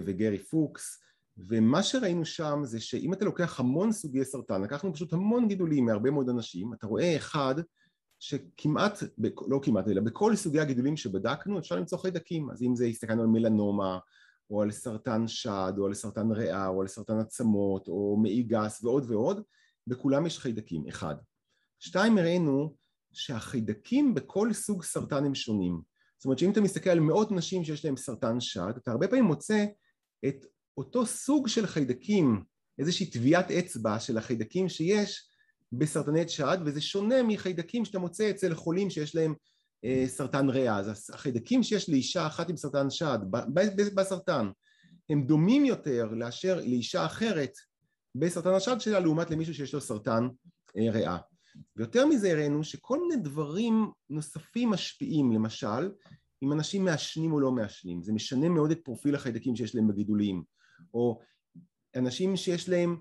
וגרי 0.05 0.37
פוקס. 0.37 1.01
ומה 1.37 1.83
שראינו 1.83 2.25
שם 2.25 2.59
זה 2.63 2.79
שאם 2.79 3.13
אתה 3.13 3.25
לוקח 3.25 3.59
המון 3.59 3.91
סוגי 3.91 4.25
סרטן, 4.25 4.61
לקחנו 4.61 4.93
פשוט 4.93 5.13
המון 5.13 5.47
גידולים 5.47 5.85
מהרבה 5.85 6.11
מאוד 6.11 6.29
אנשים, 6.29 6.73
אתה 6.73 6.87
רואה 6.87 7.15
אחד 7.17 7.55
שכמעט, 8.19 9.03
לא 9.47 9.59
כמעט, 9.63 9.87
אלא 9.87 10.01
בכל 10.01 10.35
סוגי 10.35 10.59
הגידולים 10.59 10.97
שבדקנו 10.97 11.59
אפשר 11.59 11.75
למצוא 11.75 11.97
חיידקים, 11.97 12.51
אז 12.51 12.63
אם 12.63 12.75
זה 12.75 12.85
הסתכלנו 12.85 13.21
על 13.21 13.27
מלנומה, 13.27 13.99
או 14.49 14.61
על 14.61 14.71
סרטן 14.71 15.27
שד, 15.27 15.73
או 15.77 15.85
על 15.85 15.93
סרטן 15.93 16.31
ריאה, 16.31 16.67
או 16.67 16.81
על 16.81 16.87
סרטן 16.87 17.19
עצמות, 17.19 17.87
או 17.87 18.17
מעי 18.21 18.43
גס 18.43 18.83
ועוד 18.83 19.11
ועוד, 19.11 19.41
בכולם 19.87 20.25
יש 20.25 20.39
חיידקים, 20.39 20.87
אחד. 20.87 21.15
שתיים, 21.79 22.17
הראינו 22.17 22.75
שהחיידקים 23.13 24.13
בכל 24.13 24.53
סוג 24.53 24.83
סרטן 24.83 25.25
הם 25.25 25.35
שונים. 25.35 25.81
זאת 26.17 26.25
אומרת 26.25 26.39
שאם 26.39 26.51
אתה 26.51 26.61
מסתכל 26.61 26.89
על 26.89 26.99
מאות 26.99 27.31
נשים 27.31 27.63
שיש 27.63 27.85
להם 27.85 27.97
סרטן 27.97 28.39
שד, 28.39 28.73
אתה 28.77 28.91
הרבה 28.91 29.07
פעמים 29.07 29.25
מוצא 29.25 29.65
את 30.27 30.45
אותו 30.77 31.05
סוג 31.05 31.47
של 31.47 31.67
חיידקים, 31.67 32.43
איזושהי 32.79 33.09
טביעת 33.09 33.51
אצבע 33.51 33.99
של 33.99 34.17
החיידקים 34.17 34.69
שיש 34.69 35.29
בסרטני 35.71 36.29
שד, 36.29 36.57
וזה 36.65 36.81
שונה 36.81 37.23
מחיידקים 37.23 37.85
שאתה 37.85 37.99
מוצא 37.99 38.29
אצל 38.29 38.55
חולים 38.55 38.89
שיש 38.89 39.15
להם 39.15 39.33
סרטן 40.07 40.49
ריאה. 40.49 40.77
אז 40.77 41.09
החיידקים 41.13 41.63
שיש 41.63 41.89
לאישה 41.89 42.27
אחת 42.27 42.49
עם 42.49 42.57
סרטן 42.57 42.89
שד 42.89 43.19
בסרטן, 43.95 44.49
הם 45.09 45.23
דומים 45.23 45.65
יותר 45.65 46.05
לאשר 46.11 46.55
לאישה 46.55 47.05
אחרת 47.05 47.51
בסרטן 48.15 48.53
השד 48.53 48.79
שלה 48.79 48.99
לעומת 48.99 49.31
למישהו 49.31 49.53
שיש 49.53 49.73
לו 49.73 49.81
סרטן 49.81 50.27
אה, 50.77 50.91
ריאה. 50.91 51.17
ויותר 51.75 52.05
מזה 52.05 52.31
הראינו 52.31 52.63
שכל 52.63 52.99
מיני 53.01 53.23
דברים 53.23 53.91
נוספים 54.09 54.69
משפיעים, 54.69 55.31
למשל, 55.31 55.91
אם 56.43 56.53
אנשים 56.53 56.85
מעשנים 56.85 57.33
או 57.33 57.39
לא 57.39 57.51
מעשנים, 57.51 58.03
זה 58.03 58.13
משנה 58.13 58.49
מאוד 58.49 58.71
את 58.71 58.79
פרופיל 58.83 59.15
החיידקים 59.15 59.55
שיש 59.55 59.75
להם 59.75 59.87
בגידולים, 59.87 60.43
או 60.93 61.21
אנשים 61.95 62.37
שיש 62.37 62.69
להם 62.69 62.97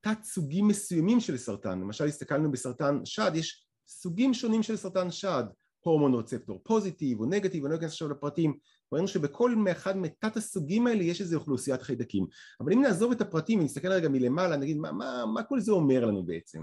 תת 0.00 0.22
סוגים 0.22 0.68
מסוימים 0.68 1.20
של 1.20 1.36
סרטן, 1.36 1.80
למשל 1.80 2.04
הסתכלנו 2.04 2.52
בסרטן 2.52 3.00
שד, 3.04 3.30
יש 3.34 3.66
סוגים 3.88 4.34
שונים 4.34 4.62
של 4.62 4.76
סרטן 4.76 5.10
שד, 5.10 5.44
הורמון 5.80 6.14
רצפטור 6.14 6.60
פוזיטיב 6.64 7.20
או 7.20 7.26
נגטיב, 7.26 7.64
אני 7.64 7.72
לא 7.72 7.78
אכנס 7.78 7.90
עכשיו 7.90 8.08
לפרטים, 8.08 8.54
ראינו 8.92 9.08
שבכל 9.08 9.54
אחד 9.70 9.96
מתת 9.96 10.36
הסוגים 10.36 10.86
האלה 10.86 11.02
יש 11.02 11.20
איזו 11.20 11.36
אוכלוסיית 11.36 11.82
חיידקים. 11.82 12.26
אבל 12.60 12.72
אם 12.72 12.82
נעזוב 12.82 13.12
את 13.12 13.20
הפרטים 13.20 13.60
ונסתכל 13.60 13.88
רגע 13.88 14.08
מלמעלה, 14.08 14.56
נגיד 14.56 14.76
מה, 14.76 14.92
מה, 14.92 15.26
מה 15.34 15.42
כל 15.42 15.60
זה 15.60 15.72
אומר 15.72 16.06
לנו 16.06 16.22
בעצם? 16.22 16.62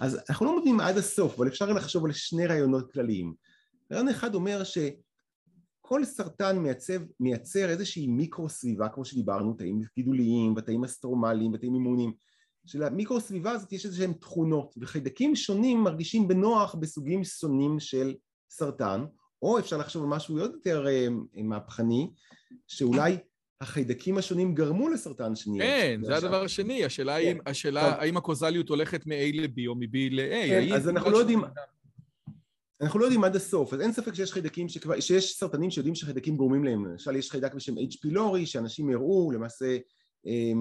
אז 0.00 0.20
אנחנו 0.28 0.46
לא 0.46 0.58
מבינים 0.60 0.80
עד 0.80 0.96
הסוף, 0.96 1.34
אבל 1.38 1.48
אפשר 1.48 1.72
לחשוב 1.72 2.04
על 2.04 2.12
שני 2.12 2.46
רעיונות 2.46 2.92
כלליים. 2.92 3.34
רעיון 3.92 4.08
אחד 4.08 4.34
אומר 4.34 4.62
שכל 4.64 6.04
סרטן 6.04 6.58
מייצב, 6.58 7.00
מייצר 7.20 7.68
איזושהי 7.68 8.06
מיקרו 8.06 8.48
סביבה, 8.48 8.88
כמו 8.88 9.04
שדיברנו, 9.04 9.54
תאים 9.54 9.80
גידוליים, 9.96 10.54
בתאים 10.54 10.84
אסטרומליים, 10.84 11.52
בתאים 11.52 11.74
אימוניים. 11.74 12.12
שלמיקרו 12.66 13.20
סביבה 13.20 13.50
הזאת 13.50 13.72
יש 13.72 13.86
איזשהם 13.86 14.12
תכונות, 14.12 14.74
וחיידקים 14.80 15.36
שונים 15.36 15.84
מרגישים 15.84 16.28
בנוח 16.28 16.74
בסוגים 16.74 17.24
שונים 17.24 17.80
של 17.80 18.14
סרטן, 18.50 19.04
או 19.42 19.58
אפשר 19.58 19.76
לחשוב 19.76 20.02
על 20.02 20.08
משהו 20.08 20.40
עוד 20.40 20.52
יותר 20.52 20.86
אה, 20.88 21.06
מהפכני, 21.34 22.10
שאולי 22.66 23.16
החיידקים 23.60 24.18
השונים 24.18 24.54
גרמו 24.54 24.88
לסרטן 24.88 25.36
שני. 25.36 25.58
כן, 25.58 26.00
זה 26.04 26.16
הדבר 26.16 26.42
השני, 26.42 26.84
השאלה 26.84 27.18
כן. 27.20 28.00
האם 28.00 28.16
הקוזליות 28.16 28.68
הולכת 28.68 29.06
מ-A 29.06 29.34
ל-B 29.34 29.60
או 29.66 29.74
מ-B 29.74 29.96
ל-A. 30.10 30.48
כן, 30.48 30.72
אז 30.74 30.88
אנחנו 30.88 31.10
לא 31.10 31.18
יודעים... 31.18 31.42
אנחנו 32.80 32.98
לא 32.98 33.04
יודעים 33.04 33.24
עד 33.24 33.36
הסוף, 33.36 33.74
אז 33.74 33.80
אין 33.80 33.92
ספק 33.92 34.14
שיש 34.14 34.32
חיידקים 34.32 34.68
שכבר, 34.68 35.00
שיש 35.00 35.38
סרטנים 35.38 35.70
שיודעים 35.70 35.94
שחיידקים 35.94 36.36
גורמים 36.36 36.64
להם, 36.64 36.86
למשל 36.86 37.16
יש 37.16 37.30
חיידק 37.30 37.54
בשם 37.54 37.74
H. 37.78 38.06
pylori 38.06 38.46
שאנשים 38.46 38.90
הראו 38.90 39.30
למעשה 39.32 39.78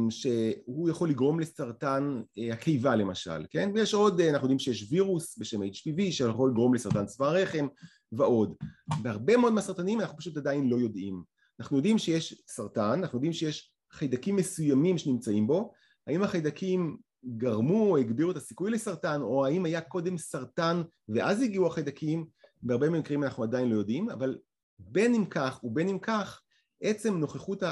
שהוא 0.09 0.89
יכול 0.89 1.09
לגרום 1.09 1.39
לסרטן 1.39 2.21
אה, 2.37 2.53
הקיבה 2.53 2.95
למשל, 2.95 3.45
כן? 3.49 3.71
ויש 3.73 3.93
עוד, 3.93 4.19
אה, 4.19 4.29
אנחנו 4.29 4.45
יודעים 4.45 4.59
שיש 4.59 4.87
וירוס 4.91 5.37
בשם 5.37 5.63
HPV 5.63 6.11
שיכול 6.11 6.49
לגרום 6.49 6.73
לסרטן 6.73 7.05
צבא 7.05 7.27
הרחם 7.27 7.67
ועוד. 8.11 8.55
בהרבה 9.01 9.37
מאוד 9.37 9.53
מהסרטנים 9.53 10.01
אנחנו 10.01 10.17
פשוט 10.17 10.37
עדיין 10.37 10.69
לא 10.69 10.75
יודעים. 10.75 11.23
אנחנו 11.59 11.77
יודעים 11.77 11.97
שיש 11.97 12.43
סרטן, 12.47 12.99
אנחנו 12.99 13.17
יודעים 13.17 13.33
שיש 13.33 13.71
חיידקים 13.91 14.35
מסוימים 14.35 14.97
שנמצאים 14.97 15.47
בו, 15.47 15.71
האם 16.07 16.23
החיידקים 16.23 16.97
גרמו 17.25 17.91
או 17.91 17.97
הגבירו 17.97 18.31
את 18.31 18.37
הסיכוי 18.37 18.71
לסרטן, 18.71 19.21
או 19.21 19.45
האם 19.45 19.65
היה 19.65 19.81
קודם 19.81 20.17
סרטן 20.17 20.81
ואז 21.09 21.41
הגיעו 21.41 21.67
החיידקים, 21.67 22.25
בהרבה 22.61 22.89
מקרים 22.89 23.23
אנחנו 23.23 23.43
עדיין 23.43 23.69
לא 23.69 23.75
יודעים, 23.75 24.09
אבל 24.09 24.37
בין 24.79 25.15
אם 25.15 25.25
כך 25.25 25.63
ובין 25.63 25.89
אם 25.89 25.99
כך, 25.99 26.41
עצם 26.81 27.17
נוכחות 27.17 27.63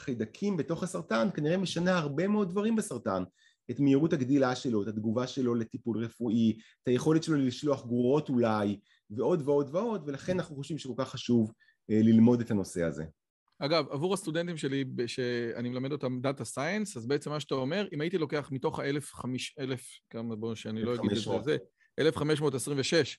חיידקים 0.00 0.56
בתוך 0.56 0.82
הסרטן 0.82 1.28
כנראה 1.34 1.56
משנה 1.56 1.98
הרבה 1.98 2.28
מאוד 2.28 2.50
דברים 2.50 2.76
בסרטן 2.76 3.22
את 3.70 3.80
מהירות 3.80 4.12
הגדילה 4.12 4.56
שלו, 4.56 4.82
את 4.82 4.88
התגובה 4.88 5.26
שלו 5.26 5.54
לטיפול 5.54 6.04
רפואי, 6.04 6.58
את 6.82 6.88
היכולת 6.88 7.22
שלו 7.22 7.36
לשלוח 7.36 7.86
גרורות 7.86 8.28
אולי 8.28 8.78
ועוד 9.10 9.42
ועוד 9.44 9.74
ועוד 9.74 10.02
ולכן 10.06 10.32
אנחנו 10.32 10.56
חושבים 10.56 10.78
שכל 10.78 10.94
כך 10.96 11.08
חשוב 11.08 11.52
אה, 11.90 12.00
ללמוד 12.02 12.40
את 12.40 12.50
הנושא 12.50 12.82
הזה. 12.82 13.04
אגב, 13.58 13.86
עבור 13.90 14.14
הסטודנטים 14.14 14.56
שלי 14.56 14.84
שאני 15.06 15.68
מלמד 15.68 15.92
אותם 15.92 16.20
data 16.20 16.44
science, 16.44 16.96
אז 16.96 17.06
בעצם 17.06 17.30
מה 17.30 17.40
שאתה 17.40 17.54
אומר, 17.54 17.86
אם 17.92 18.00
הייתי 18.00 18.18
לוקח 18.18 18.48
מתוך 18.52 18.78
האלף 18.78 19.14
חמיש, 19.14 19.54
אלף, 19.58 19.82
כמה 20.10 20.36
בואו 20.36 20.56
שאני 20.56 20.82
לא 20.82 20.94
אגיד 20.94 21.10
את 21.10 21.44
זה, 21.44 21.56
1526 21.98 23.18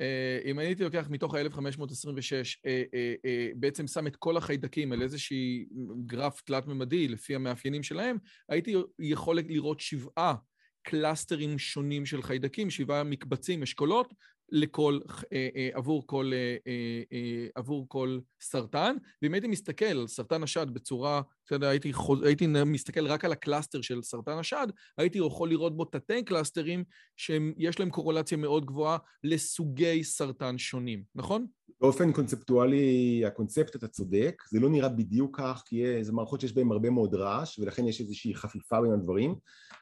אה, 0.00 0.38
אם 0.44 0.58
הייתי 0.58 0.84
לוקח 0.84 1.06
מתוך 1.10 1.34
ה-1526, 1.34 2.32
אה, 2.66 2.82
אה, 3.24 3.48
בעצם 3.56 3.86
שם 3.86 4.06
את 4.06 4.16
כל 4.16 4.36
החיידקים 4.36 4.92
על 4.92 5.02
איזשהי 5.02 5.66
גרף 6.06 6.40
תלת-ממדי 6.40 7.08
לפי 7.08 7.34
המאפיינים 7.34 7.82
שלהם, 7.82 8.16
הייתי 8.48 8.74
יכול 8.98 9.38
לראות 9.38 9.80
שבעה 9.80 10.34
קלאסטרים 10.82 11.58
שונים 11.58 12.06
של 12.06 12.22
חיידקים, 12.22 12.70
שבעה 12.70 13.04
מקבצים, 13.04 13.62
אשכולות, 13.62 14.14
לכל, 14.52 14.98
אה, 15.32 15.48
אה, 15.56 15.68
עבור 15.72 16.06
כל, 16.06 16.32
אה, 16.34 17.46
עבור 17.54 17.86
כל 17.88 18.18
סרטן, 18.40 18.96
ואם 19.22 19.34
הייתי 19.34 19.46
מסתכל 19.46 19.84
על 19.84 20.06
סרטן 20.06 20.42
השד 20.42 20.66
בצורה, 20.70 21.22
בסדר, 21.46 21.68
הייתי, 21.68 21.92
הייתי 22.24 22.46
מסתכל 22.66 23.06
רק 23.06 23.24
על 23.24 23.32
ה 23.32 23.38
cluster 23.38 23.80
של 23.80 24.02
סרטן 24.02 24.38
השד, 24.38 24.66
הייתי 24.98 25.18
יכול 25.18 25.48
לראות 25.48 25.76
בו 25.76 25.84
תתי 25.84 26.24
קלאסטרים 26.24 26.84
שיש 27.16 27.80
להם 27.80 27.90
קורלציה 27.90 28.38
מאוד 28.38 28.66
גבוהה 28.66 28.98
לסוגי 29.24 30.04
סרטן 30.04 30.58
שונים, 30.58 31.02
נכון? 31.14 31.46
באופן 31.80 32.12
קונספטואלי, 32.12 33.22
הקונספט 33.26 33.76
אתה 33.76 33.88
צודק, 33.88 34.42
זה 34.50 34.60
לא 34.60 34.68
נראה 34.68 34.88
בדיוק 34.88 35.40
כך, 35.40 35.62
כי 35.66 36.04
זה 36.04 36.12
מערכות 36.12 36.40
שיש 36.40 36.52
בהן 36.52 36.72
הרבה 36.72 36.90
מאוד 36.90 37.14
רעש, 37.14 37.58
ולכן 37.58 37.88
יש 37.88 38.00
איזושהי 38.00 38.34
חפיפה 38.34 38.80
בין 38.80 38.92
הדברים, 38.92 39.34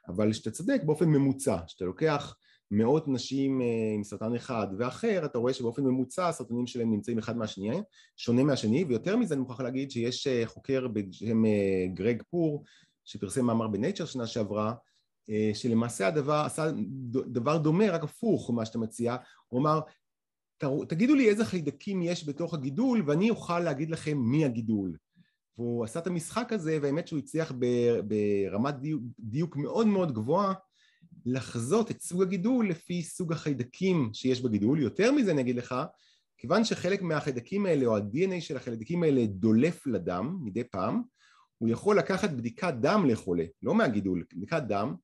אבל 0.09 0.33
שאתה 0.33 0.51
צודק 0.51 0.81
באופן 0.85 1.09
ממוצע, 1.09 1.59
שאתה 1.67 1.85
לוקח 1.85 2.37
מאות 2.71 3.09
נשים 3.09 3.61
אה, 3.63 3.67
עם 3.95 4.05
סרטן 4.05 4.35
אחד 4.35 4.67
ואחר, 4.79 5.25
אתה 5.25 5.39
רואה 5.39 5.53
שבאופן 5.53 5.83
ממוצע 5.83 6.29
הסרטנים 6.29 6.67
שלהם 6.67 6.91
נמצאים 6.91 7.19
אחד 7.19 7.37
מהשני, 7.37 7.81
שונה 8.17 8.45
מהשני, 8.45 8.85
ויותר 8.85 9.17
מזה 9.17 9.35
אני 9.35 9.41
מוכרח 9.41 9.61
להגיד 9.61 9.91
שיש 9.91 10.27
אה, 10.27 10.43
חוקר 10.47 10.89
בשם 10.89 11.45
אה, 11.45 11.87
גרג 11.95 12.23
פור, 12.31 12.65
שפרסם 13.05 13.45
מאמר 13.45 13.69
בנייצ'ר 13.69 14.05
שנה 14.05 14.27
שעברה, 14.27 14.75
שלמעשה 15.55 16.07
הדבר 16.07 16.43
עשה 16.47 16.71
דבר 17.11 17.59
דומה, 17.59 17.91
רק 17.91 18.03
הפוך 18.05 18.51
ממה 18.51 18.65
שאתה 18.65 18.79
מציע, 18.79 19.17
הוא 19.49 19.61
אמר 19.61 19.81
תגידו 20.89 21.15
לי 21.15 21.29
איזה 21.29 21.45
חיידקים 21.45 22.03
יש 22.03 22.29
בתוך 22.29 22.55
הגידול 22.55 23.03
ואני 23.07 23.31
אוכל 23.31 23.61
להגיד 23.61 23.91
לכם 23.91 24.19
מי 24.19 24.45
הגידול 24.45 24.97
והוא 25.59 25.85
עשה 25.85 25.99
את 25.99 26.07
המשחק 26.07 26.53
הזה 26.53 26.79
והאמת 26.83 27.09
שהוא 27.09 27.19
הצליח 27.19 27.53
ברמת 28.05 28.75
דיוק, 28.81 29.03
דיוק 29.19 29.57
מאוד 29.57 29.87
מאוד 29.87 30.13
גבוהה 30.13 30.55
לחזות 31.27 31.91
את 31.91 32.01
סוג 32.01 32.23
הגידול 32.23 32.71
לפי 32.71 33.03
סוג 33.03 33.33
החיידקים 33.33 34.11
שיש 34.13 34.41
בגידול. 34.41 34.81
יותר 34.81 35.13
מזה 35.13 35.31
אני 35.31 35.41
אגיד 35.41 35.57
לך, 35.57 35.75
כיוון 36.39 36.65
שחלק 36.65 37.03
מהחיידקים 37.03 37.67
האלה 37.67 37.87
או 37.87 37.97
ה-DNA 37.97 38.41
של 38.41 38.57
החיידקים 38.57 39.03
האלה 39.03 39.27
דולף 39.27 39.87
לדם 39.87 40.39
מדי 40.45 40.65
פעם, 40.65 41.03
הוא 41.59 41.69
יכול 41.69 41.99
לקחת 41.99 42.31
בדיקת 42.31 42.75
דם 42.81 43.05
לחולה, 43.09 43.45
לא 43.63 43.75
מהגידול, 43.75 44.25
בדיקת 44.37 44.63
דם, 44.69 44.95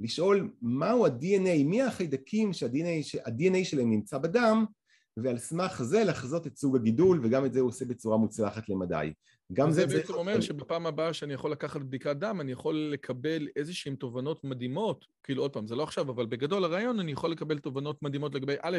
לשאול 0.00 0.50
מהו 0.62 1.06
ה-DNA, 1.06 1.64
מי 1.64 1.82
החיידקים 1.82 2.52
שה-DNA 2.52 3.64
שלהם 3.64 3.90
נמצא 3.90 4.18
בדם, 4.18 4.64
ועל 5.16 5.38
סמך 5.38 5.82
זה 5.82 6.04
לחזות 6.04 6.46
את 6.46 6.56
סוג 6.56 6.76
הגידול, 6.76 7.20
וגם 7.22 7.44
את 7.44 7.52
זה 7.52 7.60
הוא 7.60 7.68
עושה 7.68 7.84
בצורה 7.84 8.16
מוצלחת 8.16 8.68
למדי. 8.68 9.12
גם 9.52 9.70
זה... 9.70 9.86
זה 9.88 9.96
בעצם 9.96 10.14
אומר 10.14 10.40
שבפעם 10.40 10.86
הבאה 10.86 11.12
שאני 11.12 11.34
יכול 11.34 11.52
לקחת 11.52 11.80
בדיקת 11.80 12.16
דם, 12.16 12.40
אני 12.40 12.52
יכול 12.52 12.90
לקבל 12.92 13.48
איזשהן 13.56 13.94
תובנות 13.94 14.44
מדהימות, 14.44 15.04
כאילו 15.22 15.42
עוד 15.42 15.52
פעם, 15.52 15.66
זה 15.66 15.76
לא 15.76 15.82
עכשיו, 15.82 16.10
אבל 16.10 16.26
בגדול 16.26 16.64
הרעיון, 16.64 17.00
אני 17.00 17.12
יכול 17.12 17.30
לקבל 17.30 17.58
תובנות 17.58 18.02
מדהימות 18.02 18.34
לגבי 18.34 18.54
א', 18.62 18.78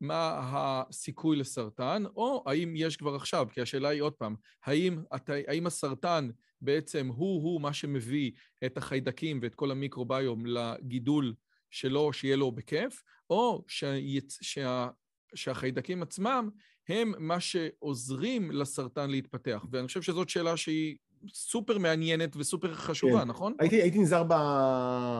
מה 0.00 0.40
הסיכוי 0.42 1.36
לסרטן, 1.36 2.04
או 2.16 2.44
האם 2.46 2.74
יש 2.76 2.96
כבר 2.96 3.14
עכשיו, 3.14 3.46
כי 3.52 3.60
השאלה 3.60 3.88
היא 3.88 4.02
עוד 4.02 4.12
פעם, 4.12 4.34
האם, 4.66 5.02
האם 5.48 5.66
הסרטן 5.66 6.30
בעצם 6.60 7.06
הוא-הוא 7.06 7.60
מה 7.60 7.72
שמביא 7.72 8.30
את 8.66 8.76
החיידקים 8.76 9.38
ואת 9.42 9.54
כל 9.54 9.70
המיקרוביום 9.70 10.46
לגידול 10.46 11.34
שלו, 11.70 12.12
שיהיה 12.12 12.36
לו 12.36 12.52
בכיף, 12.52 13.02
או 13.30 13.64
שיצ... 13.68 14.38
שה... 14.42 14.88
שהחיידקים 15.34 16.02
עצמם 16.02 16.50
הם 16.88 17.12
מה 17.18 17.40
שעוזרים 17.40 18.50
לסרטן 18.50 19.10
להתפתח. 19.10 19.64
ואני 19.70 19.86
חושב 19.86 20.02
שזאת 20.02 20.28
שאלה 20.28 20.56
שהיא 20.56 20.96
סופר 21.32 21.78
מעניינת 21.78 22.36
וסופר 22.36 22.74
חשובה, 22.74 23.20
כן. 23.20 23.28
נכון? 23.28 23.54
הייתי, 23.58 23.82
הייתי 23.82 23.98
נזהר 23.98 24.24
ב, 24.28 24.34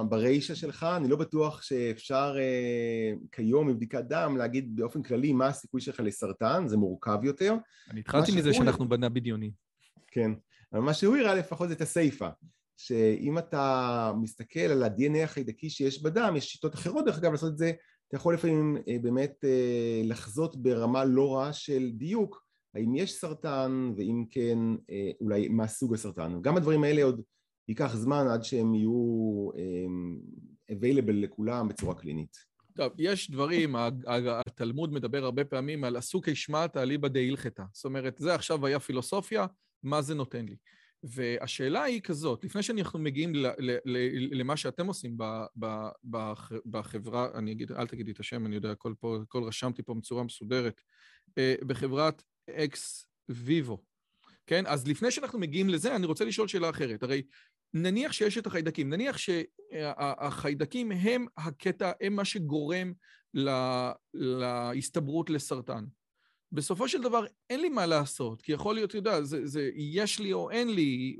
ברישה 0.09 0.54
שלך, 0.54 0.86
אני 0.96 1.09
לא 1.09 1.16
בטוח 1.16 1.62
שאפשר 1.62 2.36
אה, 2.38 3.12
כיום 3.32 3.68
מבדיקת 3.68 4.04
דם 4.04 4.36
להגיד 4.38 4.76
באופן 4.76 5.02
כללי 5.02 5.32
מה 5.32 5.46
הסיכוי 5.46 5.80
שלך 5.80 6.00
לסרטן, 6.00 6.68
זה 6.68 6.76
מורכב 6.76 7.18
יותר. 7.22 7.54
אני 7.90 8.00
התחלתי 8.00 8.32
מזה 8.36 8.54
שאנחנו 8.54 8.88
בנה 8.88 9.09
בדיוני. 9.09 9.50
כן, 10.06 10.30
אבל 10.72 10.80
מה 10.80 10.94
שהוא 10.94 11.16
הראה 11.16 11.34
לפחות 11.34 11.68
זה 11.68 11.74
את 11.74 11.80
הסיפה. 11.80 12.28
שאם 12.76 13.38
אתה 13.38 14.12
מסתכל 14.20 14.61
על 14.61 14.82
ה-DNA 14.82 15.24
החיידקי 15.24 15.70
שיש 15.70 16.02
בדם, 16.02 16.34
יש 16.36 16.44
שיטות 16.44 16.74
אחרות 16.74 17.04
דרך 17.04 17.18
אגב 17.18 17.32
לעשות 17.32 17.52
את 17.52 17.59
זה, 17.59 17.72
אתה 18.09 18.16
יכול 18.16 18.34
לפעמים 18.34 18.76
אה, 18.88 18.96
באמת 19.02 19.44
אה, 19.44 20.00
לחזות 20.04 20.56
ברמה 20.56 21.04
לא 21.04 21.34
רעה 21.36 21.52
של 21.52 21.90
דיוק 21.92 22.44
האם 22.74 22.94
יש 22.94 23.12
סרטן 23.12 23.92
ואם 23.96 24.24
כן 24.30 24.59
אה, 24.90 25.11
אולי 25.20 25.48
מה 25.48 25.66
סוג 25.66 25.94
הסרטן. 25.94 26.42
גם 26.42 26.56
הדברים 26.56 26.84
האלה 26.84 27.02
עוד 27.02 27.22
ייקח 27.68 27.96
זמן 27.96 28.26
עד 28.32 28.42
שהם 28.42 28.74
יהיו 28.74 29.48
available 30.72 31.12
לכולם 31.12 31.68
בצורה 31.68 31.94
קלינית. 31.94 32.36
טוב, 32.76 32.92
יש 32.98 33.30
דברים, 33.30 33.74
התלמוד 34.46 34.92
מדבר 34.92 35.24
הרבה 35.24 35.44
פעמים 35.44 35.84
על 35.84 35.96
עסוקי 35.96 36.34
שמע 36.34 36.66
תעליבא 36.66 37.09
דהילכתא. 37.09 37.62
זאת 37.72 37.84
אומרת, 37.84 38.18
זה 38.18 38.34
עכשיו 38.34 38.66
היה 38.66 38.80
פילוסופיה, 38.80 39.46
מה 39.82 40.02
זה 40.02 40.14
נותן 40.14 40.46
לי? 40.46 40.56
והשאלה 41.03 41.82
היא 41.82 42.01
כזאת, 42.01 42.44
לפני 42.44 42.62
שאנחנו 42.62 42.99
מגיעים 42.99 43.32
למה 44.30 44.57
שאתם 44.57 44.86
עושים 44.86 45.16
בחברה, 46.70 47.28
אני 47.34 47.53
אגיד, 47.53 47.72
אל 47.72 47.86
תגידי 47.86 48.11
את 48.11 48.20
השם, 48.20 48.46
אני 48.46 48.55
יודע, 48.55 48.70
הכל 48.70 48.94
פה, 49.01 49.18
הכל 49.22 49.44
רשמתי 49.44 49.82
פה 49.82 49.94
בצורה 49.94 50.24
מסודרת, 50.24 50.80
אה, 51.38 51.55
בחברת 51.66 52.22
אקס 52.51 53.09
ויבו, 53.28 53.82
כן? 54.46 54.66
אז 54.66 54.88
לפני 54.88 55.11
שאנחנו 55.11 55.38
מגיעים 55.38 55.68
לזה, 55.68 55.96
אני 55.96 56.07
רוצה 56.07 56.24
לשאול 56.24 56.49
שאלה 56.49 56.70
אחרת. 56.70 57.03
הרי 57.03 57.22
נניח 57.74 58.12
שיש 58.12 58.38
את 58.38 58.46
החיידקים, 58.46 58.90
נניח 58.90 59.16
שהחיידקים 59.18 60.92
הם 60.92 61.26
הקטע, 61.36 61.92
הם 62.01 62.16
מה 62.16 62.24
שגורם 62.24 62.92
להסתברות 64.14 65.30
לסרטן. 65.30 65.84
בסופו 66.53 66.88
של 66.88 67.03
דבר 67.03 67.24
אין 67.51 67.61
לי 67.61 67.68
מה 67.68 67.86
לעשות, 67.86 68.42
כי 68.42 68.53
יכול 68.53 68.74
להיות, 68.74 68.90
אתה 68.90 68.99
יודע, 68.99 69.22
זה, 69.22 69.46
זה 69.46 69.70
יש 69.74 70.18
לי 70.18 70.32
או 70.32 70.51
אין 70.51 70.74
לי, 70.74 71.16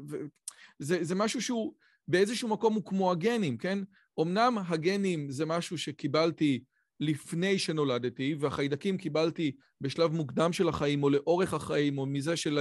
זה, 0.79 1.05
זה 1.05 1.15
משהו 1.15 1.43
שהוא 1.43 1.75
באיזשהו 2.09 2.49
מקום 2.49 2.75
הוא 2.75 2.85
כמו 2.85 3.11
הגנים, 3.11 3.57
כן? 3.59 3.79
אמנם 4.21 4.59
הגנים 4.67 5.31
זה 5.31 5.47
משהו 5.47 5.79
שקיבלתי 5.79 6.65
לפני 7.01 7.59
שנולדתי, 7.59 8.35
והחיידקים 8.41 8.97
קיבלתי 8.97 9.53
בשלב 9.81 10.13
מוקדם 10.13 10.53
של 10.53 10.69
החיים, 10.69 11.03
או 11.03 11.11
לאורך 11.11 11.55
החיים, 11.55 11.99
או 11.99 12.07
מזה, 12.07 12.37
של, 12.37 12.59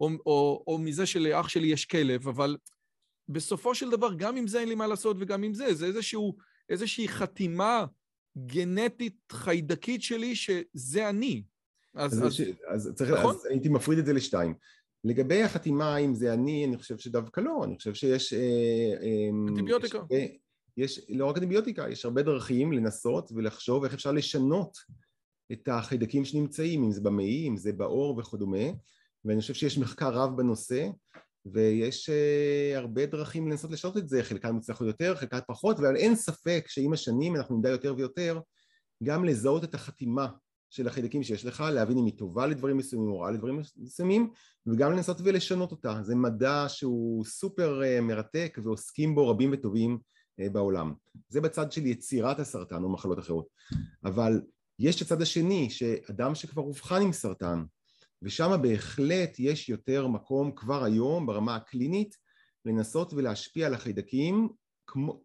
או, 0.00 0.10
או, 0.26 0.64
או 0.66 0.78
מזה 0.78 1.06
שלאח 1.06 1.48
שלי 1.48 1.66
יש 1.66 1.84
כלב, 1.84 2.28
אבל 2.28 2.56
בסופו 3.28 3.74
של 3.74 3.90
דבר, 3.90 4.14
גם 4.14 4.36
עם 4.36 4.46
זה 4.46 4.60
אין 4.60 4.68
לי 4.68 4.74
מה 4.74 4.86
לעשות 4.86 5.16
וגם 5.20 5.42
עם 5.42 5.54
זה, 5.54 5.74
זה 5.74 5.86
איזשהו, 5.86 6.36
איזושהי 6.68 7.08
חתימה 7.08 7.84
גנטית 8.46 9.16
חיידקית 9.32 10.02
שלי 10.02 10.36
שזה 10.36 11.08
אני. 11.08 11.42
אז, 11.94 12.12
אז, 12.12 12.24
אז, 12.24 12.42
אז, 12.68 12.92
צריך, 12.94 13.10
נכון? 13.10 13.34
אז 13.34 13.46
הייתי 13.46 13.68
מפריד 13.68 13.98
את 13.98 14.06
זה 14.06 14.12
לשתיים. 14.12 14.54
לגבי 15.04 15.42
החתימה, 15.42 15.96
אם 15.96 16.14
זה 16.14 16.32
אני, 16.32 16.64
אני 16.64 16.78
חושב 16.78 16.98
שדווקא 16.98 17.40
לא, 17.40 17.64
אני 17.64 17.76
חושב 17.76 17.94
שיש... 17.94 18.32
אה, 18.32 18.38
אה, 19.02 19.28
אנטיביוטיקה. 19.48 19.98
יש, 20.76 20.98
יש 20.98 21.06
לא 21.08 21.26
רק 21.26 21.36
אנטיביוטיקה, 21.36 21.88
יש 21.88 22.04
הרבה 22.04 22.22
דרכים 22.22 22.72
לנסות 22.72 23.32
ולחשוב 23.34 23.84
איך 23.84 23.94
אפשר 23.94 24.12
לשנות 24.12 24.78
את 25.52 25.68
החיידקים 25.68 26.24
שנמצאים, 26.24 26.84
אם 26.84 26.92
זה 26.92 27.00
במעי, 27.00 27.48
אם 27.48 27.56
זה 27.56 27.72
בעור 27.72 28.18
וכדומה, 28.18 28.66
ואני 29.24 29.40
חושב 29.40 29.54
שיש 29.54 29.78
מחקר 29.78 30.10
רב 30.10 30.36
בנושא, 30.36 30.88
ויש 31.52 32.10
uh, 32.10 32.76
הרבה 32.76 33.06
דרכים 33.06 33.48
לנסות 33.48 33.70
לשנות 33.70 33.96
את 33.96 34.08
זה, 34.08 34.22
חלקן 34.22 34.56
מצליחות 34.56 34.86
יותר, 34.86 35.14
חלקן 35.14 35.38
פחות, 35.48 35.78
אבל 35.78 35.96
אין 35.96 36.16
ספק 36.16 36.64
שעם 36.68 36.92
השנים 36.92 37.36
אנחנו 37.36 37.58
נדע 37.58 37.68
יותר 37.68 37.94
ויותר 37.96 38.40
גם 39.02 39.24
לזהות 39.24 39.64
את 39.64 39.74
החתימה 39.74 40.28
של 40.70 40.86
החיידקים 40.88 41.22
שיש 41.22 41.44
לך, 41.44 41.64
להבין 41.72 41.98
אם 41.98 42.04
היא 42.04 42.14
טובה 42.18 42.46
לדברים 42.46 42.76
מסוימים 42.76 43.08
או 43.10 43.20
רעה 43.20 43.30
לדברים 43.30 43.60
מסוימים, 43.76 44.30
וגם 44.66 44.92
לנסות 44.92 45.20
ולשנות 45.24 45.70
אותה. 45.70 46.00
זה 46.02 46.14
מדע 46.14 46.64
שהוא 46.68 47.24
סופר 47.24 47.80
uh, 47.80 48.00
מרתק 48.00 48.58
ועוסקים 48.62 49.14
בו 49.14 49.28
רבים 49.28 49.50
וטובים 49.52 49.98
אה, 50.40 50.48
בעולם. 50.48 50.94
זה 51.28 51.40
בצד 51.40 51.72
של 51.72 51.86
יצירת 51.86 52.40
הסרטן 52.40 52.82
או 52.82 52.88
מחלות 52.92 53.18
אחרות. 53.18 53.46
אבל 54.04 54.40
יש 54.78 55.02
הצד 55.02 55.22
השני, 55.22 55.70
שאדם 55.70 56.34
שכבר 56.34 56.62
אובחן 56.62 57.02
עם 57.02 57.12
סרטן, 57.12 57.64
ושם 58.22 58.62
בהחלט 58.62 59.38
יש 59.38 59.68
יותר 59.68 60.06
מקום 60.06 60.54
כבר 60.54 60.84
היום 60.84 61.26
ברמה 61.26 61.56
הקלינית 61.56 62.16
לנסות 62.64 63.12
ולהשפיע 63.12 63.66
על 63.66 63.74
החיידקים 63.74 64.48
כמו... 64.86 65.22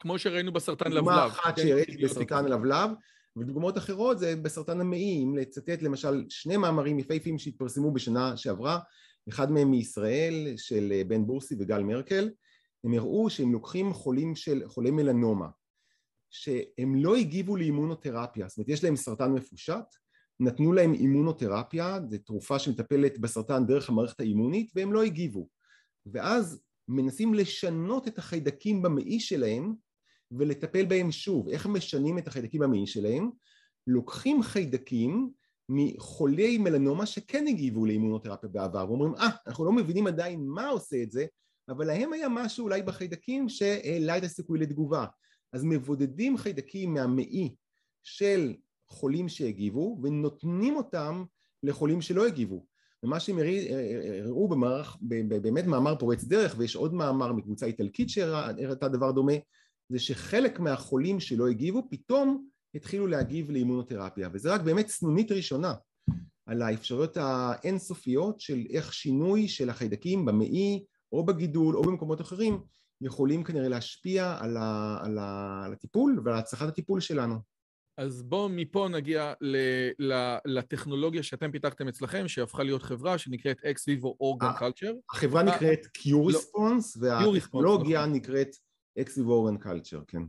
כמו 0.00 0.18
שראינו 0.18 0.52
בסרטן 0.52 0.92
לבלב. 0.92 1.04
דוגמה 1.04 1.26
אחת 1.26 1.56
שהראיתי 1.58 2.04
בסרטן 2.04 2.44
לבלב, 2.44 2.90
ודוגמאות 3.36 3.78
אחרות 3.78 4.18
זה 4.18 4.36
בסרטן 4.36 4.80
המעי, 4.80 5.24
אם 5.24 5.36
לצטט 5.36 5.82
למשל 5.82 6.24
שני 6.28 6.56
מאמרים 6.56 6.98
יפהפיים 6.98 7.38
שהתפרסמו 7.38 7.92
בשנה 7.92 8.36
שעברה, 8.36 8.78
אחד 9.28 9.50
מהם 9.50 9.70
מישראל 9.70 10.54
של 10.56 10.92
אה, 10.92 11.04
בן 11.04 11.26
בורסי 11.26 11.54
וגל 11.58 11.82
מרקל, 11.82 12.30
הם 12.84 12.94
הראו 12.94 13.30
שהם 13.30 13.52
לוקחים 13.52 13.92
חולים 13.92 14.36
של 14.36 14.62
חולי 14.66 14.90
מלנומה 14.90 15.48
שהם 16.30 16.94
לא 16.94 17.16
הגיבו 17.16 17.56
לאימונותרפיה, 17.56 18.48
זאת 18.48 18.58
אומרת 18.58 18.68
יש 18.68 18.84
להם 18.84 18.96
סרטן 18.96 19.32
מפושט, 19.32 19.94
נתנו 20.40 20.72
להם 20.72 20.94
אימונותרפיה, 20.94 21.98
זו 22.10 22.18
תרופה 22.18 22.58
שמטפלת 22.58 23.18
בסרטן 23.18 23.66
דרך 23.66 23.88
המערכת 23.88 24.20
האימונית 24.20 24.72
והם 24.74 24.92
לא 24.92 25.02
הגיבו. 25.02 25.48
ואז 26.06 26.62
מנסים 26.88 27.34
לשנות 27.34 28.08
את 28.08 28.18
החיידקים 28.18 28.82
במעי 28.82 29.20
שלהם 29.20 29.74
ולטפל 30.30 30.84
בהם 30.84 31.12
שוב, 31.12 31.48
איך 31.48 31.66
משנים 31.66 32.18
את 32.18 32.28
החיידקים 32.28 32.60
במעי 32.60 32.86
שלהם? 32.86 33.30
לוקחים 33.86 34.42
חיידקים 34.42 35.30
מחולי 35.68 36.58
מלנומה 36.58 37.06
שכן 37.06 37.46
הגיבו 37.46 37.86
לאימונותרפיה 37.86 38.48
בעבר 38.48 38.86
ואומרים 38.88 39.14
אה 39.14 39.28
ah, 39.28 39.32
אנחנו 39.46 39.64
לא 39.64 39.72
מבינים 39.72 40.06
עדיין 40.06 40.46
מה 40.46 40.68
עושה 40.68 41.02
את 41.02 41.10
זה 41.10 41.26
אבל 41.68 41.86
להם 41.86 42.12
היה 42.12 42.28
משהו 42.28 42.64
אולי 42.64 42.82
בחיידקים 42.82 43.48
שהעלה 43.48 44.18
את 44.18 44.22
הסיכוי 44.22 44.58
לתגובה. 44.58 45.06
אז 45.52 45.64
מבודדים 45.64 46.36
חיידקים 46.36 46.94
מהמעי 46.94 47.54
של 48.02 48.54
חולים 48.88 49.28
שהגיבו 49.28 49.98
ונותנים 50.02 50.76
אותם 50.76 51.24
לחולים 51.62 52.00
שלא 52.00 52.26
הגיבו. 52.26 52.66
ומה 53.02 53.20
שהם 53.20 53.38
הראו 54.24 54.48
במערך, 54.48 54.96
באמת 55.42 55.64
מאמר 55.64 55.96
פורץ 55.98 56.24
דרך, 56.24 56.54
ויש 56.58 56.76
עוד 56.76 56.94
מאמר 56.94 57.32
מקבוצה 57.32 57.66
איטלקית 57.66 58.10
שהראתה 58.10 58.88
דבר 58.88 59.12
דומה, 59.12 59.32
זה 59.88 59.98
שחלק 59.98 60.60
מהחולים 60.60 61.20
שלא 61.20 61.48
הגיבו 61.48 61.88
פתאום 61.90 62.46
התחילו 62.74 63.06
להגיב 63.06 63.50
לאימונותרפיה, 63.50 64.28
וזה 64.32 64.54
רק 64.54 64.60
באמת 64.60 64.88
סנונית 64.88 65.32
ראשונה 65.32 65.74
על 66.46 66.62
האפשרויות 66.62 67.16
האינסופיות 67.16 68.40
של 68.40 68.64
איך 68.70 68.94
שינוי 68.94 69.48
של 69.48 69.70
החיידקים 69.70 70.24
במעי 70.24 70.84
או 71.12 71.26
בגידול 71.26 71.76
או 71.76 71.82
במקומות 71.82 72.20
אחרים 72.20 72.60
יכולים 73.00 73.44
כנראה 73.44 73.68
להשפיע 73.68 74.36
על, 74.40 74.56
ה, 74.56 74.98
על, 75.02 75.18
ה, 75.18 75.62
על 75.64 75.72
הטיפול 75.72 76.20
ועל 76.24 76.34
הצלחת 76.38 76.68
הטיפול 76.68 77.00
שלנו. 77.00 77.34
אז 77.98 78.22
בואו 78.22 78.48
מפה 78.48 78.88
נגיע 78.88 79.32
ל, 79.40 79.56
ל, 79.98 80.36
לטכנולוגיה 80.44 81.22
שאתם 81.22 81.52
פיתחתם 81.52 81.88
אצלכם, 81.88 82.28
שהפכה 82.28 82.62
להיות 82.62 82.82
חברה 82.82 83.18
שנקראת 83.18 83.56
Ex 83.60 83.78
Vivo 83.90 84.06
Organ 84.06 84.60
Culture. 84.60 84.94
החברה 85.10 85.42
נקראת 85.42 85.86
Q-Response, 85.98 87.00
לא, 87.00 87.28
והטכנולוגיה 87.28 88.00
נכון. 88.00 88.12
נקראת 88.12 88.48
Vivo 88.98 89.30
Organ 89.30 89.64
Culture, 89.64 90.04
כן. 90.06 90.22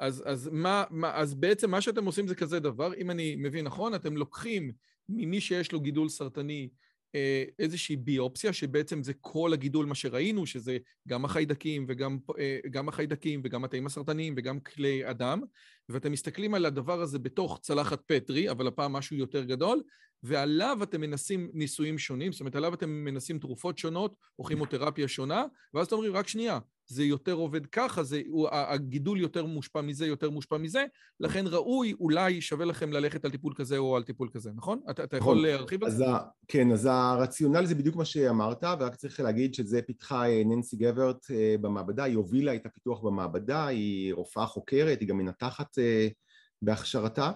אז, 0.00 0.22
אז, 0.26 0.48
מה, 0.52 0.84
מה, 0.90 1.16
אז 1.16 1.34
בעצם 1.34 1.70
מה 1.70 1.80
שאתם 1.80 2.04
עושים 2.04 2.28
זה 2.28 2.34
כזה 2.34 2.60
דבר, 2.60 2.94
אם 2.94 3.10
אני 3.10 3.36
מבין 3.36 3.64
נכון, 3.64 3.94
אתם 3.94 4.16
לוקחים 4.16 4.72
ממי 5.08 5.40
שיש 5.40 5.72
לו 5.72 5.80
גידול 5.80 6.08
סרטני 6.08 6.68
אה, 7.14 7.44
איזושהי 7.58 7.96
ביופסיה, 7.96 8.52
שבעצם 8.52 9.02
זה 9.02 9.12
כל 9.20 9.52
הגידול 9.52 9.86
מה 9.86 9.94
שראינו, 9.94 10.46
שזה 10.46 10.78
גם 11.08 11.24
החיידקים 11.24 11.84
וגם 11.88 12.18
אה, 12.38 12.58
גם 12.70 12.88
החיידקים 12.88 13.40
וגם 13.44 13.64
התאים 13.64 13.86
הסרטניים 13.86 14.34
וגם 14.36 14.60
כלי 14.60 15.10
אדם, 15.10 15.40
ואתם 15.92 16.12
מסתכלים 16.12 16.54
על 16.54 16.66
הדבר 16.66 17.00
הזה 17.00 17.18
בתוך 17.18 17.58
צלחת 17.62 18.00
פטרי, 18.06 18.50
אבל 18.50 18.66
הפעם 18.66 18.92
משהו 18.92 19.16
יותר 19.16 19.44
גדול, 19.44 19.82
ועליו 20.22 20.78
אתם 20.82 21.00
מנסים 21.00 21.50
ניסויים 21.54 21.98
שונים, 21.98 22.32
זאת 22.32 22.40
אומרת, 22.40 22.56
עליו 22.56 22.74
אתם 22.74 22.90
מנסים 22.90 23.38
תרופות 23.38 23.78
שונות 23.78 24.14
או 24.38 24.44
כימותרפיה 24.44 25.08
שונה, 25.08 25.44
ואז 25.74 25.86
אתם 25.86 25.96
אומרים, 25.96 26.16
רק 26.16 26.28
שנייה, 26.28 26.58
זה 26.86 27.04
יותר 27.04 27.32
עובד 27.32 27.66
ככה, 27.66 28.02
זה, 28.02 28.22
הוא, 28.28 28.48
הגידול 28.52 29.20
יותר 29.20 29.46
מושפע 29.46 29.80
מזה, 29.80 30.06
יותר 30.06 30.30
מושפע 30.30 30.58
מזה, 30.58 30.84
לכן 31.20 31.44
ראוי, 31.46 31.94
אולי 32.00 32.40
שווה 32.40 32.64
לכם 32.66 32.92
ללכת 32.92 33.24
על 33.24 33.30
טיפול 33.30 33.52
כזה 33.56 33.78
או 33.78 33.96
על 33.96 34.02
טיפול 34.02 34.28
כזה, 34.32 34.50
נכון? 34.54 34.80
אתה, 34.90 35.04
אתה 35.04 35.16
יכול 35.16 35.34
נכון. 35.34 35.46
להרחיב 35.46 35.84
על 35.84 35.90
זה? 35.90 36.04
כן, 36.48 36.72
אז 36.72 36.88
הרציונל 36.90 37.66
זה 37.66 37.74
בדיוק 37.74 37.96
מה 37.96 38.04
שאמרת, 38.04 38.64
ורק 38.80 38.94
צריך 38.94 39.20
להגיד 39.20 39.54
שזה 39.54 39.82
פיתחה 39.82 40.28
אה, 40.28 40.42
ננסי 40.44 40.76
גברט 40.76 41.30
אה, 41.30 41.54
במעבדה, 41.60 42.04
היא 42.04 42.16
הובילה 42.16 42.54
את 42.54 42.66
הפיתוח 42.66 43.00
במעבדה, 43.00 43.66
היא 43.66 44.14
רופאה 44.14 44.46
חוקרת, 44.46 45.00
היא 45.00 45.08
גם 45.08 45.18
מנתחת 45.18 45.78
בהכשרתה. 46.62 47.32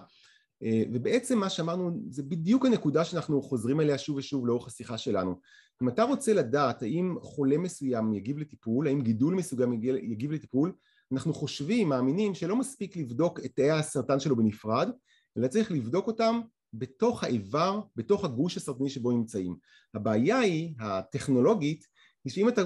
אה, 0.63 0.83
ובעצם 0.93 1.37
מה 1.37 1.49
שאמרנו 1.49 1.99
זה 2.09 2.23
בדיוק 2.23 2.65
הנקודה 2.65 3.05
שאנחנו 3.05 3.41
חוזרים 3.41 3.81
אליה 3.81 3.97
שוב 3.97 4.17
ושוב 4.17 4.47
לאורך 4.47 4.67
השיחה 4.67 4.97
שלנו. 4.97 5.39
אם 5.83 5.89
אתה 5.89 6.03
רוצה 6.03 6.33
לדעת 6.33 6.81
האם 6.81 7.15
חולה 7.21 7.57
מסוים 7.57 8.13
יגיב 8.13 8.37
לטיפול, 8.37 8.87
האם 8.87 9.01
גידול 9.01 9.35
מסוים 9.35 9.73
יגיב 9.83 10.31
לטיפול, 10.31 10.73
אנחנו 11.11 11.33
חושבים, 11.33 11.89
מאמינים 11.89 12.35
שלא 12.35 12.55
מספיק 12.55 12.97
לבדוק 12.97 13.39
את 13.45 13.51
תאי 13.55 13.71
הסרטן 13.71 14.19
שלו 14.19 14.35
בנפרד, 14.35 14.89
אלא 15.37 15.47
צריך 15.47 15.71
לבדוק 15.71 16.07
אותם 16.07 16.41
בתוך 16.73 17.23
האיבר, 17.23 17.81
בתוך 17.95 18.25
הגוש 18.25 18.57
הסרטני 18.57 18.89
שבו 18.89 19.11
נמצאים. 19.11 19.55
הבעיה 19.93 20.39
היא, 20.39 20.73
הטכנולוגית, 20.79 21.85
היא 22.25 22.33
שאם 22.33 22.49
אתה 22.49 22.61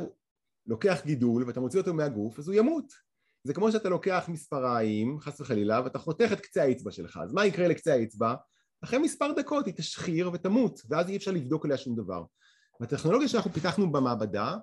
לוקח 0.67 1.01
גידול 1.05 1.43
ואתה 1.43 1.59
מוציא 1.59 1.79
אותו 1.79 1.93
מהגוף, 1.93 2.39
אז 2.39 2.47
הוא 2.47 2.55
ימות. 2.55 2.93
זה 3.43 3.53
כמו 3.53 3.71
שאתה 3.71 3.89
לוקח 3.89 4.25
מספריים, 4.27 5.19
חס 5.19 5.41
וחלילה, 5.41 5.81
ואתה 5.83 5.99
חותך 5.99 6.29
את 6.33 6.39
קצה 6.41 6.63
האצבע 6.63 6.91
שלך. 6.91 7.19
אז 7.23 7.33
מה 7.33 7.45
יקרה 7.45 7.67
לקצה 7.67 7.93
האצבע? 7.93 8.35
אחרי 8.83 8.99
מספר 8.99 9.31
דקות 9.31 9.65
היא 9.65 9.73
תשחיר 9.77 10.29
ותמות, 10.33 10.81
ואז 10.89 11.09
אי 11.09 11.17
אפשר 11.17 11.31
לבדוק 11.31 11.65
עליה 11.65 11.77
שום 11.77 11.95
דבר. 11.95 12.23
והטכנולוגיה 12.79 13.27
שאנחנו 13.27 13.53
פיתחנו 13.53 13.91
במעבדה 13.91 14.57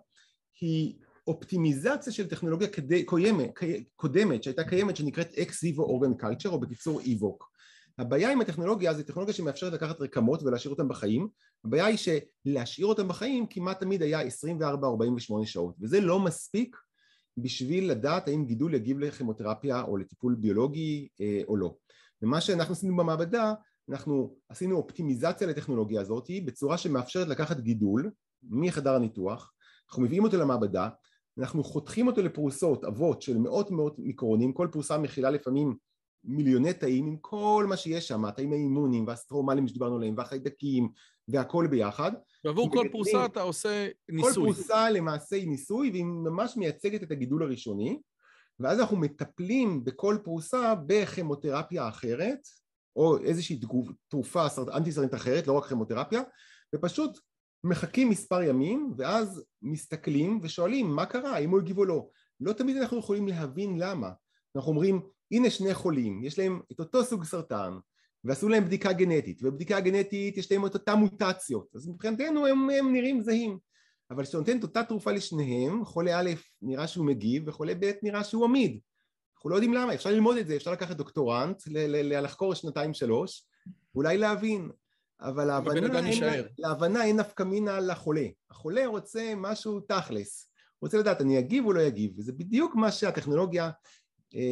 היא 0.61 0.99
אופטימיזציה 1.27 2.13
של 2.13 2.29
טכנולוגיה 2.29 2.69
קודמת, 3.05 3.51
קודמת 3.97 4.43
שהייתה 4.43 4.65
קיימת 4.65 4.97
שנקראת 4.97 5.29
ויבו 5.63 5.83
אורגן 5.83 6.15
קלצ'ר 6.15 6.49
או 6.49 6.61
בקיצור 6.61 7.01
איבוק. 7.01 7.51
הבעיה 7.99 8.33
עם 8.33 8.41
הטכנולוגיה 8.41 8.95
זה 8.95 9.05
טכנולוגיה 9.05 9.35
שמאפשרת 9.35 9.73
לקחת 9.73 10.01
רקמות 10.01 10.43
ולהשאיר 10.43 10.71
אותן 10.71 10.89
בחיים 10.89 11.29
הבעיה 11.65 11.87
היא 11.87 11.99
שלהשאיר 11.99 12.87
אותן 12.87 13.09
בחיים 13.09 13.47
כמעט 13.51 13.81
תמיד 13.81 14.03
היה 14.03 14.23
24-48 14.23 14.27
שעות 15.45 15.75
וזה 15.81 16.01
לא 16.01 16.21
מספיק 16.21 16.77
בשביל 17.43 17.91
לדעת 17.91 18.29
האם 18.29 18.45
גידול 18.45 18.75
יגיב 18.75 18.99
לכימותרפיה 18.99 19.83
או 19.83 19.97
לטיפול 19.97 20.35
ביולוגי 20.35 21.09
אה, 21.21 21.41
או 21.49 21.57
לא. 21.57 21.75
ומה 22.23 22.41
שאנחנו 22.41 22.73
עשינו 22.73 22.97
במעבדה 22.97 23.55
אנחנו 23.91 24.37
עשינו 24.49 24.77
אופטימיזציה 24.77 25.47
לטכנולוגיה 25.47 26.01
הזאת 26.01 26.31
בצורה 26.45 26.79
שמאפשרת 26.79 27.29
לקחת 27.29 27.61
גידול 27.61 28.11
מחדר 28.43 28.95
הניתוח 28.95 29.53
אנחנו 29.89 30.03
מביאים 30.03 30.25
אותו 30.25 30.37
למעבדה 30.37 30.89
אנחנו 31.39 31.65
חותכים 31.65 32.07
אותו 32.07 32.23
לפרוסות 32.23 32.85
אבות 32.85 33.23
של 33.23 33.39
מאות 33.39 33.71
מאות 33.71 33.99
מיקרונים 33.99 34.53
כל 34.53 34.69
פרוסה 34.73 34.99
מכילה 34.99 35.31
לפעמים 35.31 35.77
מיליוני 36.25 36.73
תאים 36.73 37.07
עם 37.07 37.17
כל 37.21 37.67
מה 37.69 37.77
שיש 37.77 38.09
שם, 38.09 38.25
התאים 38.25 38.53
האימונים 38.53 39.07
והסטרומלים 39.07 39.69
שדיברנו 39.69 39.97
עליהם 39.97 40.15
והחיידקים 40.17 40.89
והכל 41.29 41.67
ביחד. 41.71 42.13
ועבור 42.45 42.71
כל 42.71 42.89
פרוסה 42.93 43.25
אתה 43.25 43.43
עושה 43.43 43.89
ניסוי. 44.09 44.33
כל 44.35 44.41
פרוסה 44.41 44.91
למעשה 44.91 45.37
היא 45.37 45.49
ניסוי 45.49 45.91
והיא 45.91 46.05
ממש 46.05 46.57
מייצגת 46.57 47.03
את 47.03 47.11
הגידול 47.11 47.43
הראשוני 47.43 47.99
ואז 48.61 48.81
אנחנו 48.81 48.97
מטפלים 48.97 49.85
בכל 49.85 50.19
פרוסה 50.25 50.75
בכימותרפיה 50.87 51.89
אחרת 51.89 52.39
או 52.97 53.19
איזושהי 53.19 53.61
תרופה 54.09 54.47
אנטי 54.75 54.93
סרטנית 54.93 55.15
אחרת, 55.15 55.47
לא 55.47 55.53
רק 55.53 55.65
כימותרפיה 55.65 56.23
ופשוט 56.75 57.19
מחכים 57.65 58.11
מספר 58.11 58.43
ימים 58.43 58.93
ואז 58.97 59.45
מסתכלים 59.63 60.41
ושואלים 60.43 60.87
מה 60.87 61.07
קרה, 61.07 61.31
האם 61.31 61.51
הוא 61.51 61.61
הגיב 61.61 61.79
או 61.79 61.85
לא. 61.85 62.09
לא 62.41 62.53
תמיד 62.53 62.77
אנחנו 62.77 62.99
יכולים 62.99 63.29
להבין 63.29 63.79
למה. 63.79 64.11
אנחנו 64.57 64.71
אומרים 64.71 65.01
הנה 65.33 65.51
שני 65.51 65.75
חולים, 65.75 66.25
יש 66.25 66.39
להם 66.39 66.61
את 66.73 66.81
אותו 66.81 67.05
סוג 67.05 67.25
סרטן 67.25 67.79
ועשו 68.25 68.49
להם 68.49 68.65
בדיקה 68.65 68.93
גנטית 68.93 69.43
ובבדיקה 69.43 69.77
הגנטית 69.77 70.37
יש 70.37 70.53
להם 70.53 70.67
את 70.67 70.75
אותה 70.75 70.95
מוטציות. 70.95 71.67
אז 71.75 71.89
מבחינתנו 71.89 72.47
הם, 72.47 72.71
הם 72.71 72.93
נראים 72.93 73.21
זהים. 73.23 73.59
אבל 74.11 74.23
כשאתה 74.23 74.39
נותן 74.39 74.59
את 74.59 74.63
אותה 74.63 74.83
תרופה 74.83 75.13
לשניהם 75.13 75.85
חולה 75.85 76.21
א' 76.21 76.31
נראה 76.63 76.87
שהוא 76.87 77.07
מגיב 77.07 77.43
וחולה 77.47 77.75
ב' 77.81 77.93
נראה 78.03 78.25
שהוא 78.25 78.45
עמיד. 78.45 78.81
אנחנו 79.37 79.51
לא 79.51 79.55
יודעים 79.55 79.75
למה, 79.75 79.95
אפשר 79.95 80.11
ללמוד 80.11 80.37
את 80.37 80.47
זה, 80.47 80.57
אפשר 80.57 80.73
לקחת 80.73 80.97
דוקטורנט, 80.97 81.63
לחקור 81.67 82.55
שנתיים 82.55 82.95
שלוש, 82.95 83.47
אולי 83.95 84.19
להבין, 84.19 84.71
אבל 85.21 85.45
להבנה 85.45 86.09
אין, 86.09 86.45
להבנה 86.59 87.05
אין 87.05 87.17
נפקא 87.17 87.43
מינה 87.43 87.81
לחולה. 87.81 88.27
החולה 88.51 88.87
רוצה 88.87 89.33
משהו 89.37 89.81
תכלס, 89.81 90.51
הוא 90.79 90.87
רוצה 90.87 90.99
לדעת 90.99 91.21
אני 91.21 91.39
אגיב 91.39 91.67
או 91.67 91.73
לא 91.73 91.87
אגיב, 91.87 92.19
וזה 92.19 92.33
בדיוק 92.33 92.75
מה 92.75 92.93
שהטכנולוגיה 92.93 93.71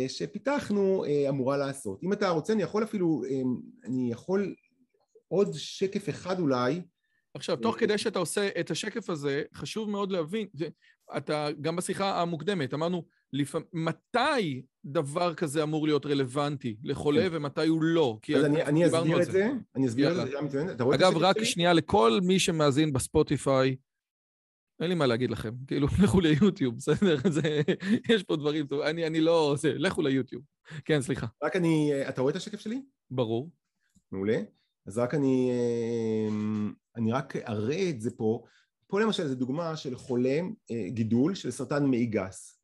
שפיתחנו 0.08 1.04
אה, 1.04 1.28
אמורה 1.28 1.56
לעשות. 1.56 2.02
אם 2.02 2.12
אתה 2.12 2.28
רוצה 2.28 2.52
אני 2.52 2.62
יכול 2.62 2.84
אפילו, 2.84 3.22
אה, 3.30 3.40
אני 3.84 4.12
יכול 4.12 4.54
עוד 5.28 5.52
שקף 5.52 6.08
אחד 6.08 6.40
אולי. 6.40 6.80
עכשיו, 7.34 7.56
תוך 7.56 7.76
כדי 7.78 7.98
שאתה 7.98 8.18
עושה 8.18 8.48
את 8.60 8.70
השקף 8.70 9.10
הזה, 9.10 9.42
חשוב 9.54 9.90
מאוד 9.90 10.12
להבין, 10.12 10.46
אתה 11.16 11.48
גם 11.60 11.76
בשיחה 11.76 12.22
המוקדמת 12.22 12.74
אמרנו, 12.74 13.04
לפ... 13.32 13.54
מתי 13.72 14.62
דבר 14.84 15.34
כזה 15.34 15.62
אמור 15.62 15.86
להיות 15.86 16.06
רלוונטי 16.06 16.76
לחולה 16.84 17.22
כן. 17.22 17.28
ומתי 17.32 17.66
הוא 17.66 17.82
לא? 17.82 18.18
אז 18.36 18.44
אני, 18.44 18.62
אני 18.62 18.86
אסביר 18.86 19.22
את 19.22 19.26
זה, 19.26 19.50
אני 19.76 19.86
אסביר 19.86 20.22
את 20.22 20.50
זה, 20.50 20.72
אגב, 20.94 21.16
רק 21.16 21.44
שנייה 21.44 21.72
לכל 21.72 22.18
מי 22.22 22.38
שמאזין 22.38 22.92
בספוטיפיי, 22.92 23.76
אין 24.80 24.88
לי 24.88 24.94
מה 24.94 25.06
להגיד 25.06 25.30
לכם, 25.30 25.54
כאילו, 25.66 25.86
לכו 26.04 26.20
ליוטיוב, 26.20 26.76
בסדר? 26.76 27.16
זה, 27.30 27.60
יש 28.10 28.22
פה 28.22 28.36
דברים 28.36 28.66
טובים, 28.66 28.86
אני, 28.86 29.06
אני 29.06 29.20
לא... 29.20 29.54
זה, 29.58 29.72
לכו 29.76 30.02
ליוטיוב. 30.02 30.42
כן, 30.84 31.02
סליחה. 31.02 31.26
רק 31.42 31.56
אני... 31.56 31.92
אתה 32.08 32.20
רואה 32.20 32.30
את 32.30 32.36
השקף 32.36 32.60
שלי? 32.60 32.82
ברור. 33.10 33.50
מעולה. 34.12 34.38
אז 34.86 34.98
רק 34.98 35.14
אני... 35.14 35.50
אמ, 36.28 36.72
אני 36.96 37.12
רק 37.12 37.36
אראה 37.36 37.90
את 37.90 38.00
זה 38.00 38.10
פה. 38.10 38.44
פה 38.86 39.00
למשל 39.00 39.26
זו 39.28 39.34
דוגמה 39.34 39.76
של 39.76 39.96
חולה 39.96 40.40
אה, 40.70 40.88
גידול 40.88 41.34
של 41.34 41.50
סרטן 41.50 41.86
מעי 41.86 42.06
גס. 42.06 42.55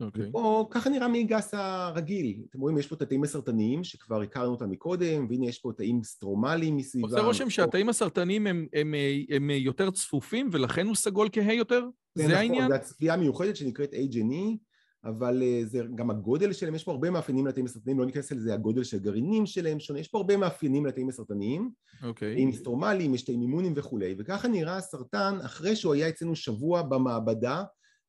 אוקיי. 0.00 0.28
ופה 0.28 0.68
ככה 0.70 0.90
נראה 0.90 1.08
מעי 1.08 1.24
גס 1.24 1.54
הרגיל. 1.54 2.42
אתם 2.50 2.60
רואים, 2.60 2.78
יש 2.78 2.86
פה 2.86 2.94
את 2.94 3.02
התאים 3.02 3.24
הסרטניים 3.24 3.84
שכבר 3.84 4.20
הכרנו 4.20 4.50
אותם 4.50 4.70
מקודם, 4.70 5.26
והנה 5.30 5.46
יש 5.46 5.58
פה 5.58 5.72
תאים 5.76 6.02
סטרומליים 6.02 6.76
מסביבם. 6.76 7.08
עושה 7.08 7.20
רושם 7.20 7.50
שהתאים 7.50 7.88
הסרטניים 7.88 8.46
הם, 8.46 8.66
הם, 8.72 8.94
הם, 9.30 9.50
הם 9.50 9.50
יותר 9.50 9.90
צפופים 9.90 10.48
ולכן 10.52 10.86
הוא 10.86 10.94
סגול 10.94 11.28
כהה 11.32 11.54
יותר? 11.54 11.84
זה, 12.14 12.22
זה 12.22 12.28
נכון, 12.28 12.38
העניין? 12.38 12.68
זה 12.68 12.74
הצפייה 12.74 13.14
המיוחדת 13.14 13.56
שנקראת 13.56 13.94
H&E, 13.94 14.56
אבל 15.04 15.42
אה, 15.42 15.60
זה 15.64 15.82
גם 15.94 16.10
הגודל 16.10 16.52
שלהם, 16.52 16.74
יש 16.74 16.84
פה 16.84 16.92
הרבה 16.92 17.10
מאפיינים 17.10 17.46
לתאים 17.46 17.64
הסרטניים, 17.64 17.98
לא 17.98 18.06
ניכנס 18.06 18.32
לזה, 18.32 18.54
הגודל 18.54 18.84
של 18.84 18.96
הגרעינים 18.96 19.46
שלהם 19.46 19.80
שונה, 19.80 20.00
יש 20.00 20.08
פה 20.08 20.18
הרבה 20.18 20.36
מאפיינים 20.36 20.86
לתאים 20.86 21.08
הסרטניים. 21.08 21.70
אוקיי. 22.02 22.34
תאים 22.34 22.52
סטרומליים, 22.52 23.14
יש 23.14 23.22
תאים 23.22 23.42
אימונים 23.42 23.72
וכולי, 23.76 24.14
וככה 24.18 24.48
נראה 24.48 24.76
הסרטן 24.76 25.38
אחרי 25.44 25.76
שהוא 25.76 25.94
היה 25.94 26.08
אצלנו 26.08 26.36
שבוע 26.36 26.82
במעבדה 26.82 27.64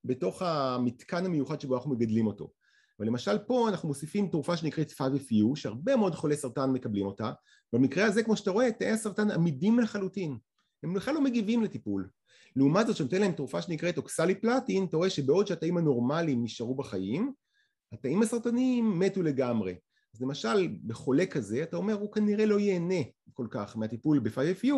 בתוך 0.06 0.42
המתקן 0.42 1.26
המיוחד 1.26 1.62
שבו 1.62 1.76
אנחנו 1.76 1.92
מגדלים 1.92 2.28
אותו. 2.28 2.52
ולמשל 3.00 3.38
פה 3.38 3.70
אנחנו 3.70 3.88
מוסיפים 3.88 4.28
תרופה 4.28 4.58
שנקראת 4.58 4.92
5FU 4.92 5.56
שהרבה 5.56 5.96
מאוד 5.96 6.16
חולי 6.16 6.38
סרטן 6.38 6.70
מקבלים 6.70 7.06
אותה. 7.06 7.32
במקרה 7.74 8.06
הזה 8.06 8.24
כמו 8.24 8.38
שאתה 8.38 8.52
רואה 8.52 8.72
תאי 8.72 8.92
הסרטן 8.92 9.32
עמידים 9.32 9.80
לחלוטין. 9.80 10.38
הם 10.84 10.94
בכלל 10.94 11.14
לא 11.14 11.22
מגיבים 11.22 11.64
לטיפול. 11.64 12.10
לעומת 12.56 12.88
זאת 12.88 12.96
שנותן 12.96 13.22
להם 13.22 13.32
תרופה 13.32 13.62
שנקראת 13.62 13.98
אוקסליפלטין 13.98 14.86
אתה 14.86 14.98
רואה 14.98 15.10
שבעוד 15.10 15.48
שהתאים 15.48 15.78
הנורמליים 15.78 16.44
נשארו 16.44 16.76
בחיים 16.76 17.34
התאים 17.94 18.22
הסרטניים 18.22 19.00
מתו 19.00 19.24
לגמרי. 19.24 19.76
אז 20.16 20.22
למשל 20.22 20.68
בחולה 20.88 21.26
כזה 21.26 21.64
אתה 21.64 21.78
אומר 21.78 21.94
הוא 21.94 22.12
כנראה 22.12 22.46
לא 22.46 22.60
ייהנה 22.60 23.02
כל 23.34 23.48
כך 23.50 23.78
מהטיפול 23.78 24.20
ב-5FU 24.20 24.76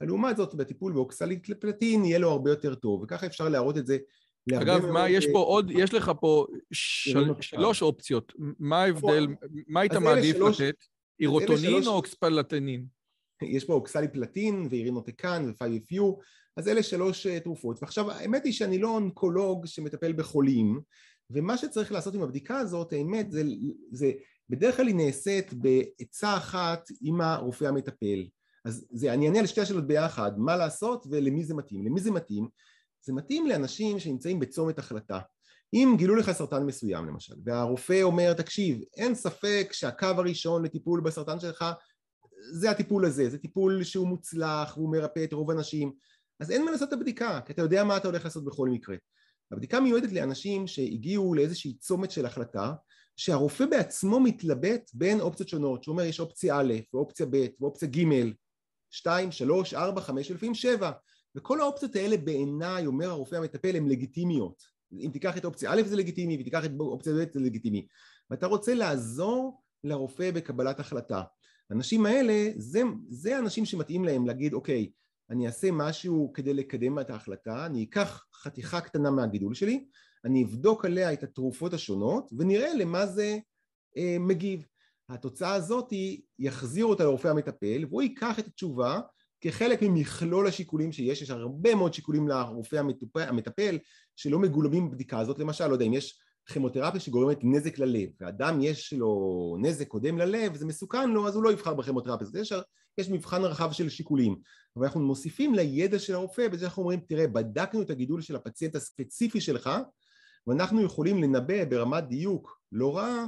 לעומת 0.00 0.36
זאת 0.36 0.54
בטיפול 0.54 0.92
באוקסליפלטין 0.92 2.04
יהיה 2.04 2.18
לו 2.18 2.30
הרבה 2.30 2.50
יותר 2.50 2.74
טוב 2.74 3.02
וככה 3.02 3.26
אפשר 3.26 3.48
להראות 3.48 3.78
את 3.78 3.86
זה 3.86 3.98
אגב, 4.50 4.86
מה, 4.86 5.08
יש 5.08 5.26
פה 5.32 5.38
עוד, 5.38 5.70
יש 5.70 5.94
לך 5.94 6.12
פה 6.20 6.46
שלוש 7.40 7.82
אופציות. 7.82 8.32
מה 8.58 8.82
ההבדל, 8.82 9.26
מה 9.68 9.80
היית 9.80 9.92
מעדיף 9.92 10.36
לתת? 10.36 10.84
אירוטונין 11.20 11.86
או 11.86 11.92
אוקספלטנין? 11.92 12.86
יש 13.42 13.64
פה 13.64 13.72
אוקסליפלטין 13.72 14.66
ואירינוטקן 14.70 15.50
ו-5FU, 15.60 16.02
אז 16.56 16.68
אלה 16.68 16.82
שלוש 16.82 17.26
אה, 17.26 17.40
תרופות. 17.40 17.82
ועכשיו, 17.82 18.10
האמת 18.10 18.44
היא 18.44 18.52
שאני 18.52 18.78
לא 18.78 18.88
אונקולוג 18.88 19.66
שמטפל 19.66 20.12
בחולים, 20.12 20.80
ומה 21.30 21.56
שצריך 21.56 21.92
לעשות 21.92 22.14
עם 22.14 22.22
הבדיקה 22.22 22.58
הזאת, 22.58 22.92
האמת, 22.92 23.30
זה, 23.30 23.42
זה 23.92 24.12
בדרך 24.50 24.76
כלל 24.76 24.86
היא 24.86 24.94
נעשית 24.94 25.54
בעצה 25.54 26.36
אחת 26.36 26.88
עם 27.02 27.20
הרופא 27.20 27.64
המטפל. 27.64 28.26
אז 28.64 28.86
זה, 28.90 29.12
אני 29.12 29.26
אענה 29.26 29.38
על 29.38 29.46
שתי 29.46 29.60
השאלות 29.60 29.86
ביחד, 29.86 30.32
מה 30.38 30.56
לעשות 30.56 31.06
ולמי 31.10 31.44
זה 31.44 31.54
מתאים. 31.54 31.86
למי 31.86 32.00
זה 32.00 32.10
מתאים? 32.10 32.48
זה 33.04 33.12
מתאים 33.12 33.46
לאנשים 33.46 33.98
שנמצאים 33.98 34.40
בצומת 34.40 34.78
החלטה. 34.78 35.18
אם 35.74 35.94
גילו 35.98 36.16
לך 36.16 36.32
סרטן 36.32 36.62
מסוים 36.62 37.06
למשל, 37.06 37.34
והרופא 37.44 38.02
אומר, 38.02 38.32
תקשיב, 38.32 38.80
אין 38.96 39.14
ספק 39.14 39.68
שהקו 39.72 40.06
הראשון 40.06 40.64
לטיפול 40.64 41.00
בסרטן 41.00 41.40
שלך 41.40 41.64
זה 42.52 42.70
הטיפול 42.70 43.04
הזה, 43.04 43.30
זה 43.30 43.38
טיפול 43.38 43.84
שהוא 43.84 44.08
מוצלח, 44.08 44.74
הוא 44.74 44.92
מרפא 44.92 45.24
את 45.24 45.32
רוב 45.32 45.50
האנשים, 45.50 45.92
אז 46.40 46.50
אין 46.50 46.64
מה 46.64 46.70
לעשות 46.70 46.88
את 46.88 46.92
הבדיקה, 46.92 47.40
כי 47.46 47.52
אתה 47.52 47.62
יודע 47.62 47.84
מה 47.84 47.96
אתה 47.96 48.08
הולך 48.08 48.24
לעשות 48.24 48.44
בכל 48.44 48.68
מקרה. 48.68 48.96
הבדיקה 49.52 49.80
מיועדת 49.80 50.12
לאנשים 50.12 50.66
שהגיעו 50.66 51.34
לאיזושהי 51.34 51.74
צומת 51.78 52.10
של 52.10 52.26
החלטה, 52.26 52.72
שהרופא 53.16 53.66
בעצמו 53.66 54.20
מתלבט 54.20 54.90
בין 54.94 55.20
אופציות 55.20 55.48
שונות, 55.48 55.82
שהוא 55.82 55.92
אומר 55.92 56.04
יש 56.04 56.20
אופציה 56.20 56.60
א' 56.60 56.74
ואופציה 56.94 57.26
ב' 57.30 57.46
ואופציה 57.60 57.88
ג', 57.88 58.32
2, 58.90 59.32
3, 59.32 59.74
4, 59.74 60.00
5 60.00 60.30
ולפעמים 60.30 60.54
7 60.54 60.90
וכל 61.36 61.60
האופציות 61.60 61.96
האלה 61.96 62.16
בעיניי, 62.16 62.86
אומר 62.86 63.10
הרופא 63.10 63.36
המטפל, 63.36 63.76
הן 63.76 63.88
לגיטימיות. 63.88 64.62
אם 64.92 65.10
תיקח 65.12 65.36
את 65.36 65.44
אופציה 65.44 65.72
א' 65.72 65.82
זה 65.82 65.96
לגיטימי, 65.96 66.38
ותיקח 66.40 66.64
את 66.64 66.70
אופציה 66.80 67.12
ב' 67.12 67.32
זה 67.32 67.40
לגיטימי. 67.40 67.86
ואתה 68.30 68.46
רוצה 68.46 68.74
לעזור 68.74 69.62
לרופא 69.84 70.30
בקבלת 70.30 70.80
החלטה. 70.80 71.22
האנשים 71.70 72.06
האלה, 72.06 72.50
זה, 72.56 72.82
זה 73.08 73.36
האנשים 73.36 73.64
שמתאים 73.64 74.04
להם 74.04 74.26
להגיד, 74.26 74.52
אוקיי, 74.52 74.90
אני 75.30 75.46
אעשה 75.46 75.70
משהו 75.72 76.32
כדי 76.34 76.54
לקדם 76.54 76.98
את 76.98 77.10
ההחלטה, 77.10 77.66
אני 77.66 77.84
אקח 77.84 78.24
חתיכה 78.34 78.80
קטנה 78.80 79.10
מהגידול 79.10 79.54
שלי, 79.54 79.84
אני 80.24 80.44
אבדוק 80.44 80.84
עליה 80.84 81.12
את 81.12 81.22
התרופות 81.22 81.74
השונות 81.74 82.30
ונראה 82.38 82.74
למה 82.74 83.06
זה 83.06 83.38
אה, 83.96 84.16
מגיב. 84.20 84.66
התוצאה 85.08 85.54
הזאת 85.54 85.90
היא 85.90 86.22
יחזיר 86.38 86.86
אותה 86.86 87.04
לרופא 87.04 87.28
המטפל 87.28 87.84
והוא 87.88 88.02
ייקח 88.02 88.38
את 88.38 88.46
התשובה 88.46 89.00
כחלק 89.42 89.82
ממכלול 89.82 90.46
השיקולים 90.46 90.92
שיש, 90.92 91.22
יש 91.22 91.30
הרבה 91.30 91.74
מאוד 91.74 91.94
שיקולים 91.94 92.28
לרופא 92.28 92.76
המטפל, 92.76 93.20
המטפל 93.20 93.78
שלא 94.16 94.38
מגולמים 94.38 94.90
בבדיקה 94.90 95.18
הזאת, 95.18 95.38
למשל, 95.38 95.66
לא 95.66 95.72
יודע, 95.72 95.84
אם 95.84 95.92
יש 95.92 96.20
כימותרפיה 96.46 97.00
שגורמת 97.00 97.38
נזק 97.42 97.78
ללב, 97.78 98.08
ואדם 98.20 98.60
יש 98.60 98.92
לו 98.92 99.56
נזק 99.60 99.88
קודם 99.88 100.18
ללב, 100.18 100.56
זה 100.56 100.66
מסוכן 100.66 101.10
לו, 101.10 101.28
אז 101.28 101.36
הוא 101.36 101.44
לא 101.44 101.52
יבחר 101.52 101.74
בכימותרפיה, 101.74 102.26
אז 102.26 102.36
יש, 102.36 102.52
יש 102.98 103.10
מבחן 103.10 103.42
רחב 103.42 103.72
של 103.72 103.88
שיקולים, 103.88 104.36
אבל 104.76 104.84
אנחנו 104.84 105.00
מוסיפים 105.00 105.54
לידע 105.54 105.98
של 105.98 106.14
הרופא 106.14 106.48
בזה 106.48 106.60
שאנחנו 106.60 106.82
אומרים, 106.82 107.00
תראה, 107.00 107.26
בדקנו 107.26 107.82
את 107.82 107.90
הגידול 107.90 108.22
של 108.22 108.36
הפציינט 108.36 108.76
הספציפי 108.76 109.40
שלך, 109.40 109.70
ואנחנו 110.46 110.82
יכולים 110.82 111.22
לנבא 111.22 111.64
ברמת 111.64 112.04
דיוק 112.08 112.60
לא 112.72 112.96
רע 112.96 113.26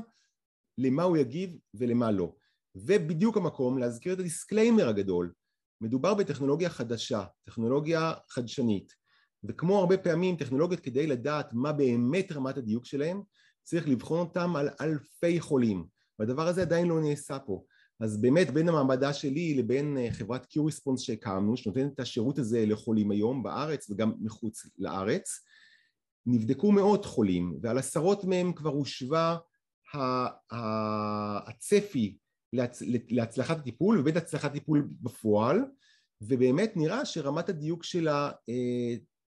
למה 0.78 1.02
הוא 1.02 1.16
יגיב 1.16 1.56
ולמה 1.74 2.10
לא. 2.10 2.32
ובדיוק 2.74 3.36
המקום 3.36 3.78
להזכיר 3.78 4.12
את 4.12 4.18
ה 4.18 4.25
disclaimer 4.25 4.88
הגדול, 4.88 5.32
מדובר 5.80 6.14
בטכנולוגיה 6.14 6.70
חדשה, 6.70 7.24
טכנולוגיה 7.44 8.12
חדשנית, 8.30 8.92
וכמו 9.44 9.78
הרבה 9.78 9.98
פעמים 9.98 10.36
טכנולוגיות 10.36 10.80
כדי 10.80 11.06
לדעת 11.06 11.52
מה 11.52 11.72
באמת 11.72 12.32
רמת 12.32 12.58
הדיוק 12.58 12.86
שלהם, 12.86 13.22
צריך 13.62 13.88
לבחון 13.88 14.20
אותם 14.20 14.56
על 14.56 14.68
אלפי 14.80 15.40
חולים, 15.40 15.86
והדבר 16.18 16.46
הזה 16.48 16.62
עדיין 16.62 16.88
לא 16.88 17.00
נעשה 17.00 17.38
פה. 17.38 17.64
אז 18.00 18.20
באמת 18.20 18.50
בין 18.50 18.68
המעבדה 18.68 19.12
שלי 19.12 19.54
לבין 19.54 19.98
אה, 19.98 20.08
חברת 20.12 20.46
CuResponse 20.46 21.00
שהקמנו, 21.00 21.56
שנותנת 21.56 21.94
את 21.94 22.00
השירות 22.00 22.38
הזה 22.38 22.66
לחולים 22.66 23.10
היום 23.10 23.42
בארץ 23.42 23.90
וגם 23.90 24.12
מחוץ 24.20 24.66
לארץ, 24.78 25.40
נבדקו 26.26 26.72
מאות 26.72 27.04
חולים 27.04 27.58
ועל 27.62 27.78
עשרות 27.78 28.24
מהם 28.24 28.52
כבר 28.52 28.70
הושווה 28.70 29.36
הצפי 31.46 32.16
להצלחת 33.10 33.58
הטיפול 33.58 34.00
ובית 34.00 34.16
הצלחת 34.16 34.52
טיפול 34.52 34.88
בפועל 35.00 35.64
ובאמת 36.20 36.72
נראה 36.76 37.04
שרמת 37.04 37.48
הדיוק 37.48 37.84
של 37.84 38.08
אה, 38.08 38.30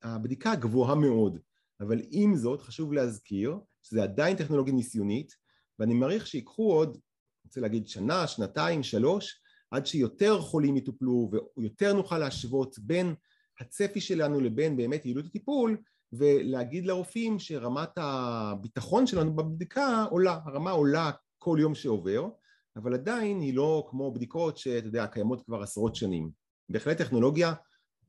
הבדיקה 0.03 0.55
גבוהה 0.55 0.95
מאוד. 0.95 1.39
אבל 1.81 2.01
עם 2.11 2.37
זאת 2.37 2.62
חשוב 2.62 2.93
להזכיר 2.93 3.57
שזה 3.83 4.03
עדיין 4.03 4.37
טכנולוגיה 4.37 4.75
ניסיונית 4.75 5.33
ואני 5.79 5.95
מעריך 5.95 6.27
שיקחו 6.27 6.73
עוד, 6.73 6.89
אני 6.89 7.01
רוצה 7.45 7.61
להגיד 7.61 7.89
שנה, 7.89 8.27
שנתיים, 8.27 8.83
שלוש 8.83 9.43
עד 9.70 9.87
שיותר 9.87 10.41
חולים 10.41 10.77
יטופלו 10.77 11.31
ויותר 11.57 11.93
נוכל 11.93 12.18
להשוות 12.18 12.79
בין 12.79 13.14
הצפי 13.61 14.01
שלנו 14.01 14.41
לבין 14.41 14.77
באמת 14.77 15.05
יעילות 15.05 15.27
הטיפול 15.27 15.77
ולהגיד 16.12 16.87
לרופאים 16.87 17.39
שרמת 17.39 17.91
הביטחון 17.97 19.07
שלנו 19.07 19.37
בבדיקה 19.37 20.05
עולה, 20.11 20.39
הרמה 20.45 20.70
עולה 20.70 21.11
כל 21.39 21.59
יום 21.61 21.75
שעובר 21.75 22.29
אבל 22.77 22.95
עדיין 22.95 23.41
היא 23.41 23.55
לא 23.57 23.87
כמו 23.91 24.12
בדיקות 24.12 24.59
שאתה 24.59 24.87
יודע 24.87 25.07
קיימות 25.07 25.45
כבר 25.47 25.62
עשרות 25.62 25.97
שנים. 25.97 26.31
בהחלט 26.68 26.99
טכנולוגיה 26.99 27.55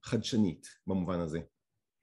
חדשנית 0.03 0.67
במובן 0.87 1.19
הזה. 1.19 1.39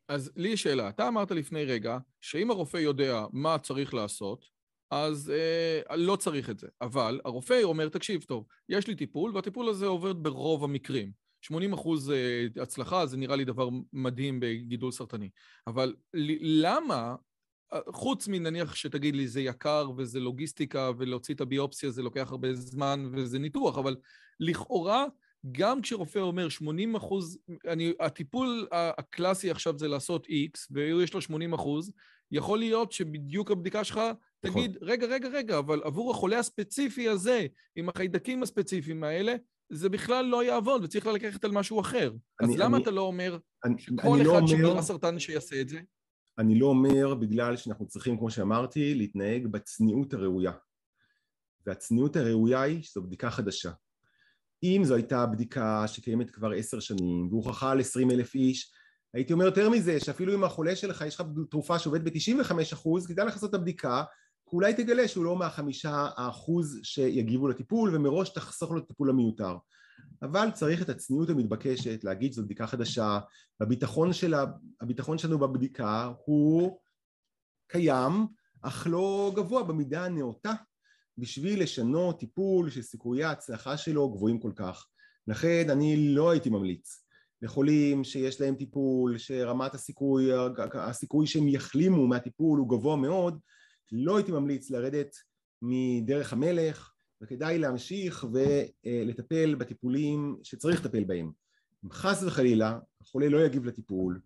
אז 0.08 0.32
לי 0.36 0.48
יש 0.48 0.62
שאלה, 0.62 0.88
אתה 0.88 1.08
אמרת 1.08 1.30
לפני 1.30 1.64
רגע 1.64 1.98
שאם 2.20 2.50
הרופא 2.50 2.76
יודע 2.76 3.24
מה 3.32 3.58
צריך 3.58 3.94
לעשות 3.94 4.44
אז 4.90 5.30
אה, 5.30 5.96
לא 5.96 6.16
צריך 6.16 6.50
את 6.50 6.58
זה, 6.58 6.66
אבל 6.80 7.20
הרופא 7.24 7.62
אומר 7.62 7.88
תקשיב 7.88 8.22
טוב, 8.22 8.46
יש 8.68 8.86
לי 8.86 8.94
טיפול 8.94 9.32
והטיפול 9.34 9.68
הזה 9.68 9.86
עובר 9.86 10.12
ברוב 10.12 10.64
המקרים. 10.64 11.12
80 11.42 11.72
אחוז 11.72 12.10
אה, 12.10 12.46
הצלחה 12.62 13.06
זה 13.06 13.16
נראה 13.16 13.36
לי 13.36 13.44
דבר 13.44 13.68
מדהים 13.92 14.40
בגידול 14.40 14.92
סרטני, 14.92 15.30
אבל 15.66 15.94
למה, 16.40 17.16
חוץ 17.88 18.28
מנניח 18.28 18.74
שתגיד 18.74 19.16
לי 19.16 19.28
זה 19.28 19.40
יקר 19.40 19.90
וזה 19.96 20.20
לוגיסטיקה 20.20 20.90
ולהוציא 20.98 21.34
את 21.34 21.40
הביופסיה 21.40 21.90
זה 21.90 22.02
לוקח 22.02 22.30
הרבה 22.30 22.54
זמן 22.54 23.10
וזה 23.12 23.38
ניתוח, 23.38 23.78
אבל 23.78 23.96
לכאורה 24.40 25.06
גם 25.52 25.82
כשרופא 25.82 26.18
אומר 26.18 26.48
80 26.48 26.94
אחוז, 26.94 27.38
אני, 27.68 27.92
הטיפול 28.00 28.68
הקלאסי 28.72 29.50
עכשיו 29.50 29.78
זה 29.78 29.88
לעשות 29.88 30.26
X 30.26 30.66
ויש 30.70 31.14
לו 31.14 31.20
80 31.20 31.52
אחוז, 31.52 31.92
יכול 32.32 32.58
להיות 32.58 32.92
שבדיוק 32.92 33.50
הבדיקה 33.50 33.84
שלך 33.84 34.00
נכון. 34.44 34.62
תגיד, 34.62 34.78
רגע, 34.82 35.06
רגע, 35.06 35.28
רגע, 35.28 35.58
אבל 35.58 35.80
עבור 35.84 36.10
החולה 36.10 36.38
הספציפי 36.38 37.08
הזה, 37.08 37.46
עם 37.76 37.88
החיידקים 37.88 38.42
הספציפיים 38.42 39.04
האלה, 39.04 39.34
זה 39.72 39.88
בכלל 39.88 40.24
לא 40.24 40.44
יעבוד, 40.44 40.84
וצריך 40.84 41.06
ללכת 41.06 41.44
על 41.44 41.50
משהו 41.50 41.80
אחר. 41.80 42.12
אני, 42.40 42.54
אז 42.54 42.60
למה 42.60 42.76
אני, 42.76 42.82
אתה 42.82 42.90
לא 42.90 43.00
אומר 43.00 43.38
אני, 43.64 43.78
שכל 43.78 44.08
אני 44.14 44.24
לא 44.24 44.32
אחד 44.32 44.40
לא 44.40 44.46
שגרה 44.46 44.82
סרטן 44.82 45.18
שיעשה 45.18 45.60
את 45.60 45.68
זה? 45.68 45.80
אני 46.40 46.58
לא 46.58 46.66
אומר 46.66 47.14
בגלל 47.14 47.56
שאנחנו 47.56 47.86
צריכים, 47.86 48.18
כמו 48.18 48.30
שאמרתי, 48.30 48.94
להתנהג 48.94 49.46
בצניעות 49.46 50.14
הראויה. 50.14 50.52
והצניעות 51.66 52.16
הראויה 52.16 52.62
היא 52.62 52.82
שזו 52.82 53.02
בדיקה 53.02 53.30
חדשה. 53.30 53.70
אם 54.62 54.82
זו 54.84 54.94
הייתה 54.94 55.26
בדיקה 55.26 55.88
שקיימת 55.88 56.30
כבר 56.30 56.50
עשר 56.50 56.80
שנים 56.80 57.28
והוכחה 57.30 57.70
על 57.70 57.80
עשרים 57.80 58.10
אלף 58.10 58.34
איש, 58.34 58.72
הייתי 59.14 59.32
אומר 59.32 59.44
יותר 59.44 59.70
מזה, 59.70 60.00
שאפילו 60.00 60.34
אם 60.34 60.44
החולה 60.44 60.76
שלך 60.76 61.04
יש 61.06 61.14
לך 61.20 61.26
תרופה 61.50 61.78
שעובדת 61.78 62.02
ב-95% 62.02 63.08
כדאי 63.08 63.26
לך 63.26 63.34
לעשות 63.34 63.50
את 63.50 63.54
הבדיקה 63.54 64.04
אולי 64.52 64.74
תגלה 64.74 65.08
שהוא 65.08 65.24
לא 65.24 65.36
מהחמישה 65.36 66.08
האחוז 66.16 66.80
שיגיבו 66.82 67.48
לטיפול 67.48 67.96
ומראש 67.96 68.28
תחסוך 68.28 68.70
לו 68.70 68.78
את 68.78 68.82
הטיפול 68.82 69.10
המיותר 69.10 69.56
אבל 70.22 70.50
צריך 70.50 70.82
את 70.82 70.88
הצניעות 70.88 71.30
המתבקשת 71.30 72.04
להגיד 72.04 72.32
שזו 72.32 72.44
בדיקה 72.44 72.66
חדשה. 72.66 73.18
והביטחון 73.60 74.12
שלה, 74.12 74.44
שלנו 75.16 75.38
בבדיקה 75.38 76.12
הוא 76.24 76.78
קיים 77.68 78.26
אך 78.62 78.86
לא 78.90 79.32
גבוה 79.36 79.62
במידה 79.62 80.04
הנאותה. 80.04 80.52
בשביל 81.18 81.62
לשנות 81.62 82.18
טיפול 82.18 82.70
שסיכויי 82.70 83.24
ההצלחה 83.24 83.76
שלו 83.76 84.10
גבוהים 84.10 84.40
כל 84.40 84.52
כך. 84.56 84.86
לכן 85.26 85.70
אני 85.70 86.14
לא 86.14 86.30
הייתי 86.30 86.50
ממליץ 86.50 87.04
לחולים 87.42 88.04
שיש 88.04 88.40
להם 88.40 88.54
טיפול 88.54 89.18
שרמת 89.18 89.74
הסיכוי, 89.74 90.30
הסיכוי 90.74 91.26
שהם 91.26 91.48
יחלימו 91.48 92.06
מהטיפול 92.06 92.58
הוא 92.58 92.68
גבוה 92.68 92.96
מאוד. 92.96 93.38
לא 93.92 94.16
הייתי 94.16 94.32
ממליץ 94.32 94.70
לרדת 94.70 95.16
מדרך 95.62 96.32
המלך 96.32 96.89
וכדאי 97.22 97.58
להמשיך 97.58 98.26
ולטפל 98.32 99.54
בטיפולים 99.54 100.36
שצריך 100.42 100.84
לטפל 100.84 101.04
בהם. 101.04 101.30
אם 101.84 101.90
חס 101.90 102.22
וחלילה 102.22 102.78
החולה 103.00 103.28
לא 103.28 103.44
יגיב 103.44 103.64
לטיפול 103.64 104.20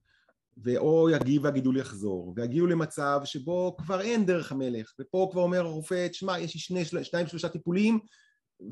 ואו 0.57 1.11
יגיב 1.11 1.45
והגידול 1.45 1.77
יחזור 1.77 2.33
ויגיעו 2.37 2.67
למצב 2.67 3.21
שבו 3.25 3.77
כבר 3.77 4.01
אין 4.01 4.27
דרך 4.27 4.53
המלך 4.53 4.95
ופה 5.01 5.29
כבר 5.33 5.43
אומר 5.43 5.61
הרופא 5.61 6.09
תשמע 6.09 6.39
יש 6.39 6.55
לי 6.55 6.61
שני, 6.61 7.05
שניים 7.05 7.27
שלושה 7.27 7.49
טיפולים 7.49 7.99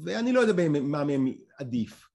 ואני 0.04 0.32
לא 0.32 0.40
יודע 0.40 0.68
מה 0.68 1.04
מהם 1.04 1.26
עדיף 1.58 2.08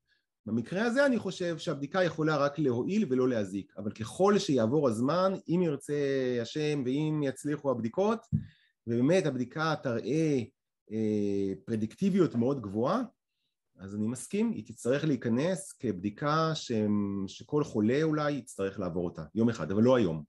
במקרה 0.45 0.83
הזה 0.83 1.05
אני 1.05 1.19
חושב 1.19 1.57
שהבדיקה 1.57 2.03
יכולה 2.03 2.37
רק 2.37 2.59
להועיל 2.59 3.05
ולא 3.09 3.29
להזיק 3.29 3.73
אבל 3.77 3.91
ככל 3.91 4.39
שיעבור 4.39 4.87
הזמן 4.87 5.33
אם 5.49 5.61
ירצה 5.63 5.93
השם 6.41 6.81
ואם 6.85 7.21
יצליחו 7.23 7.71
הבדיקות 7.71 8.19
ובאמת 8.87 9.25
הבדיקה 9.25 9.75
תראה 9.83 10.01
אה, 10.05 10.39
פרדיקטיביות 11.65 12.35
מאוד 12.35 12.61
גבוהה 12.61 13.01
אז 13.79 13.95
אני 13.95 14.07
מסכים, 14.07 14.51
היא 14.51 14.65
תצטרך 14.65 15.03
להיכנס 15.03 15.73
כבדיקה 15.73 16.51
ש... 16.55 16.71
שכל 17.27 17.63
חולה 17.63 18.03
אולי 18.03 18.31
יצטרך 18.31 18.79
לעבור 18.79 19.05
אותה 19.05 19.23
יום 19.35 19.49
אחד, 19.49 19.71
אבל 19.71 19.83
לא 19.83 19.95
היום. 19.95 20.23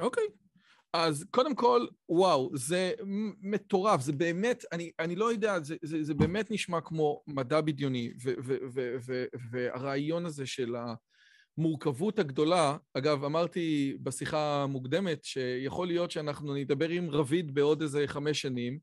אוקיי. 0.00 0.24
Okay. 0.24 0.44
אז 0.92 1.24
קודם 1.30 1.54
כל, 1.54 1.86
וואו, 2.08 2.50
זה 2.54 2.92
מטורף, 3.40 4.00
זה 4.00 4.12
באמת, 4.12 4.64
אני, 4.72 4.90
אני 4.98 5.16
לא 5.16 5.32
יודע, 5.32 5.60
זה, 5.62 5.76
זה, 5.82 6.02
זה 6.02 6.14
באמת 6.14 6.50
נשמע 6.50 6.80
כמו 6.80 7.22
מדע 7.26 7.60
בדיוני, 7.60 8.12
והרעיון 9.50 10.26
הזה 10.26 10.46
של 10.46 10.76
ה... 10.76 10.94
המורכבות 11.58 12.18
הגדולה, 12.18 12.76
אגב, 12.94 13.24
אמרתי 13.24 13.96
בשיחה 14.02 14.62
המוקדמת 14.62 15.24
שיכול 15.24 15.86
להיות 15.86 16.10
שאנחנו 16.10 16.54
נדבר 16.54 16.88
עם 16.88 17.10
רביד 17.10 17.54
בעוד 17.54 17.82
איזה 17.82 18.04
חמש 18.06 18.40
שנים, 18.40 18.78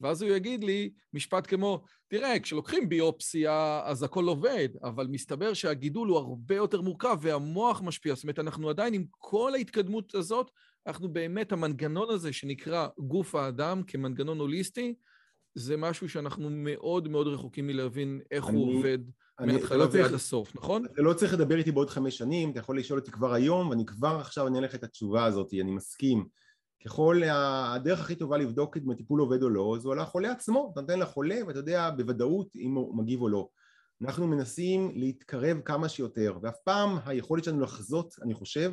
ואז 0.00 0.22
הוא 0.22 0.30
יגיד 0.30 0.64
לי 0.64 0.90
משפט 1.12 1.46
כמו, 1.46 1.82
תראה, 2.08 2.40
כשלוקחים 2.40 2.88
ביופסיה 2.88 3.80
אז 3.84 4.02
הכל 4.02 4.24
עובד, 4.24 4.68
אבל 4.82 5.06
מסתבר 5.06 5.54
שהגידול 5.54 6.08
הוא 6.08 6.18
הרבה 6.18 6.54
יותר 6.54 6.80
מורכב 6.80 7.18
והמוח 7.20 7.82
משפיע, 7.82 8.14
זאת 8.14 8.24
אומרת, 8.24 8.38
אנחנו 8.38 8.70
עדיין 8.70 8.94
עם 8.94 9.04
כל 9.10 9.54
ההתקדמות 9.54 10.14
הזאת, 10.14 10.50
אנחנו 10.86 11.08
באמת, 11.08 11.52
המנגנון 11.52 12.10
הזה 12.10 12.32
שנקרא 12.32 12.88
גוף 12.98 13.34
האדם 13.34 13.82
כמנגנון 13.86 14.38
הוליסטי, 14.38 14.94
זה 15.54 15.76
משהו 15.76 16.08
שאנחנו 16.08 16.50
מאוד 16.50 17.08
מאוד 17.08 17.26
רחוקים 17.26 17.66
מלהבין 17.66 18.20
איך 18.30 18.48
אני, 18.48 18.56
הוא 18.56 18.78
עובד. 18.78 18.98
מההתחלה 19.40 19.84
ועד 19.92 20.14
הסוף, 20.14 20.56
נכון? 20.56 20.84
אתה 20.84 21.02
לא 21.02 21.12
צריך 21.12 21.34
לדבר 21.34 21.56
איתי 21.56 21.72
בעוד 21.72 21.90
חמש 21.90 22.18
שנים, 22.18 22.50
אתה 22.50 22.58
יכול 22.58 22.78
לשאול 22.78 22.98
אותי 22.98 23.10
כבר 23.10 23.34
היום, 23.34 23.68
ואני 23.68 23.86
כבר 23.86 24.18
עכשיו 24.20 24.44
אענה 24.44 24.60
לך 24.60 24.74
את 24.74 24.84
התשובה 24.84 25.24
הזאת, 25.24 25.54
אני 25.60 25.70
מסכים. 25.70 26.26
ככל, 26.84 27.22
הדרך 27.28 28.00
הכי 28.00 28.14
טובה 28.14 28.38
לבדוק 28.38 28.76
אם 28.76 28.90
הטיפול 28.90 29.20
עובד 29.20 29.42
או 29.42 29.48
לא, 29.48 29.76
זו 29.80 29.92
על 29.92 29.98
החולה 29.98 30.32
עצמו, 30.32 30.70
אתה 30.72 30.80
נותן 30.80 30.98
לחולה 30.98 31.36
ואתה 31.46 31.58
יודע 31.58 31.90
בוודאות 31.90 32.56
אם 32.56 32.74
הוא 32.74 32.96
מגיב 32.96 33.22
או 33.22 33.28
לא. 33.28 33.48
אנחנו 34.02 34.26
מנסים 34.26 34.92
להתקרב 34.94 35.60
כמה 35.64 35.88
שיותר, 35.88 36.38
ואף 36.42 36.56
פעם 36.64 36.98
היכולת 37.06 37.44
שלנו 37.44 37.60
לחזות, 37.60 38.14
אני 38.22 38.34
חושב, 38.34 38.72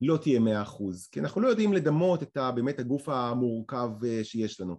לא 0.00 0.16
תהיה 0.16 0.40
מאה 0.40 0.62
אחוז, 0.62 1.08
כי 1.12 1.20
אנחנו 1.20 1.40
לא 1.40 1.48
יודעים 1.48 1.72
לדמות 1.72 2.22
את 2.22 2.38
באמת 2.54 2.78
הגוף 2.78 3.08
המורכב 3.08 3.90
אה, 4.04 4.24
שיש 4.24 4.60
לנו. 4.60 4.78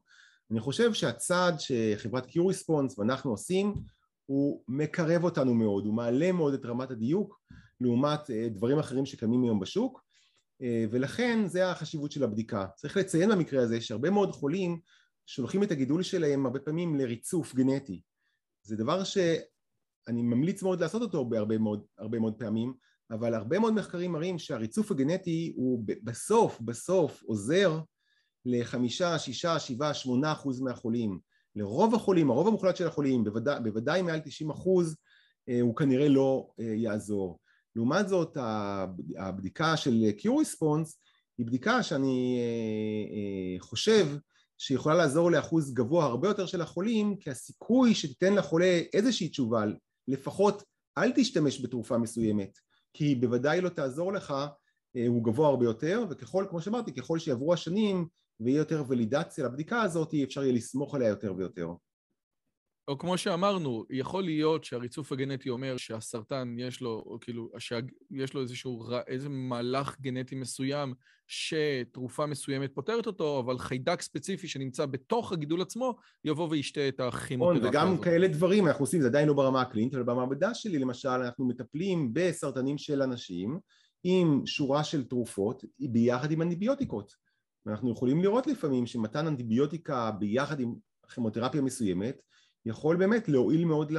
אני 0.51 0.59
חושב 0.59 0.93
שהצעד 0.93 1.55
שחברת 1.59 2.25
Q-Response 2.25 2.93
ואנחנו 2.97 3.31
עושים, 3.31 3.73
הוא 4.29 4.63
מקרב 4.67 5.23
אותנו 5.23 5.53
מאוד, 5.53 5.85
הוא 5.85 5.93
מעלה 5.93 6.31
מאוד 6.31 6.53
את 6.53 6.65
רמת 6.65 6.91
הדיוק 6.91 7.41
לעומת 7.81 8.29
אה, 8.29 8.49
דברים 8.49 8.79
אחרים 8.79 9.05
שקיימים 9.05 9.43
היום 9.43 9.59
בשוק, 9.59 10.03
אה, 10.61 10.85
ולכן 10.91 11.47
זה 11.47 11.71
החשיבות 11.71 12.11
של 12.11 12.23
הבדיקה. 12.23 12.67
צריך 12.75 12.97
לציין 12.97 13.29
במקרה 13.29 13.63
הזה 13.63 13.81
שהרבה 13.81 14.09
מאוד 14.09 14.31
חולים 14.31 14.79
שולחים 15.25 15.63
את 15.63 15.71
הגידול 15.71 16.03
שלהם 16.03 16.45
הרבה 16.45 16.59
פעמים 16.59 16.95
לריצוף 16.95 17.55
גנטי. 17.55 18.01
זה 18.63 18.75
דבר 18.75 19.03
שאני 19.03 20.21
ממליץ 20.21 20.63
מאוד 20.63 20.81
לעשות 20.81 21.01
אותו 21.01 21.25
בהרבה 21.25 21.57
מאוד, 21.57 21.85
מאוד 22.11 22.33
פעמים, 22.39 22.73
אבל 23.11 23.33
הרבה 23.33 23.59
מאוד 23.59 23.73
מחקרים 23.73 24.11
מראים 24.11 24.39
שהריצוף 24.39 24.91
הגנטי 24.91 25.53
הוא 25.55 25.83
בסוף, 26.03 26.61
בסוף 26.61 27.23
עוזר 27.23 27.79
לחמישה, 28.45 29.19
שישה, 29.19 29.59
שבעה, 29.59 29.93
שמונה 29.93 30.31
אחוז 30.31 30.61
מהחולים. 30.61 31.19
לרוב 31.59 31.95
החולים, 31.95 32.29
הרוב 32.29 32.47
המוחלט 32.47 32.75
של 32.75 32.87
החולים, 32.87 33.23
בוודאי, 33.23 33.59
בוודאי 33.63 34.01
מעל 34.01 34.19
תשעים 34.19 34.49
אחוז, 34.49 34.95
אה, 35.49 35.61
הוא 35.61 35.75
כנראה 35.75 36.09
לא 36.09 36.49
אה, 36.59 36.65
יעזור. 36.65 37.39
לעומת 37.75 38.09
זאת 38.09 38.37
הבדיקה 39.17 39.77
של 39.77 40.03
Q-Response 40.17 40.89
היא 41.37 41.45
בדיקה 41.45 41.83
שאני 41.83 42.39
אה, 42.39 43.59
חושב 43.59 44.07
שיכולה 44.57 44.95
לעזור 44.95 45.31
לאחוז 45.31 45.73
גבוה 45.73 46.05
הרבה 46.05 46.27
יותר 46.27 46.45
של 46.45 46.61
החולים 46.61 47.15
כי 47.15 47.29
הסיכוי 47.29 47.95
שתיתן 47.95 48.33
לחולה 48.33 48.81
איזושהי 48.93 49.29
תשובה 49.29 49.63
לפחות 50.07 50.63
אל 50.97 51.11
תשתמש 51.15 51.61
בתרופה 51.61 51.97
מסוימת 51.97 52.57
כי 52.93 53.05
היא 53.05 53.17
בוודאי 53.21 53.61
לא 53.61 53.69
תעזור 53.69 54.13
לך 54.13 54.33
הוא 55.07 55.23
גבוה 55.23 55.47
הרבה 55.47 55.65
יותר 55.65 56.05
וככל 56.09 56.45
כמו 56.49 56.61
שאמרתי 56.61 56.93
ככל 56.93 57.19
שיעברו 57.19 57.53
השנים 57.53 58.07
ויהיה 58.39 58.57
יותר 58.57 58.83
ולידציה 58.87 59.45
לבדיקה 59.45 59.81
הזאת 59.81 60.13
אפשר 60.23 60.43
יהיה 60.43 60.53
לסמוך 60.53 60.95
עליה 60.95 61.07
יותר 61.07 61.33
ויותר 61.37 61.67
או 62.89 62.97
כמו 62.97 63.17
שאמרנו, 63.17 63.85
יכול 63.89 64.23
להיות 64.23 64.63
שהריצוף 64.63 65.11
הגנטי 65.11 65.49
אומר 65.49 65.77
שהסרטן 65.77 66.55
יש 66.57 66.81
לו, 66.81 67.03
או 67.05 67.17
כאילו, 67.21 67.49
שיש 67.59 68.33
לו 68.33 68.41
איזשהו, 68.41 68.83
איזה 69.07 69.29
מהלך 69.29 69.99
גנטי 70.01 70.35
מסוים 70.35 70.93
שתרופה 71.27 72.25
מסוימת 72.25 72.71
פותרת 72.75 73.07
אותו, 73.07 73.39
אבל 73.39 73.57
חיידק 73.57 74.01
ספציפי 74.01 74.47
שנמצא 74.47 74.85
בתוך 74.85 75.31
הגידול 75.31 75.61
עצמו, 75.61 75.95
יבוא 76.25 76.47
וישתה 76.51 76.87
את 76.87 76.99
הכימותרפיה 76.99 77.69
הזאת. 77.69 77.73
וגם 77.73 77.97
כאלה 77.97 78.27
דברים 78.27 78.67
אנחנו 78.67 78.83
עושים, 78.83 79.01
זה 79.01 79.07
עדיין 79.07 79.27
לא 79.27 79.33
ברמה 79.33 79.61
הקלינית, 79.61 79.93
אבל 79.93 80.03
במעבדה 80.03 80.53
שלי 80.53 80.79
למשל, 80.79 81.09
אנחנו 81.09 81.47
מטפלים 81.47 82.09
בסרטנים 82.13 82.77
של 82.77 83.01
אנשים 83.01 83.59
עם 84.03 84.41
שורה 84.45 84.83
של 84.83 85.03
תרופות 85.03 85.63
ביחד 85.79 86.31
עם 86.31 86.41
אנטיביוטיקות. 86.41 87.28
ואנחנו 87.69 87.91
יכולים 87.91 88.21
לראות 88.21 88.47
לפעמים 88.47 88.85
שמתן 88.85 89.27
אנטיביוטיקה 89.27 90.11
ביחד 90.11 90.59
עם 90.59 90.75
כימותרפיה 91.13 91.61
מסוימת, 91.61 92.21
יכול 92.65 92.95
באמת 92.95 93.29
להועיל 93.29 93.65
מאוד 93.65 93.91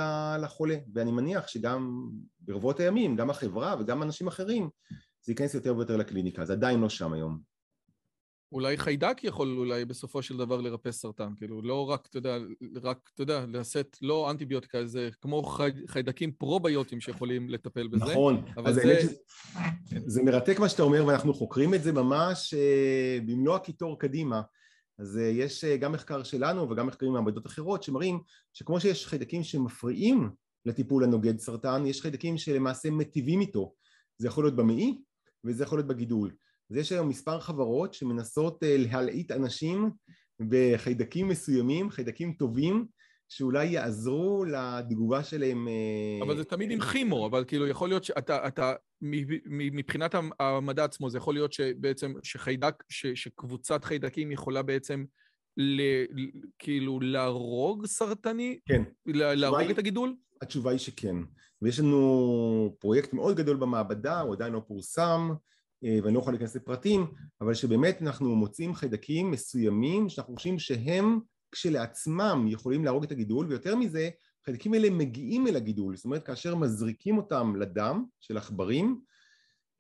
לחולה. 0.43 0.77
ואני 0.95 1.12
מניח 1.12 1.49
שגם 1.49 2.09
ברבות 2.41 2.81
הימים 2.81 3.16
גם 3.16 3.31
החברה 3.31 3.77
וגם 3.81 4.03
אנשים 4.03 4.27
אחרים 4.27 4.68
זה 5.23 5.33
ייכנס 5.33 5.55
יותר 5.55 5.77
ויותר 5.77 5.97
לקליניקה. 5.97 6.45
זה 6.45 6.53
עדיין 6.53 6.81
לא 6.81 6.89
שם 6.89 7.12
היום 7.12 7.49
אולי 8.53 8.76
חיידק 8.76 9.24
יכול 9.24 9.59
אולי 9.59 9.84
בסופו 9.84 10.22
של 10.22 10.36
דבר 10.36 10.61
לרפא 10.61 10.92
סרטן, 10.92 11.32
כאילו 11.36 11.62
לא 11.62 11.90
רק, 11.90 12.07
אתה 12.11 12.18
יודע, 12.18 12.38
רק, 12.82 13.11
אתה 13.14 13.22
יודע, 13.22 13.44
לשאת 13.48 13.96
לא 14.03 14.30
אנטיביוטיקה, 14.30 14.86
זה 14.86 15.09
כמו 15.20 15.42
חי, 15.42 15.70
חיידקים 15.86 16.32
פרוביוטיים 16.32 17.01
שיכולים 17.01 17.51
לטפל 17.51 17.88
בזה. 17.88 18.05
נכון, 18.05 18.44
אז 18.66 18.74
זה... 18.74 18.82
זה... 18.82 19.98
זה 20.07 20.22
מרתק 20.22 20.59
מה 20.59 20.68
שאתה 20.68 20.82
אומר 20.82 21.07
ואנחנו 21.07 21.34
חוקרים 21.34 21.74
את 21.74 21.82
זה 21.82 21.92
ממש 21.92 22.55
אה, 22.55 23.18
במלוא 23.26 23.57
הקיטור 23.57 23.98
קדימה. 23.98 24.42
אז 24.98 25.18
אה, 25.18 25.22
יש 25.22 25.64
אה, 25.64 25.76
גם 25.76 25.92
מחקר 25.92 26.22
שלנו 26.22 26.70
וגם 26.70 26.86
מחקרים 26.86 27.12
ממעבדות 27.12 27.46
אחרות 27.46 27.82
שמראים 27.82 28.20
שכמו 28.53 28.80
שיש 28.80 29.07
חיידקים 29.07 29.42
שמפריעים 29.42 30.30
לטיפול 30.66 31.05
הנוגד 31.05 31.38
סרטן, 31.38 31.86
יש 31.86 32.01
חיידקים 32.01 32.38
שלמעשה 32.38 32.90
מטיבים 32.90 33.40
איתו. 33.40 33.74
זה 34.18 34.28
יכול 34.28 34.44
להיות 34.44 34.57
במעי 34.57 34.98
וזה 35.44 35.64
יכול 35.64 35.78
להיות 35.78 35.88
בגידול. 35.88 36.30
אז 36.71 36.77
יש 36.77 36.93
היום 36.93 37.09
מספר 37.09 37.41
חברות 37.41 37.95
שמנסות 37.95 38.62
אה, 38.62 38.77
להלעיט 38.79 39.31
אנשים 39.31 39.91
בחיידקים 40.49 41.29
מסוימים, 41.29 41.91
חיידקים 41.91 42.33
טובים, 42.33 42.87
שאולי 43.29 43.66
יעזרו 43.66 44.45
לתגובה 44.45 45.25
שלהם. 45.25 45.68
אבל 46.23 46.37
זה 46.37 46.45
תמיד 46.45 46.71
עם 46.71 46.81
כימו, 46.81 47.27
אבל 47.27 47.45
כאילו 47.47 47.66
יכול 47.66 47.89
להיות 47.89 48.05
שאתה, 48.05 48.49
אתה, 48.49 48.73
מבחינת 49.73 50.14
המדע 50.41 50.85
עצמו, 50.85 51.11
זה 51.11 51.18
יכול 51.18 51.35
להיות 51.35 51.53
שבעצם, 51.53 52.12
שחיידק, 52.23 52.75
ש, 52.89 53.07
שקבוצת 53.07 53.85
חיידקים 53.85 54.33
יכולה 54.33 54.62
בעצם 54.62 55.05
ל, 55.57 55.83
כאילו 56.59 57.01
להרוג 57.01 57.87
סרטני? 57.87 58.59
כן. 58.66 58.83
להרוג 59.07 59.61
היא, 59.61 59.71
את 59.71 59.79
הגידול? 59.79 60.14
התשובה 60.43 60.71
היא 60.71 60.79
שכן. 60.79 61.16
ויש 61.62 61.81
לנו 61.81 62.77
פרויקט 62.79 63.12
מאוד 63.12 63.37
גדול 63.37 63.57
במעבדה, 63.57 64.21
הוא 64.21 64.35
עדיין 64.35 64.53
לא 64.53 64.62
פורסם, 64.66 65.31
אה, 65.31 65.35
ואני 65.83 66.14
לא 66.14 66.18
יכול 66.18 66.33
להיכנס 66.33 66.57
לפרטים, 66.57 67.07
אבל 67.41 67.55
שבאמת 67.55 68.03
אנחנו 68.03 68.37
מוצאים 68.37 68.74
חיידקים 68.74 69.31
מסוימים 69.31 70.09
שאנחנו 70.09 70.35
חושבים 70.35 70.59
שהם 70.59 71.20
כשלעצמם 71.53 72.47
יכולים 72.49 72.85
להרוג 72.85 73.05
את 73.05 73.12
הגידול, 73.12 73.47
ויותר 73.47 73.76
מזה, 73.76 74.11
החיידקים 74.43 74.74
האלה 74.74 74.91
מגיעים 74.91 75.47
אל 75.47 75.57
הגידול, 75.57 75.97
זאת 75.97 76.05
אומרת 76.05 76.26
כאשר 76.26 76.55
מזריקים 76.55 77.16
אותם 77.16 77.57
לדם 77.57 78.05
של 78.20 78.37
עכברים, 78.37 79.01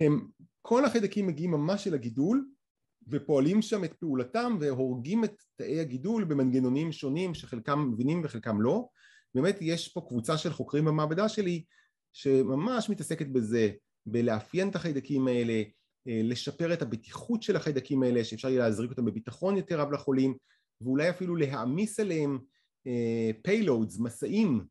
הם, 0.00 0.28
כל 0.62 0.84
החיידקים 0.84 1.26
מגיעים 1.26 1.50
ממש 1.50 1.86
אל 1.86 1.94
הגידול 1.94 2.48
ופועלים 3.08 3.62
שם 3.62 3.84
את 3.84 3.94
פעולתם 3.94 4.56
והורגים 4.60 5.24
את 5.24 5.42
תאי 5.56 5.80
הגידול 5.80 6.24
במנגנונים 6.24 6.92
שונים 6.92 7.34
שחלקם 7.34 7.90
מבינים 7.92 8.20
וחלקם 8.24 8.60
לא. 8.60 8.88
באמת 9.34 9.58
יש 9.60 9.88
פה 9.88 10.00
קבוצה 10.08 10.38
של 10.38 10.52
חוקרים 10.52 10.84
במעבדה 10.84 11.28
שלי 11.28 11.64
שממש 12.12 12.90
מתעסקת 12.90 13.26
בזה, 13.26 13.70
בלאפיין 14.06 14.68
את 14.68 14.76
החיידקים 14.76 15.28
האלה, 15.28 15.52
אה, 15.52 15.62
לשפר 16.06 16.72
את 16.72 16.82
הבטיחות 16.82 17.42
של 17.42 17.56
החיידקים 17.56 18.02
האלה, 18.02 18.24
שאפשר 18.24 18.48
יהיה 18.48 18.60
להזריק 18.60 18.90
אותם 18.90 19.04
בביטחון 19.04 19.56
יותר 19.56 19.80
רב 19.80 19.92
לחולים, 19.92 20.34
ואולי 20.80 21.10
אפילו 21.10 21.36
להעמיס 21.36 22.00
עליהם 22.00 22.38
אה, 22.86 23.30
מסעים 23.98 24.64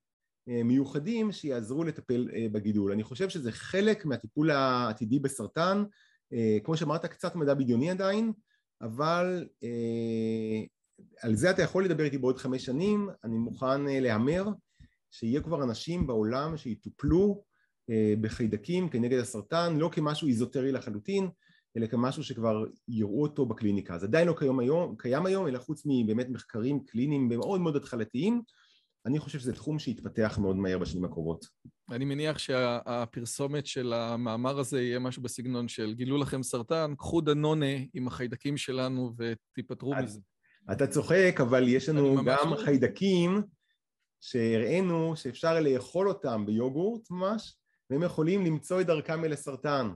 אה, 0.49 0.63
מיוחדים 0.63 1.31
שיעזרו 1.31 1.83
לטפל 1.83 2.27
בגידול. 2.51 2.91
אני 2.91 3.03
חושב 3.03 3.29
שזה 3.29 3.51
חלק 3.51 4.05
מהטיפול 4.05 4.51
העתידי 4.51 5.19
בסרטן, 5.19 5.83
כמו 6.63 6.77
שאמרת 6.77 7.05
קצת 7.05 7.35
מדע 7.35 7.53
בדיוני 7.53 7.91
עדיין, 7.91 8.31
אבל 8.81 9.47
על 11.21 11.35
זה 11.35 11.51
אתה 11.51 11.61
יכול 11.61 11.85
לדבר 11.85 12.03
איתי 12.03 12.17
בעוד 12.17 12.37
חמש 12.37 12.65
שנים, 12.65 13.09
אני 13.23 13.37
מוכן 13.37 13.81
להמר 13.85 14.47
שיהיה 15.11 15.41
כבר 15.41 15.63
אנשים 15.63 16.07
בעולם 16.07 16.57
שיטופלו 16.57 17.43
בחיידקים 18.21 18.89
כנגד 18.89 19.19
הסרטן, 19.19 19.77
לא 19.77 19.89
כמשהו 19.93 20.27
איזוטרי 20.27 20.71
לחלוטין, 20.71 21.29
אלא 21.77 21.87
כמשהו 21.87 22.23
שכבר 22.23 22.63
יראו 22.87 23.21
אותו 23.21 23.45
בקליניקה. 23.45 23.97
זה 23.97 24.05
עדיין 24.05 24.27
לא 24.27 24.33
קיים 24.37 24.59
היום, 24.59 24.95
קיים 24.97 25.25
היום, 25.25 25.47
אלא 25.47 25.59
חוץ 25.59 25.83
מבאמת 25.85 26.29
מחקרים 26.29 26.83
קליניים 26.83 27.29
מאוד 27.29 27.61
מאוד 27.61 27.75
התחלתיים, 27.75 28.41
אני 29.05 29.19
חושב 29.19 29.39
שזה 29.39 29.53
תחום 29.53 29.79
שיתפתח 29.79 30.37
מאוד 30.41 30.55
מהר 30.55 30.77
בשנים 30.77 31.05
הקרובות. 31.05 31.45
אני 31.91 32.05
מניח 32.05 32.37
שהפרסומת 32.37 33.65
של 33.65 33.93
המאמר 33.93 34.59
הזה 34.59 34.81
יהיה 34.81 34.99
משהו 34.99 35.21
בסגנון 35.21 35.67
של 35.67 35.93
גילו 35.93 36.17
לכם 36.17 36.43
סרטן, 36.43 36.93
קחו 36.97 37.21
דנונה 37.21 37.75
עם 37.93 38.07
החיידקים 38.07 38.57
שלנו 38.57 39.13
ותיפטרו 39.17 39.95
מזה. 40.03 40.19
אתה 40.71 40.87
צוחק, 40.87 41.35
אבל 41.41 41.67
יש 41.67 41.89
לנו 41.89 42.15
גם 42.25 42.51
לא... 42.51 42.55
חיידקים 42.55 43.41
שהראינו 44.21 45.15
שאפשר 45.15 45.59
לאכול 45.59 46.09
אותם 46.09 46.45
ביוגורט 46.45 47.11
ממש, 47.11 47.58
והם 47.89 48.03
יכולים 48.03 48.45
למצוא 48.45 48.81
את 48.81 48.85
דרכם 48.85 49.25
אל 49.25 49.33
הסרטן. 49.33 49.89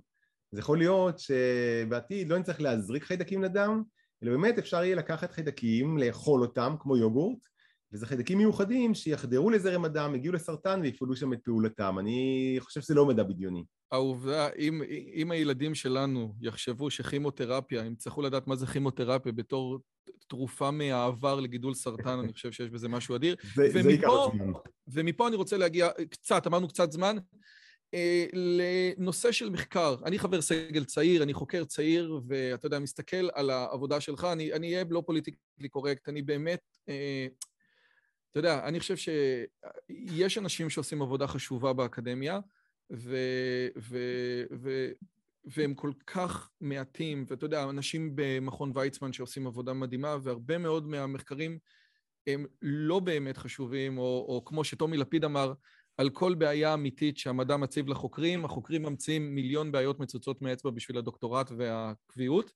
אז 0.54 0.60
יכול 0.60 0.78
להיות 0.78 1.20
שבעתיד 1.20 2.30
לא 2.30 2.38
נצטרך 2.38 2.62
להזריק 2.62 3.04
חיידקים 3.04 3.44
לדם, 3.44 3.84
אלא 4.24 4.32
באמת 4.32 4.58
אפשר 4.58 4.84
יהיה 4.84 4.96
לקחת 4.96 5.32
חיידקים, 5.32 5.98
לאכול 5.98 6.42
אותם 6.42 6.76
כמו 6.80 6.98
יוגורט, 6.98 7.48
וזה 7.94 8.06
חיידקים 8.06 8.38
מיוחדים 8.38 8.94
שיחדרו 8.94 9.50
לזרם 9.50 9.86
הדם, 9.86 10.16
יגיעו 10.16 10.34
לסרטן 10.34 10.82
ויפעלו 10.82 11.16
שם 11.16 11.34
את 11.34 11.40
פעולתם. 11.44 12.00
אני 12.00 12.56
חושב 12.60 12.82
שזה 12.82 12.94
לא 12.94 13.06
מדע 13.06 13.24
בדיוני. 13.24 13.64
העובדה, 13.92 14.50
אם, 14.60 14.82
אם 15.14 15.32
הילדים 15.32 15.76
שלנו 15.76 16.36
יחשבו 16.42 16.90
שכימותרפיה, 16.90 17.82
הם 17.82 17.94
יצטרכו 17.94 18.22
לדעת 18.22 18.48
מה 18.48 18.56
זה 18.56 18.68
כימותרפיה 18.68 19.32
בתור 19.32 19.80
תרופה 20.28 20.72
מהעבר 20.72 21.40
לגידול 21.40 21.74
סרטן, 21.74 22.20
אני 22.20 22.34
חושב 22.34 22.52
שיש 22.52 22.70
בזה 22.70 22.90
משהו 22.90 23.16
אדיר. 23.16 23.36
זה, 23.56 23.64
ומפה, 23.64 23.84
זה 23.84 23.92
ייקח 23.92 24.10
ומפה 24.88 25.28
אני 25.28 25.36
רוצה 25.36 25.58
להגיע, 25.58 25.90
קצת, 26.10 26.48
אמרנו 26.48 26.68
קצת 26.68 26.92
זמן, 26.92 27.18
לנושא 28.34 29.32
של 29.32 29.50
מחקר. 29.50 29.96
אני 30.06 30.20
חבר 30.20 30.42
סגל 30.42 30.84
צעיר, 30.84 31.24
אני 31.24 31.34
חוקר 31.34 31.64
צעיר, 31.64 32.20
ואתה 32.28 32.66
יודע, 32.66 32.80
מסתכל 32.80 33.30
על 33.34 33.50
העבודה 33.50 34.02
שלך, 34.02 34.28
אני 34.34 34.52
אהיה 34.52 34.84
לא 34.90 35.04
פוליטיקלי 35.06 35.70
קורקט, 35.70 36.10
אני 36.10 36.22
באמת... 36.22 36.78
אתה 38.32 38.40
יודע, 38.40 38.68
אני 38.68 38.80
חושב 38.80 38.96
שיש 38.98 40.38
אנשים 40.38 40.70
שעושים 40.70 41.02
עבודה 41.02 41.28
חשובה 41.28 41.74
באקדמיה, 41.74 42.40
ו, 42.92 43.18
ו, 43.78 43.98
ו, 44.62 44.92
והם 45.46 45.74
כל 45.74 45.92
כך 46.08 46.50
מעטים, 46.62 47.26
ואתה 47.28 47.46
יודע, 47.46 47.64
אנשים 47.64 48.12
במכון 48.16 48.72
ויצמן 48.76 49.14
שעושים 49.14 49.48
עבודה 49.48 49.74
מדהימה, 49.74 50.18
והרבה 50.24 50.58
מאוד 50.58 50.88
מהמחקרים 50.88 51.60
הם 52.28 52.46
לא 52.62 53.00
באמת 53.00 53.38
חשובים, 53.38 53.98
או, 53.98 54.26
או 54.30 54.46
כמו 54.46 54.64
שטומי 54.64 54.98
לפיד 54.98 55.26
אמר, 55.26 55.54
על 55.98 56.10
כל 56.10 56.34
בעיה 56.34 56.74
אמיתית 56.74 57.18
שהמדע 57.18 57.58
מציב 57.58 57.88
לחוקרים, 57.88 58.46
החוקרים 58.46 58.84
ממציאים 58.84 59.36
מיליון 59.36 59.72
בעיות 59.72 60.00
מצוצות 60.00 60.42
מאצבע 60.42 60.72
בשביל 60.72 60.98
הדוקטורט 60.98 61.52
והקביעות. 61.58 62.52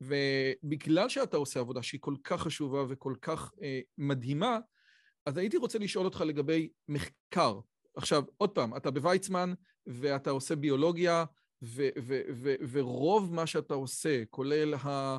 ובגלל 0.00 1.08
שאתה 1.08 1.36
עושה 1.36 1.60
עבודה 1.60 1.82
שהיא 1.82 2.00
כל 2.00 2.14
כך 2.24 2.40
חשובה 2.40 2.84
וכל 2.88 3.14
כך 3.22 3.52
אה, 3.62 3.80
מדהימה, 3.98 4.58
אז 5.26 5.36
הייתי 5.36 5.56
רוצה 5.56 5.78
לשאול 5.78 6.04
אותך 6.04 6.20
לגבי 6.20 6.68
מחקר. 6.88 7.58
עכשיו, 7.96 8.22
עוד 8.36 8.50
פעם, 8.50 8.76
אתה 8.76 8.90
בוויצמן 8.90 9.52
ואתה 9.86 10.30
עושה 10.30 10.56
ביולוגיה, 10.56 11.24
ו- 11.62 11.88
ו- 12.02 12.20
ו- 12.34 12.54
ורוב 12.70 13.34
מה 13.34 13.46
שאתה 13.46 13.74
עושה, 13.74 14.22
כולל 14.30 14.74
ה- 14.74 15.18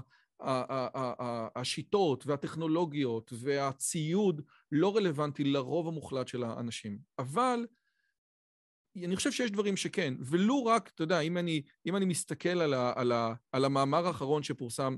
השיטות 1.56 2.28
והטכנולוגיות 2.28 3.34
והציוד, 3.40 4.42
לא 4.72 4.96
רלוונטי 4.96 5.44
לרוב 5.44 5.88
המוחלט 5.88 6.28
של 6.28 6.44
האנשים. 6.44 7.00
אבל 7.20 7.66
אני 8.98 9.16
חושב 9.16 9.32
שיש 9.32 9.52
דברים 9.52 9.78
שכן, 9.78 10.14
ולו 10.20 10.66
רק, 10.66 10.92
אתה 10.96 11.04
יודע, 11.04 11.20
אם 11.20 11.38
אני, 11.38 11.62
אם 11.86 11.96
אני 11.96 12.06
מסתכל 12.06 12.50
על, 12.50 12.74
ה, 12.74 12.94
על, 12.96 13.12
ה, 13.12 13.34
על 13.52 13.66
המאמר 13.66 14.08
האחרון 14.08 14.44
שפורסם 14.44 14.98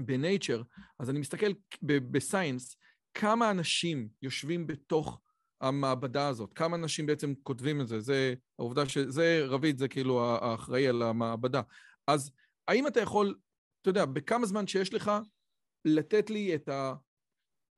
בנייצ'ר, 0.00 0.62
אז 0.98 1.10
אני 1.10 1.18
מסתכל 1.18 1.52
בסיינס, 1.82 2.76
כמה 3.14 3.50
אנשים 3.50 4.08
יושבים 4.22 4.66
בתוך 4.66 5.20
המעבדה 5.60 6.28
הזאת, 6.28 6.52
כמה 6.52 6.76
אנשים 6.76 7.06
בעצם 7.06 7.34
כותבים 7.42 7.80
את 7.80 7.88
זה, 7.88 8.00
זה 8.00 8.34
העובדה 8.58 8.88
שזה, 8.88 9.44
רביד 9.46 9.78
זה 9.78 9.88
כאילו 9.88 10.24
האחראי 10.24 10.88
על 10.88 11.02
המעבדה. 11.02 11.62
אז 12.06 12.30
האם 12.68 12.86
אתה 12.86 13.00
יכול, 13.00 13.34
אתה 13.90 14.00
יודע, 14.00 14.12
בכמה 14.12 14.46
זמן 14.46 14.66
שיש 14.66 14.94
לך, 14.94 15.12
לתת 15.84 16.30
לי 16.30 16.54
את 16.54 16.68
ה... 16.68 16.94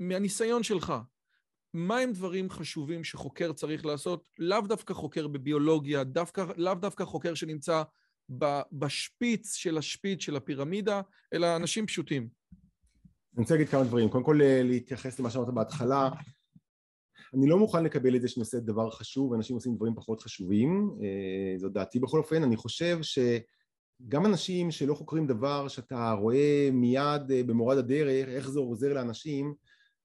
מהניסיון 0.00 0.62
שלך, 0.62 0.92
מה 1.74 1.98
הם 1.98 2.12
דברים 2.12 2.50
חשובים 2.50 3.04
שחוקר 3.04 3.52
צריך 3.52 3.86
לעשות? 3.86 4.24
לאו 4.38 4.60
דווקא 4.60 4.94
חוקר 4.94 5.28
בביולוגיה, 5.28 6.04
דווקא, 6.04 6.44
לאו 6.56 6.74
דווקא 6.74 7.04
חוקר 7.04 7.34
שנמצא 7.34 7.82
בשפיץ 8.72 9.54
של 9.54 9.78
השפיץ 9.78 10.22
של 10.22 10.36
הפירמידה, 10.36 11.00
אלא 11.32 11.56
אנשים 11.56 11.86
פשוטים. 11.86 12.28
אני 13.34 13.42
רוצה 13.42 13.54
להגיד 13.54 13.68
כמה 13.68 13.84
דברים. 13.84 14.08
קודם 14.08 14.24
כל 14.24 14.40
להתייחס 14.42 15.20
למה 15.20 15.30
שאמרת 15.30 15.54
בהתחלה. 15.54 16.10
אני 17.34 17.48
לא 17.48 17.58
מוכן 17.58 17.84
לקבל 17.84 18.16
את 18.16 18.22
זה 18.22 18.28
שאני 18.28 18.40
עושה 18.40 18.60
דבר 18.60 18.90
חשוב 18.90 19.30
ואנשים 19.30 19.56
עושים 19.56 19.74
דברים 19.74 19.94
פחות 19.94 20.20
חשובים, 20.20 20.90
אה, 21.02 21.58
זו 21.58 21.68
דעתי 21.68 21.98
בכל 21.98 22.18
אופן. 22.18 22.42
אני 22.42 22.56
חושב 22.56 22.98
שגם 24.04 24.26
אנשים 24.26 24.70
שלא 24.70 24.94
חוקרים 24.94 25.26
דבר 25.26 25.68
שאתה 25.68 26.12
רואה 26.12 26.68
מיד 26.72 27.30
אה, 27.30 27.42
במורד 27.42 27.78
הדרך 27.78 28.28
איך 28.28 28.50
זה 28.50 28.60
עוזר 28.60 28.92
לאנשים, 28.92 29.54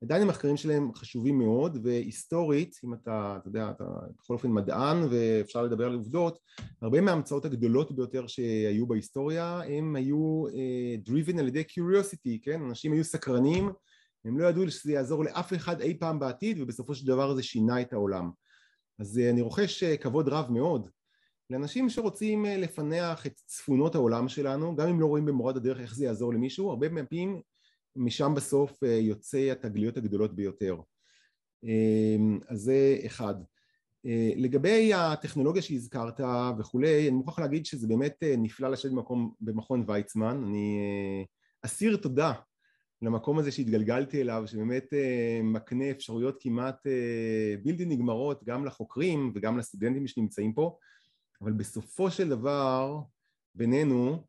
עדיין 0.03 0.21
המחקרים 0.21 0.57
שלהם 0.57 0.93
חשובים 0.93 1.37
מאוד 1.37 1.77
והיסטורית 1.83 2.79
אם 2.83 2.93
אתה, 2.93 3.37
אתה 3.37 3.47
יודע, 3.47 3.71
אתה 3.75 3.83
בכל 4.19 4.33
אופן 4.33 4.51
מדען 4.51 4.97
ואפשר 5.11 5.63
לדבר 5.63 5.85
על 5.85 5.93
עובדות 5.93 6.39
הרבה 6.81 7.01
מההמצאות 7.01 7.45
הגדולות 7.45 7.95
ביותר 7.95 8.27
שהיו 8.27 8.87
בהיסטוריה 8.87 9.61
הם 9.67 9.95
היו 9.95 10.43
uh, 10.47 11.09
driven 11.09 11.39
על 11.39 11.47
ידי 11.47 11.63
curiosity, 11.69 12.39
כן? 12.41 12.61
אנשים 12.61 12.91
היו 12.91 13.03
סקרנים 13.03 13.69
הם 14.25 14.39
לא 14.39 14.45
ידעו 14.45 14.71
שזה 14.71 14.91
יעזור 14.91 15.23
לאף 15.23 15.53
אחד 15.53 15.81
אי 15.81 15.97
פעם 15.99 16.19
בעתיד 16.19 16.61
ובסופו 16.61 16.95
של 16.95 17.07
דבר 17.07 17.35
זה 17.35 17.43
שינה 17.43 17.81
את 17.81 17.93
העולם 17.93 18.29
אז 18.99 19.17
uh, 19.17 19.29
אני 19.29 19.41
רוכש 19.41 19.83
uh, 19.83 19.97
כבוד 19.97 20.29
רב 20.29 20.51
מאוד 20.51 20.89
לאנשים 21.49 21.89
שרוצים 21.89 22.45
uh, 22.45 22.47
לפנח 22.47 23.25
את 23.25 23.41
צפונות 23.45 23.95
העולם 23.95 24.27
שלנו 24.27 24.75
גם 24.75 24.87
אם 24.87 24.99
לא 24.99 25.05
רואים 25.05 25.25
במורד 25.25 25.57
הדרך 25.57 25.79
איך 25.79 25.95
זה 25.95 26.05
יעזור 26.05 26.33
למישהו 26.33 26.69
הרבה 26.69 26.87
פעמים 26.89 27.41
משם 27.95 28.33
בסוף 28.35 28.83
אה, 28.83 28.89
יוצא 28.89 29.51
התגליות 29.51 29.97
הגדולות 29.97 30.35
ביותר. 30.35 30.77
אמ, 31.63 32.39
אז 32.47 32.59
זה 32.59 32.97
אחד. 33.05 33.35
אה, 34.05 34.31
לגבי 34.35 34.93
הטכנולוגיה 34.93 35.61
שהזכרת 35.61 36.19
וכולי, 36.59 37.07
אני 37.07 37.17
מוכרח 37.17 37.39
להגיד 37.39 37.65
שזה 37.65 37.87
באמת 37.87 38.15
אה, 38.23 38.35
נפלא 38.37 38.71
לשבת 38.71 38.91
במקום, 38.91 39.33
במכון 39.41 39.83
ויצמן, 39.87 40.43
אני 40.47 40.79
אסיר 41.61 41.97
תודה 41.97 42.33
למקום 43.01 43.39
הזה 43.39 43.51
שהתגלגלתי 43.51 44.21
אליו, 44.21 44.43
שבאמת 44.45 44.93
מקנה 45.43 45.91
אפשרויות 45.91 46.37
כמעט 46.39 46.87
בלתי 47.63 47.85
נגמרות 47.85 48.43
גם 48.43 48.65
לחוקרים 48.65 49.31
וגם 49.35 49.57
לסטודנטים 49.57 50.07
שנמצאים 50.07 50.53
פה, 50.53 50.77
אבל 51.41 51.53
בסופו 51.53 52.11
של 52.11 52.29
דבר 52.29 52.99
בינינו 53.55 54.23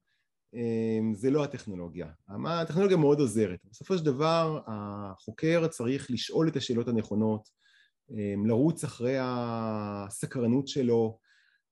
אמ, 0.54 1.14
זה 1.14 1.30
לא 1.30 1.44
הטכנולוגיה. 1.44 2.08
הטכנולוגיה 2.46 2.96
מאוד 2.96 3.20
עוזרת. 3.20 3.58
בסופו 3.70 3.98
של 3.98 4.04
דבר 4.04 4.60
החוקר 4.66 5.68
צריך 5.68 6.10
לשאול 6.10 6.48
את 6.48 6.56
השאלות 6.56 6.88
הנכונות, 6.88 7.48
אמ, 8.10 8.46
לרוץ 8.46 8.84
אחרי 8.84 9.16
הסקרנות 9.20 10.68
שלו, 10.68 11.18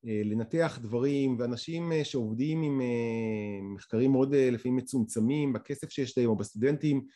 אה, 0.07 0.21
לנתח 0.25 0.79
דברים, 0.83 1.37
ואנשים 1.39 1.93
אה, 1.93 2.05
שעובדים 2.05 2.63
עם 2.63 2.81
אה, 2.81 3.75
מחקרים 3.75 4.13
מאוד 4.13 4.35
לפעמים 4.35 4.77
מצומצמים, 4.77 5.53
בכסף 5.53 5.91
שיש 5.91 6.19
להם 6.19 6.29
או 6.29 6.37
בסטודנטים, 6.37 7.07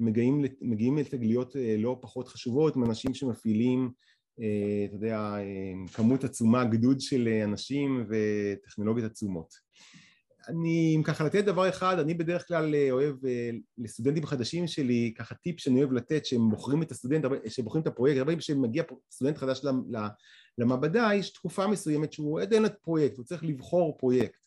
מגיעים, 0.00 0.44
מגיעים 0.60 0.98
לתגליות 0.98 1.56
לא 1.78 1.98
פחות 2.00 2.28
חשובות 2.28 2.76
מאנשים 2.76 3.14
שמפעילים, 3.14 3.90
אתה 4.38 4.96
יודע, 4.96 5.34
כמות 5.92 6.24
עצומה, 6.24 6.64
גדוד 6.64 7.00
של 7.00 7.28
אנשים 7.44 8.06
וטכנולוגיות 8.08 9.10
עצומות. 9.10 9.66
אני, 10.48 10.94
אם 10.96 11.02
ככה 11.02 11.24
לתת 11.24 11.44
דבר 11.44 11.68
אחד, 11.68 11.98
אני 11.98 12.14
בדרך 12.14 12.48
כלל 12.48 12.74
אה, 12.74 12.90
אוהב 12.90 13.26
אה, 13.26 13.50
לסטודנטים 13.78 14.26
חדשים 14.26 14.66
שלי, 14.66 15.14
ככה 15.18 15.34
טיפ 15.34 15.60
שאני 15.60 15.80
אוהב 15.80 15.92
לתת, 15.92 16.26
שהם 16.26 16.50
בוחרים 16.50 16.82
את 16.82 16.90
הסטודנט, 16.90 17.24
שהם 17.48 17.64
בוחרים 17.64 17.82
את 17.82 17.86
הפרויקט, 17.86 18.18
הרבה 18.18 18.26
פעמים 18.26 18.38
כשמגיע 18.38 18.82
סטודנט 19.12 19.36
חדש 19.36 19.62
למעבדה, 20.58 21.10
יש 21.14 21.30
תקופה 21.30 21.66
מסוימת 21.66 22.12
שהוא 22.12 22.40
אין 22.40 22.62
לו 22.62 22.68
פרויקט, 22.82 23.16
הוא 23.16 23.24
צריך 23.24 23.44
לבחור 23.44 23.96
פרויקט. 23.98 24.46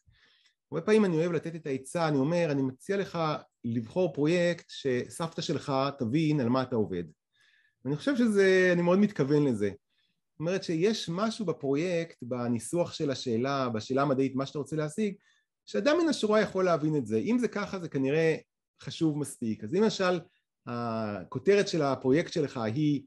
הרבה 0.71 0.85
פעמים 0.85 1.05
אני 1.05 1.15
אוהב 1.15 1.31
לתת 1.31 1.55
את 1.55 1.67
העצה, 1.67 2.07
אני 2.07 2.17
אומר, 2.17 2.47
אני 2.51 2.61
מציע 2.61 2.97
לך 2.97 3.19
לבחור 3.65 4.13
פרויקט 4.13 4.65
שסבתא 4.67 5.41
שלך 5.41 5.73
תבין 5.99 6.39
על 6.39 6.49
מה 6.49 6.61
אתה 6.61 6.75
עובד. 6.75 7.03
אני 7.85 7.95
חושב 7.95 8.15
שזה, 8.15 8.69
אני 8.73 8.81
מאוד 8.81 8.99
מתכוון 8.99 9.47
לזה. 9.47 9.69
זאת 10.31 10.39
אומרת 10.39 10.63
שיש 10.63 11.09
משהו 11.09 11.45
בפרויקט, 11.45 12.17
בניסוח 12.21 12.93
של 12.93 13.11
השאלה, 13.11 13.69
בשאלה 13.69 14.01
המדעית, 14.01 14.35
מה 14.35 14.45
שאתה 14.45 14.59
רוצה 14.59 14.75
להשיג, 14.75 15.15
שאדם 15.65 15.97
מן 16.01 16.09
השורה 16.09 16.41
יכול 16.41 16.65
להבין 16.65 16.95
את 16.95 17.05
זה. 17.05 17.17
אם 17.17 17.37
זה 17.39 17.47
ככה 17.47 17.79
זה 17.79 17.89
כנראה 17.89 18.35
חשוב 18.81 19.17
מספיק. 19.17 19.63
אז 19.63 19.75
אם 19.75 19.83
למשל 19.83 20.19
הכותרת 20.67 21.67
של 21.67 21.81
הפרויקט 21.81 22.33
שלך 22.33 22.57
היא 22.57 23.01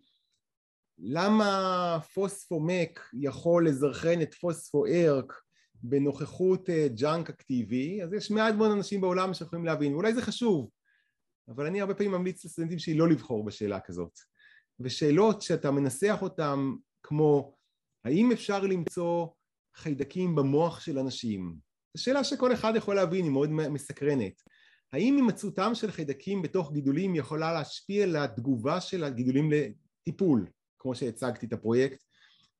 למה 0.99 1.99
פוספומק 2.15 3.01
יכול 3.13 3.69
לזרחן 3.69 4.23
את 4.23 4.35
פוספו-ארק 4.35 5.33
בנוכחות 5.83 6.71
ג'אנק 6.95 7.31
אה, 7.31 7.35
אקטיבי, 7.35 8.03
אז 8.03 8.13
יש 8.13 8.31
מעט 8.31 8.55
מאוד 8.55 8.71
אנשים 8.71 9.01
בעולם 9.01 9.35
שיכולים 9.35 9.65
להבין, 9.65 9.93
ואולי 9.93 10.15
זה 10.15 10.23
חשוב, 10.23 10.71
אבל 11.49 11.67
אני 11.67 11.81
הרבה 11.81 11.95
פעמים 11.95 12.13
ממליץ 12.13 12.45
לסטודנטים 12.45 12.79
שלי 12.79 12.95
לא 12.95 13.09
לבחור 13.09 13.45
בשאלה 13.45 13.81
כזאת. 13.81 14.19
ושאלות 14.81 15.43
שאתה 15.43 15.71
מנסח 15.71 16.19
אותן 16.23 16.59
כמו 17.03 17.55
האם 18.05 18.33
אפשר 18.33 18.63
למצוא 18.63 19.27
חיידקים 19.77 20.35
במוח 20.35 20.81
של 20.81 20.99
אנשים, 20.99 21.55
זו 21.97 22.03
שאלה 22.03 22.25
שכל 22.25 22.53
אחד 22.53 22.73
יכול 22.77 22.95
להבין, 22.95 23.25
היא 23.25 23.33
מאוד 23.33 23.51
מסקרנת. 23.51 24.43
האם 24.93 25.17
הימצאותם 25.17 25.75
של 25.75 25.91
חיידקים 25.91 26.43
בתוך 26.43 26.73
גידולים 26.73 27.15
יכולה 27.15 27.53
להשפיע 27.53 28.05
על 28.05 28.17
התגובה 28.17 28.81
של 28.81 29.05
הגידולים 29.05 29.51
לטיפול, 29.53 30.47
כמו 30.79 30.95
שהצגתי 30.95 31.47
את 31.47 31.53
הפרויקט? 31.53 32.03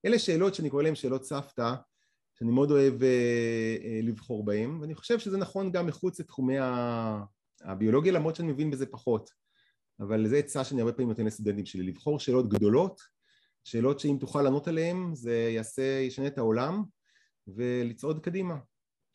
אלה 0.05 0.19
שאלות 0.19 0.55
שאני 0.55 0.69
קורא 0.69 0.83
להן 0.83 0.95
שאלות 0.95 1.25
סבתא, 1.25 1.73
שאני 2.39 2.51
מאוד 2.51 2.71
אוהב 2.71 3.03
אה, 3.03 3.75
אה, 3.83 3.99
לבחור 4.03 4.45
בהן, 4.45 4.81
ואני 4.81 4.95
חושב 4.95 5.19
שזה 5.19 5.37
נכון 5.37 5.71
גם 5.71 5.87
מחוץ 5.87 6.19
לתחומי 6.19 6.55
הביולוגיה, 7.61 8.11
למרות 8.11 8.35
שאני 8.35 8.51
מבין 8.51 8.71
בזה 8.71 8.85
פחות. 8.85 9.29
אבל 9.99 10.27
זו 10.27 10.35
עצה 10.35 10.63
שאני 10.63 10.81
הרבה 10.81 10.93
פעמים 10.93 11.09
נותן 11.09 11.25
לסטודנטים 11.25 11.65
שלי, 11.65 11.83
לבחור 11.83 12.19
שאלות 12.19 12.49
גדולות, 12.49 13.01
שאלות 13.63 13.99
שאם 13.99 14.17
תוכל 14.19 14.41
לענות 14.41 14.67
עליהן 14.67 15.15
זה 15.15 15.49
יעשה, 15.55 15.81
ישנה 15.81 16.27
את 16.27 16.37
העולם 16.37 16.83
ולצעוד 17.47 18.19
קדימה. 18.19 18.55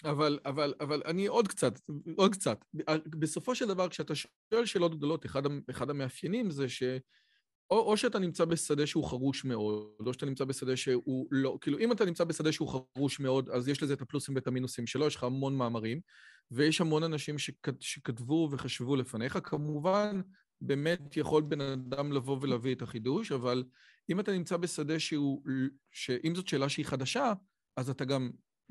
אבל, 0.05 0.39
אבל, 0.47 0.74
אבל 0.81 1.03
אני 1.07 1.26
עוד 1.26 1.49
קצת, 1.49 1.81
עוד 2.16 2.33
קצת. 2.33 2.64
בסופו 3.07 3.55
של 3.55 3.68
דבר, 3.68 3.89
כשאתה 3.89 4.14
שואל 4.14 4.64
שאלות 4.64 4.97
גדולות, 4.99 5.26
אחד, 5.26 5.43
אחד 5.70 5.91
המאפיינים 5.91 6.51
זה 6.51 6.66
או, 7.70 7.79
או 7.79 7.97
שאתה 7.97 8.18
נמצא 8.18 8.45
בשדה 8.45 8.87
שהוא 8.87 9.05
חרוש 9.05 9.45
מאוד, 9.45 10.07
או 10.07 10.12
שאתה 10.12 10.26
נמצא 10.26 10.45
בשדה 10.45 10.76
שהוא 10.76 11.26
לא, 11.31 11.59
כאילו 11.61 11.79
אם 11.79 11.93
אתה 11.93 12.05
נמצא 12.05 12.24
בשדה 12.24 12.53
שהוא 12.53 12.87
חרוש 12.97 13.20
מאוד, 13.20 13.49
אז 13.49 13.68
יש 13.68 13.83
לזה 13.83 13.95
את 13.95 14.03
הפלוסים 14.03 14.35
ואת 14.35 14.47
המינוסים 14.47 14.87
שלו, 14.87 15.07
יש 15.07 15.16
לך 15.16 15.24
המון 15.24 15.57
מאמרים, 15.57 16.01
ויש 16.51 16.81
המון 16.81 17.03
אנשים 17.03 17.39
שכת, 17.39 17.74
שכתבו 17.81 18.49
וחשבו 18.53 18.97
לפניך. 18.97 19.39
כמובן, 19.45 20.20
באמת 20.61 21.17
יכול 21.17 21.43
בן 21.43 21.61
אדם 21.61 22.13
לבוא 22.13 22.39
ולהביא 22.41 22.75
את 22.75 22.83
החידוש, 22.83 23.33
אבל 23.33 23.65
אם 24.11 24.21
אתה 24.21 24.33
נמצא 24.33 24.57
בשדה 24.57 24.99
שהוא, 24.99 25.43
שאם 25.93 26.35
זאת 26.35 26.49
שאלה 26.49 26.69
שהיא 26.69 26.87
חדשה, 26.87 27.33
אז 27.77 27.91
אתה 27.91 28.05
גם 28.05 28.31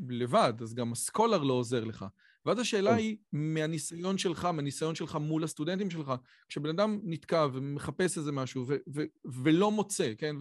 לבד, 0.10 0.54
אז 0.62 0.74
גם 0.74 0.92
הסקולר 0.92 1.44
לא 1.44 1.54
עוזר 1.54 1.84
לך. 1.84 2.06
ואז 2.46 2.60
השאלה 2.60 2.96
היא, 2.96 3.18
מהניסיון 3.32 4.18
שלך, 4.18 4.46
מהניסיון 4.46 4.96
שלך 4.96 5.16
מול 5.16 5.44
הסטודנטים 5.44 5.90
שלך, 5.90 6.14
כשבן 6.50 6.70
אדם 6.70 7.00
נתקע 7.04 7.48
ומחפש 7.54 8.18
איזה 8.18 8.32
משהו 8.32 8.66
ו- 8.68 8.76
ו- 8.96 9.06
ולא 9.44 9.72
מוצא, 9.72 10.14
כן, 10.18 10.36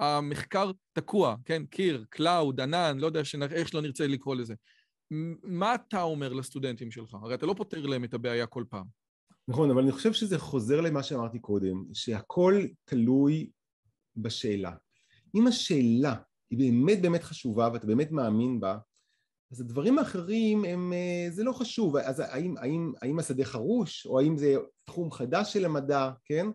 והמחקר 0.00 0.70
תקוע, 0.92 1.36
כן, 1.44 1.66
קיר, 1.66 2.04
cloud, 2.10 2.60
ענן, 2.60 2.98
לא 2.98 3.06
יודע 3.06 3.20
איך 3.50 3.68
שלא 3.68 3.80
נרצה 3.82 4.06
לקרוא 4.06 4.34
לזה. 4.34 4.54
מה 5.42 5.74
אתה 5.74 6.02
אומר 6.02 6.32
לסטודנטים 6.32 6.90
שלך? 6.90 7.14
הרי 7.14 7.34
אתה 7.34 7.46
לא 7.46 7.54
פותר 7.56 7.86
להם 7.86 8.04
את 8.04 8.14
הבעיה 8.14 8.46
כל 8.46 8.64
פעם. 8.68 9.05
נכון, 9.48 9.70
אבל 9.70 9.82
אני 9.82 9.92
חושב 9.92 10.12
שזה 10.12 10.38
חוזר 10.38 10.80
למה 10.80 11.02
שאמרתי 11.02 11.38
קודם, 11.38 11.84
שהכל 11.92 12.62
תלוי 12.84 13.50
בשאלה. 14.16 14.72
אם 15.34 15.46
השאלה 15.46 16.14
היא 16.50 16.58
באמת 16.58 17.02
באמת 17.02 17.22
חשובה 17.22 17.70
ואתה 17.72 17.86
באמת 17.86 18.10
מאמין 18.10 18.60
בה, 18.60 18.78
אז 19.52 19.60
הדברים 19.60 19.98
האחרים 19.98 20.64
הם, 20.64 20.92
אה, 20.92 21.30
זה 21.30 21.44
לא 21.44 21.52
חשוב, 21.52 21.96
אז 21.96 22.20
האם, 22.20 22.54
האם, 22.58 22.92
האם 23.02 23.18
השדה 23.18 23.44
חרוש, 23.44 24.06
או 24.06 24.20
האם 24.20 24.36
זה 24.36 24.54
תחום 24.84 25.10
חדש 25.10 25.52
של 25.52 25.64
המדע, 25.64 26.10
כן? 26.24 26.46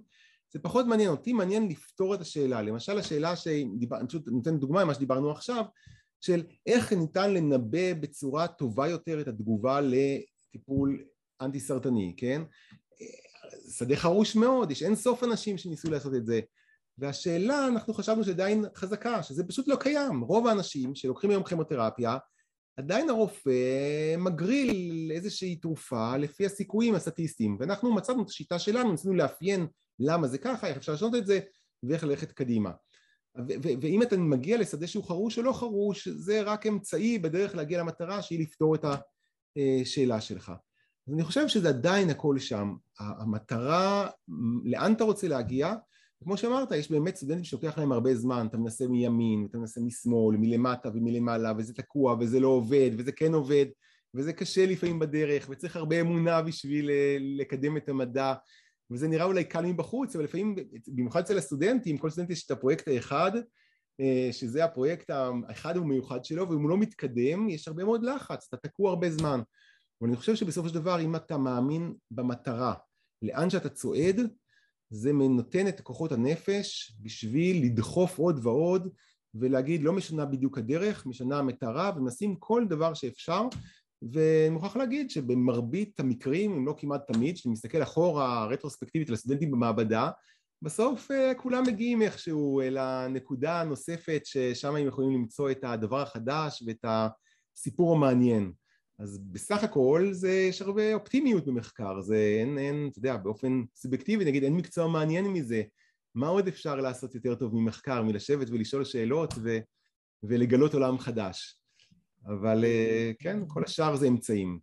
זה 0.54 0.60
פחות 0.60 0.86
מעניין 0.86 1.10
אותי, 1.10 1.34
מעניין 1.34 1.68
לפתור 1.68 2.16
את 2.16 2.22
השאלה. 2.22 2.62
למשל 2.62 2.98
השאלה 2.98 3.36
שדיבר, 3.36 4.00
אני 4.00 4.08
פשוט 4.08 4.28
נותן 4.28 4.58
דוגמה 4.58 4.86
ממה 4.86 4.94
שדיברנו 4.94 5.32
עכשיו, 5.32 5.66
של 6.22 6.44
איך 6.66 6.94
ניתן 6.94 7.34
לנבא 7.34 7.94
בצורה 7.94 8.48
טובה 8.48 8.88
יותר 8.88 9.22
את 9.22 9.28
התגובה 9.28 9.80
לטיפול 9.82 11.04
אנטי 11.42 11.60
סרטני, 11.60 12.14
כן? 12.18 12.42
שדה 13.78 13.95
חרוש 13.95 14.36
מאוד, 14.36 14.72
יש 14.72 14.84
אין 14.84 14.95
סוף 14.95 15.24
אנשים 15.24 15.57
שניסו 15.57 15.91
לעשות 15.91 16.15
את 16.15 16.26
זה. 16.26 16.39
והשאלה, 16.97 17.67
אנחנו 17.67 17.93
חשבנו 17.93 18.24
שעדיין 18.24 18.65
חזקה, 18.76 19.24
שזה 19.24 19.43
פשוט 19.43 19.67
לא 19.67 19.76
קיים. 19.76 20.22
רוב 20.22 20.47
האנשים 20.47 20.95
שלוקחים 20.95 21.30
היום 21.30 21.43
כימותרפיה, 21.43 22.17
עדיין 22.78 23.09
הרופא 23.09 24.15
מגריל 24.17 25.11
איזושהי 25.15 25.55
תרופה 25.55 26.17
לפי 26.17 26.45
הסיכויים 26.45 26.95
הסטטיסטיים 26.95 27.57
ואנחנו 27.59 27.93
מצאנו 27.93 28.24
את 28.24 28.30
השיטה 28.30 28.59
שלנו, 28.59 28.91
ניסינו 28.91 29.13
לאפיין 29.13 29.67
למה 29.99 30.28
זה 30.28 30.38
ככה, 30.38 30.67
איך 30.67 30.78
אפשר 30.78 30.93
לשנות 30.93 31.15
את 31.15 31.26
זה 31.26 31.39
ואיך 31.84 32.03
ללכת 32.03 32.32
קדימה 32.32 32.72
ואם 33.82 34.01
אתה 34.01 34.17
מגיע 34.17 34.57
לשדה 34.57 34.88
שהוא 34.88 35.03
חרוש 35.03 35.38
או 35.38 35.43
לא 35.43 35.53
חרוש 35.53 36.07
זה 36.07 36.41
רק 36.41 36.67
אמצעי 36.67 37.19
בדרך 37.19 37.55
להגיע 37.55 37.80
למטרה 37.80 38.22
שהיא 38.22 38.39
לפתור 38.39 38.76
את 38.76 38.86
השאלה 39.57 40.22
שלך 40.22 40.51
אז 41.08 41.14
אני 41.14 41.24
חושב 41.24 41.47
שזה 41.47 41.70
עדיין 41.70 42.10
הכל 42.10 42.39
שם. 42.39 42.74
המטרה 42.99 44.10
לאן 44.64 44.93
אתה 44.93 45.04
רוצה 45.04 45.28
להגיע? 45.28 45.74
כמו 46.24 46.38
שאמרת, 46.38 46.72
יש 46.72 46.91
באמת 46.91 47.16
סטודנטים 47.16 47.43
שלוקח 47.43 47.78
להם 47.78 47.91
הרבה 47.91 48.16
זמן, 48.16 48.47
אתה 48.49 48.58
מנסה 48.58 48.88
מימין, 48.88 49.47
אתה 49.49 49.58
מנסה 49.58 49.82
משמאל, 49.82 50.38
מלמטה 50.38 50.89
ומלמעלה, 50.93 51.54
וזה 51.58 51.74
תקוע, 51.74 52.16
וזה 52.20 52.39
לא 52.39 52.47
עובד, 52.47 52.91
וזה 52.97 53.12
כן 53.12 53.34
עובד, 53.34 53.66
וזה 54.14 54.34
קשה 54.34 54.66
לפעמים 54.66 54.99
בדרך, 54.99 55.47
וצריך 55.49 55.76
הרבה 55.76 56.02
אמונה 56.02 56.41
בשביל 56.41 56.89
אה, 56.89 57.18
לקדם 57.20 57.78
את 57.78 57.89
המדע, 57.89 58.34
וזה 58.91 59.08
נראה 59.08 59.26
אולי 59.26 59.43
קל 59.43 59.66
מבחוץ, 59.66 60.16
אבל 60.16 60.24
לפעמים, 60.24 60.56
במיוחד 60.88 61.20
אצל 61.20 61.38
הסטודנטים, 61.38 61.97
כל 61.97 62.10
סטודנט 62.10 62.30
יש 62.30 62.45
את 62.45 62.52
הפרויקט 62.52 62.88
האחד, 62.88 63.32
אה, 64.02 64.30
שזה 64.32 64.66
הפרויקט 64.66 65.10
האחד 65.10 65.78
ומיוחד 65.78 66.26
שלו, 66.26 66.49
ואם 66.49 66.62
הוא 66.62 66.70
לא 66.70 66.78
מתקדם, 66.78 67.49
יש 67.49 67.68
הרבה 67.68 67.84
מאוד 67.84 68.04
לחץ, 68.04 68.47
אתה 68.47 68.58
תקוע 68.68 68.89
הרבה 68.89 69.12
זמן. 69.12 69.41
אבל 70.02 70.10
אני 70.10 70.18
חושב 70.18 70.36
שבסופו 70.36 70.70
של 70.70 70.76
דבר, 70.76 71.02
אם 71.02 71.16
אתה 71.16 71.38
מאמין 71.38 71.93
במטרה, 72.12 72.74
לאן 73.22 73.49
שאתה 73.49 73.70
צועד, 73.70 74.22
זה 74.89 75.12
נותן 75.14 75.68
את 75.68 75.82
כוחות 75.82 76.12
הנפש 76.12 76.95
בשביל 77.02 77.66
לדחוף 77.66 78.18
עוד 78.18 78.39
ועוד 78.43 78.89
ולהגיד 79.36 79.84
לא 79.84 79.93
משנה 79.93 80.26
בדיוק 80.26 80.58
הדרך, 80.58 81.06
משנה 81.06 81.39
המטרה 81.39 81.91
ומנסים 81.95 82.36
כל 82.36 82.66
דבר 82.70 82.93
שאפשר. 82.93 83.47
ואני 84.14 84.49
מוכרח 84.49 84.76
להגיד 84.76 85.10
שבמרבית 85.10 85.99
המקרים, 85.99 86.52
אם 86.52 86.68
לא 86.68 86.76
כמעט 86.78 87.12
תמיד, 87.14 87.36
כשאני 87.36 87.54
מסתכל 87.54 87.84
אחורה 87.84 88.45
רטרוספקטיבית 88.45 89.10
לסטודנטים 89.10 89.52
במעבדה 89.52 90.10
בסוף 90.62 91.12
אה, 91.12 91.34
כולם 91.36 91.64
מגיעים 91.68 92.02
איכשהו 92.02 92.62
אל 92.62 92.78
הנקודה 92.78 93.62
הנוספת 93.62 94.22
ששם 94.26 94.76
הם 94.76 94.88
יכולים 94.88 95.12
למצוא 95.12 95.52
את 95.52 95.64
הדבר 95.64 96.02
החדש 96.02 96.64
ואת 96.68 96.86
הסיפור 97.58 97.95
המעניין 97.95 98.52
אז 99.02 99.18
בסך 99.32 99.64
הכל 99.64 100.10
זה, 100.12 100.32
יש 100.32 100.62
הרבה 100.62 100.93
אופטימיות 100.93 101.45
במחקר, 101.45 102.02
זה 102.02 102.16
אין, 102.39 102.58
אין, 102.58 102.88
אתה 102.91 102.99
יודע, 102.99 103.18
באופן 103.18 103.62
סובייקטיבי 103.76 104.26
נגיד 104.26 104.43
אין 104.43 104.56
מקצוע 104.56 104.88
מעניין 104.88 105.28
מזה, 105.28 105.64
מה 106.16 106.28
עוד 106.28 106.47
אפשר 106.47 106.76
לעשות 106.76 107.16
יותר 107.16 107.36
טוב 107.36 107.56
ממחקר, 107.56 108.04
מלשבת 108.04 108.49
ולשאול 108.49 108.84
שאלות 108.84 109.34
ו, 109.43 109.58
ולגלות 110.24 110.74
עולם 110.74 110.97
חדש, 110.99 111.60
אבל 112.26 112.64
אה, 112.66 113.12
כן, 113.20 113.39
כל 113.47 113.64
השאר 113.64 113.95
זה 113.95 114.08
אמצעים. 114.08 114.60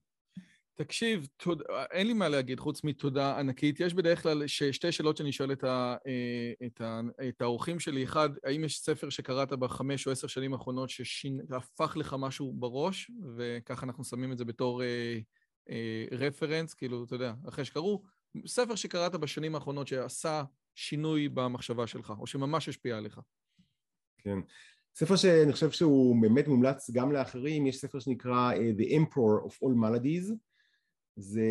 תקשיב, 0.78 1.28
תוד... 1.36 1.62
אין 1.90 2.06
לי 2.06 2.12
מה 2.12 2.28
להגיד 2.28 2.60
חוץ 2.60 2.84
מתודה 2.84 3.38
ענקית. 3.38 3.80
יש 3.80 3.94
בדרך 3.94 4.22
כלל 4.22 4.46
שתי 4.46 4.92
שאלות 4.92 5.16
שאני 5.16 5.32
שואל 5.32 5.52
את, 5.52 5.64
ה... 5.64 5.96
אה, 6.06 6.66
את, 6.66 6.80
ה... 6.80 7.00
את 7.28 7.42
האורחים 7.42 7.80
שלי. 7.80 8.04
אחד, 8.04 8.30
האם 8.44 8.64
יש 8.64 8.80
ספר 8.80 9.08
שקראת 9.08 9.52
בחמש 9.52 10.06
או 10.06 10.12
עשר 10.12 10.26
שנים 10.26 10.52
האחרונות 10.52 10.90
שהפך 10.90 11.96
לך 11.96 12.16
משהו 12.18 12.52
בראש, 12.52 13.10
וככה 13.36 13.86
אנחנו 13.86 14.04
שמים 14.04 14.32
את 14.32 14.38
זה 14.38 14.44
בתור 14.44 14.82
אה, 14.82 15.18
אה, 15.70 16.04
רפרנס, 16.12 16.74
כאילו, 16.74 17.04
אתה 17.04 17.14
יודע, 17.14 17.34
אחרי 17.48 17.64
שקראו, 17.64 18.02
ספר 18.46 18.74
שקראת 18.74 19.14
בשנים 19.14 19.54
האחרונות 19.54 19.88
שעשה 19.88 20.42
שינוי 20.74 21.28
במחשבה 21.28 21.86
שלך, 21.86 22.12
או 22.18 22.26
שממש 22.26 22.68
השפיע 22.68 22.96
עליך. 22.96 23.20
כן. 24.18 24.38
ספר 24.94 25.16
שאני 25.16 25.52
חושב 25.52 25.70
שהוא 25.70 26.22
באמת 26.22 26.48
מומלץ 26.48 26.90
גם 26.90 27.12
לאחרים, 27.12 27.66
יש 27.66 27.76
ספר 27.76 27.98
שנקרא 27.98 28.52
uh, 28.52 28.80
The 28.80 28.86
Emperor 28.90 29.48
of 29.48 29.52
All 29.52 29.74
Maladies, 29.74 30.47
זה 31.18 31.42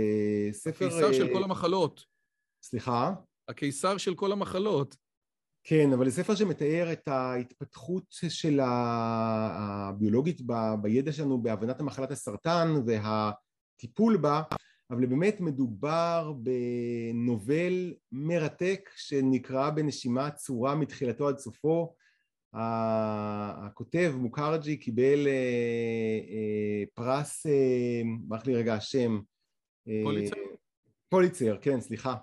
ספר... 0.51 0.86
הקיסר 0.86 1.13
של 1.13 1.28
כל 1.34 1.39
אה, 1.39 1.43
המחלות. 1.43 2.03
סליחה? 2.63 3.13
הקיסר 3.47 3.97
של 3.97 4.15
כל 4.15 4.32
המחלות. 4.32 4.95
כן, 5.63 5.93
אבל 5.93 6.09
זה 6.09 6.24
ספר 6.24 6.36
שמתאר 6.36 6.93
את 6.93 7.07
ההתפתחות 7.07 8.03
של 8.09 8.59
הביולוגית 8.63 10.41
בידע 10.82 11.11
שלנו 11.11 11.41
בהבנת 11.41 11.80
המחלת 11.80 12.11
הסרטן 12.11 12.74
והטיפול 12.86 14.18
בה, 14.18 14.41
אבל 14.91 15.05
באמת 15.05 15.39
מדובר 15.39 16.34
בנובל 16.38 17.93
מרתק 18.11 18.89
שנקרא 18.95 19.70
בנשימה 19.70 20.32
צורה 20.32 20.76
מתחילתו 20.76 21.28
עד 21.28 21.38
סופו. 21.38 21.93
הכותב 22.53 24.13
מוקרג'י 24.18 24.78
קיבל 24.78 25.28
אה, 25.28 26.20
אה, 26.30 26.84
פרס, 26.93 27.45
ברח 28.28 28.45
לי 28.45 28.55
רגע 28.55 28.74
השם, 28.74 29.20
פוליצר? 30.03 30.35
פוליצר, 31.09 31.57
כן, 31.61 31.81
סליחה. 31.81 32.15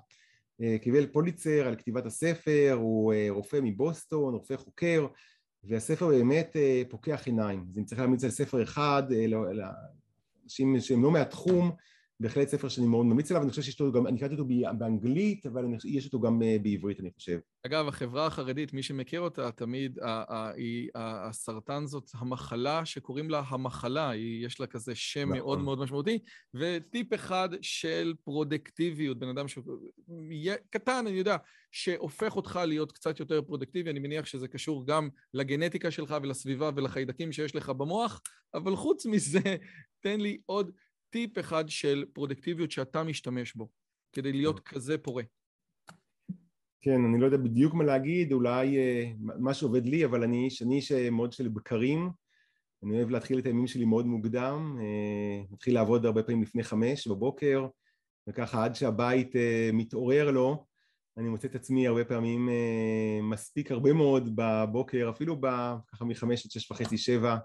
אה, 0.62 0.76
קיבל 0.78 1.06
פוליצר 1.06 1.66
על 1.66 1.76
כתיבת 1.76 2.06
הספר, 2.06 2.76
הוא 2.80 3.12
אה, 3.12 3.26
רופא 3.30 3.58
מבוסטון, 3.62 4.34
רופא 4.34 4.56
חוקר, 4.56 5.06
והספר 5.64 6.08
באמת 6.08 6.56
אה, 6.56 6.82
פוקח 6.88 7.22
עיניים. 7.26 7.64
אז 7.68 7.78
אם 7.78 7.84
צריך 7.84 8.00
להמליץ 8.00 8.24
על 8.24 8.30
ספר 8.30 8.62
אחד, 8.62 9.02
לאנשים 9.28 10.80
שהם 10.80 11.02
לא 11.02 11.10
מהתחום, 11.10 11.70
בהחלט 12.20 12.48
ספר 12.48 12.68
שאני 12.68 12.86
מאוד 12.86 13.06
ממליץ 13.06 13.30
עליו, 13.30 13.42
אני 13.42 13.50
חושב 13.50 13.62
שיש 13.62 13.80
אותו 13.80 13.92
גם, 13.92 14.06
אני 14.06 14.18
קראתי 14.18 14.34
אותו 14.34 14.46
באנגלית, 14.78 15.46
אבל 15.46 15.64
יש 15.84 16.06
אותו 16.06 16.20
גם 16.20 16.42
אה, 16.42 16.56
בעברית, 16.62 17.00
אני 17.00 17.10
חושב. 17.10 17.38
אגב, 17.66 17.88
החברה 17.88 18.26
החרדית, 18.26 18.72
מי 18.72 18.82
שמכיר 18.82 19.20
אותה, 19.20 19.50
תמיד, 19.52 19.98
היא, 20.56 20.88
הסרטן 20.94 21.86
זאת 21.86 22.10
המחלה 22.14 22.84
שקוראים 22.84 23.30
לה 23.30 23.42
המחלה, 23.46 24.10
היא, 24.10 24.46
יש 24.46 24.60
לה 24.60 24.66
כזה 24.66 24.94
שם 24.94 25.20
נכון. 25.20 25.38
מאוד 25.38 25.58
מאוד 25.58 25.78
משמעותי, 25.78 26.18
וטיפ 26.54 27.14
אחד 27.14 27.48
של 27.62 28.14
פרודקטיביות, 28.24 29.18
בן 29.18 29.28
אדם 29.28 29.46
קטן, 30.70 31.04
אני 31.06 31.18
יודע, 31.18 31.36
שהופך 31.72 32.36
אותך 32.36 32.60
להיות 32.66 32.92
קצת 32.92 33.20
יותר 33.20 33.42
פרודקטיבי, 33.42 33.90
אני 33.90 33.98
מניח 33.98 34.26
שזה 34.26 34.48
קשור 34.48 34.86
גם 34.86 35.08
לגנטיקה 35.34 35.90
שלך 35.90 36.16
ולסביבה 36.22 36.70
ולחיידקים 36.76 37.32
שיש 37.32 37.56
לך 37.56 37.68
במוח, 37.68 38.20
אבל 38.54 38.76
חוץ 38.76 39.06
מזה, 39.06 39.56
תן 40.00 40.20
לי 40.20 40.38
עוד 40.46 40.70
טיפ 41.14 41.38
אחד 41.38 41.68
של 41.68 42.04
פרודקטיביות 42.12 42.70
שאתה 42.70 43.02
משתמש 43.02 43.54
בו, 43.54 43.68
כדי 44.12 44.32
להיות 44.32 44.58
אוקיי. 44.58 44.74
כזה 44.74 44.98
פורה. 44.98 45.22
כן, 46.80 47.04
אני 47.04 47.20
לא 47.20 47.26
יודע 47.26 47.36
בדיוק 47.36 47.74
מה 47.74 47.84
להגיד, 47.84 48.32
אולי 48.32 48.78
אה, 48.78 49.12
מה 49.18 49.54
שעובד 49.54 49.86
לי, 49.86 50.04
אבל 50.04 50.22
אני 50.22 50.44
איש, 50.44 50.62
אני 50.62 50.76
איש 50.76 50.92
אה, 50.92 51.10
מאוד 51.10 51.32
של 51.32 51.48
בקרים, 51.48 52.10
אני 52.82 52.96
אוהב 52.96 53.10
להתחיל 53.10 53.38
את 53.38 53.46
הימים 53.46 53.66
שלי 53.66 53.84
מאוד 53.84 54.06
מוקדם, 54.06 54.76
אה, 54.80 55.42
מתחיל 55.50 55.74
לעבוד 55.74 56.06
הרבה 56.06 56.22
פעמים 56.22 56.42
לפני 56.42 56.62
חמש 56.62 57.08
בבוקר, 57.08 57.66
וככה 58.28 58.64
עד 58.64 58.74
שהבית 58.74 59.32
מתעורר 59.72 60.30
לו, 60.30 60.64
אני 61.18 61.28
מוצא 61.28 61.48
את 61.48 61.54
עצמי 61.54 61.86
הרבה 61.86 62.04
פעמים 62.04 62.48
אה, 62.48 63.18
מספיק 63.22 63.70
הרבה 63.70 63.92
מאוד 63.92 64.30
בבוקר, 64.34 65.10
אפילו 65.10 65.36
ב, 65.40 65.46
ככה 65.92 66.04
מחמש 66.04 66.44
עד 66.44 66.50
שש 66.50 66.70
וחצי, 66.70 66.98
שבע. 66.98 67.36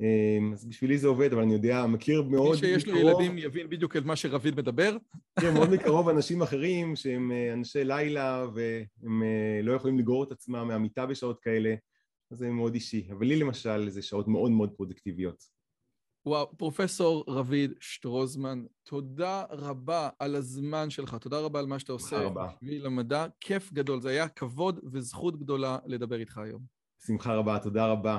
אה, 0.00 0.52
אז 0.52 0.66
בשבילי 0.66 0.98
זה 0.98 1.08
עובד, 1.08 1.32
אבל 1.32 1.42
אני 1.42 1.52
יודע, 1.52 1.86
מכיר 1.86 2.22
מאוד 2.22 2.32
מקרוב... 2.32 2.52
מי 2.52 2.58
שיש 2.58 2.86
לו 2.86 2.96
ילדים 2.96 3.38
יבין 3.38 3.68
בדיוק 3.68 3.96
את 3.96 4.04
מה 4.04 4.16
שרביד 4.16 4.56
מדבר. 4.56 4.96
כן, 5.40 5.54
מאוד 5.54 5.70
מקרוב 5.74 6.08
אנשים 6.08 6.42
אחרים 6.42 6.96
שהם 6.96 7.32
אה, 7.32 7.52
אנשי 7.52 7.84
לילה 7.84 8.46
והם 8.54 9.22
אה, 9.22 9.62
לא 9.62 9.72
יכולים 9.72 9.98
לגרור 9.98 10.24
את 10.24 10.32
עצמם 10.32 10.68
מהמיטה 10.68 11.06
בשעות 11.06 11.38
כאלה, 11.40 11.74
אז 12.30 12.38
זה 12.38 12.50
מאוד 12.50 12.74
אישי. 12.74 13.08
אבל 13.12 13.26
לי 13.26 13.36
למשל 13.36 13.88
זה 13.88 14.02
שעות 14.02 14.28
מאוד 14.28 14.50
מאוד 14.50 14.70
פרודקטיביות. 14.76 15.62
וואו, 16.26 16.56
פרופסור 16.56 17.24
רביד 17.28 17.72
שטרוזמן, 17.80 18.64
תודה 18.82 19.44
רבה 19.50 20.08
על 20.18 20.34
הזמן 20.34 20.90
שלך, 20.90 21.14
תודה 21.14 21.38
רבה 21.40 21.58
על 21.58 21.66
מה 21.66 21.78
שאתה 21.78 21.92
עושה. 21.92 22.16
תודה 22.16 22.22
רבה. 22.22 22.48
בשביל 22.62 22.86
המדע, 22.86 23.26
כיף 23.40 23.72
גדול, 23.72 24.00
זה 24.00 24.08
היה 24.08 24.28
כבוד 24.28 24.80
וזכות 24.92 25.38
גדולה 25.38 25.78
לדבר 25.86 26.20
איתך 26.20 26.38
היום. 26.38 26.62
שמחה 27.06 27.34
רבה, 27.34 27.58
תודה 27.58 27.86
רבה. 27.86 28.18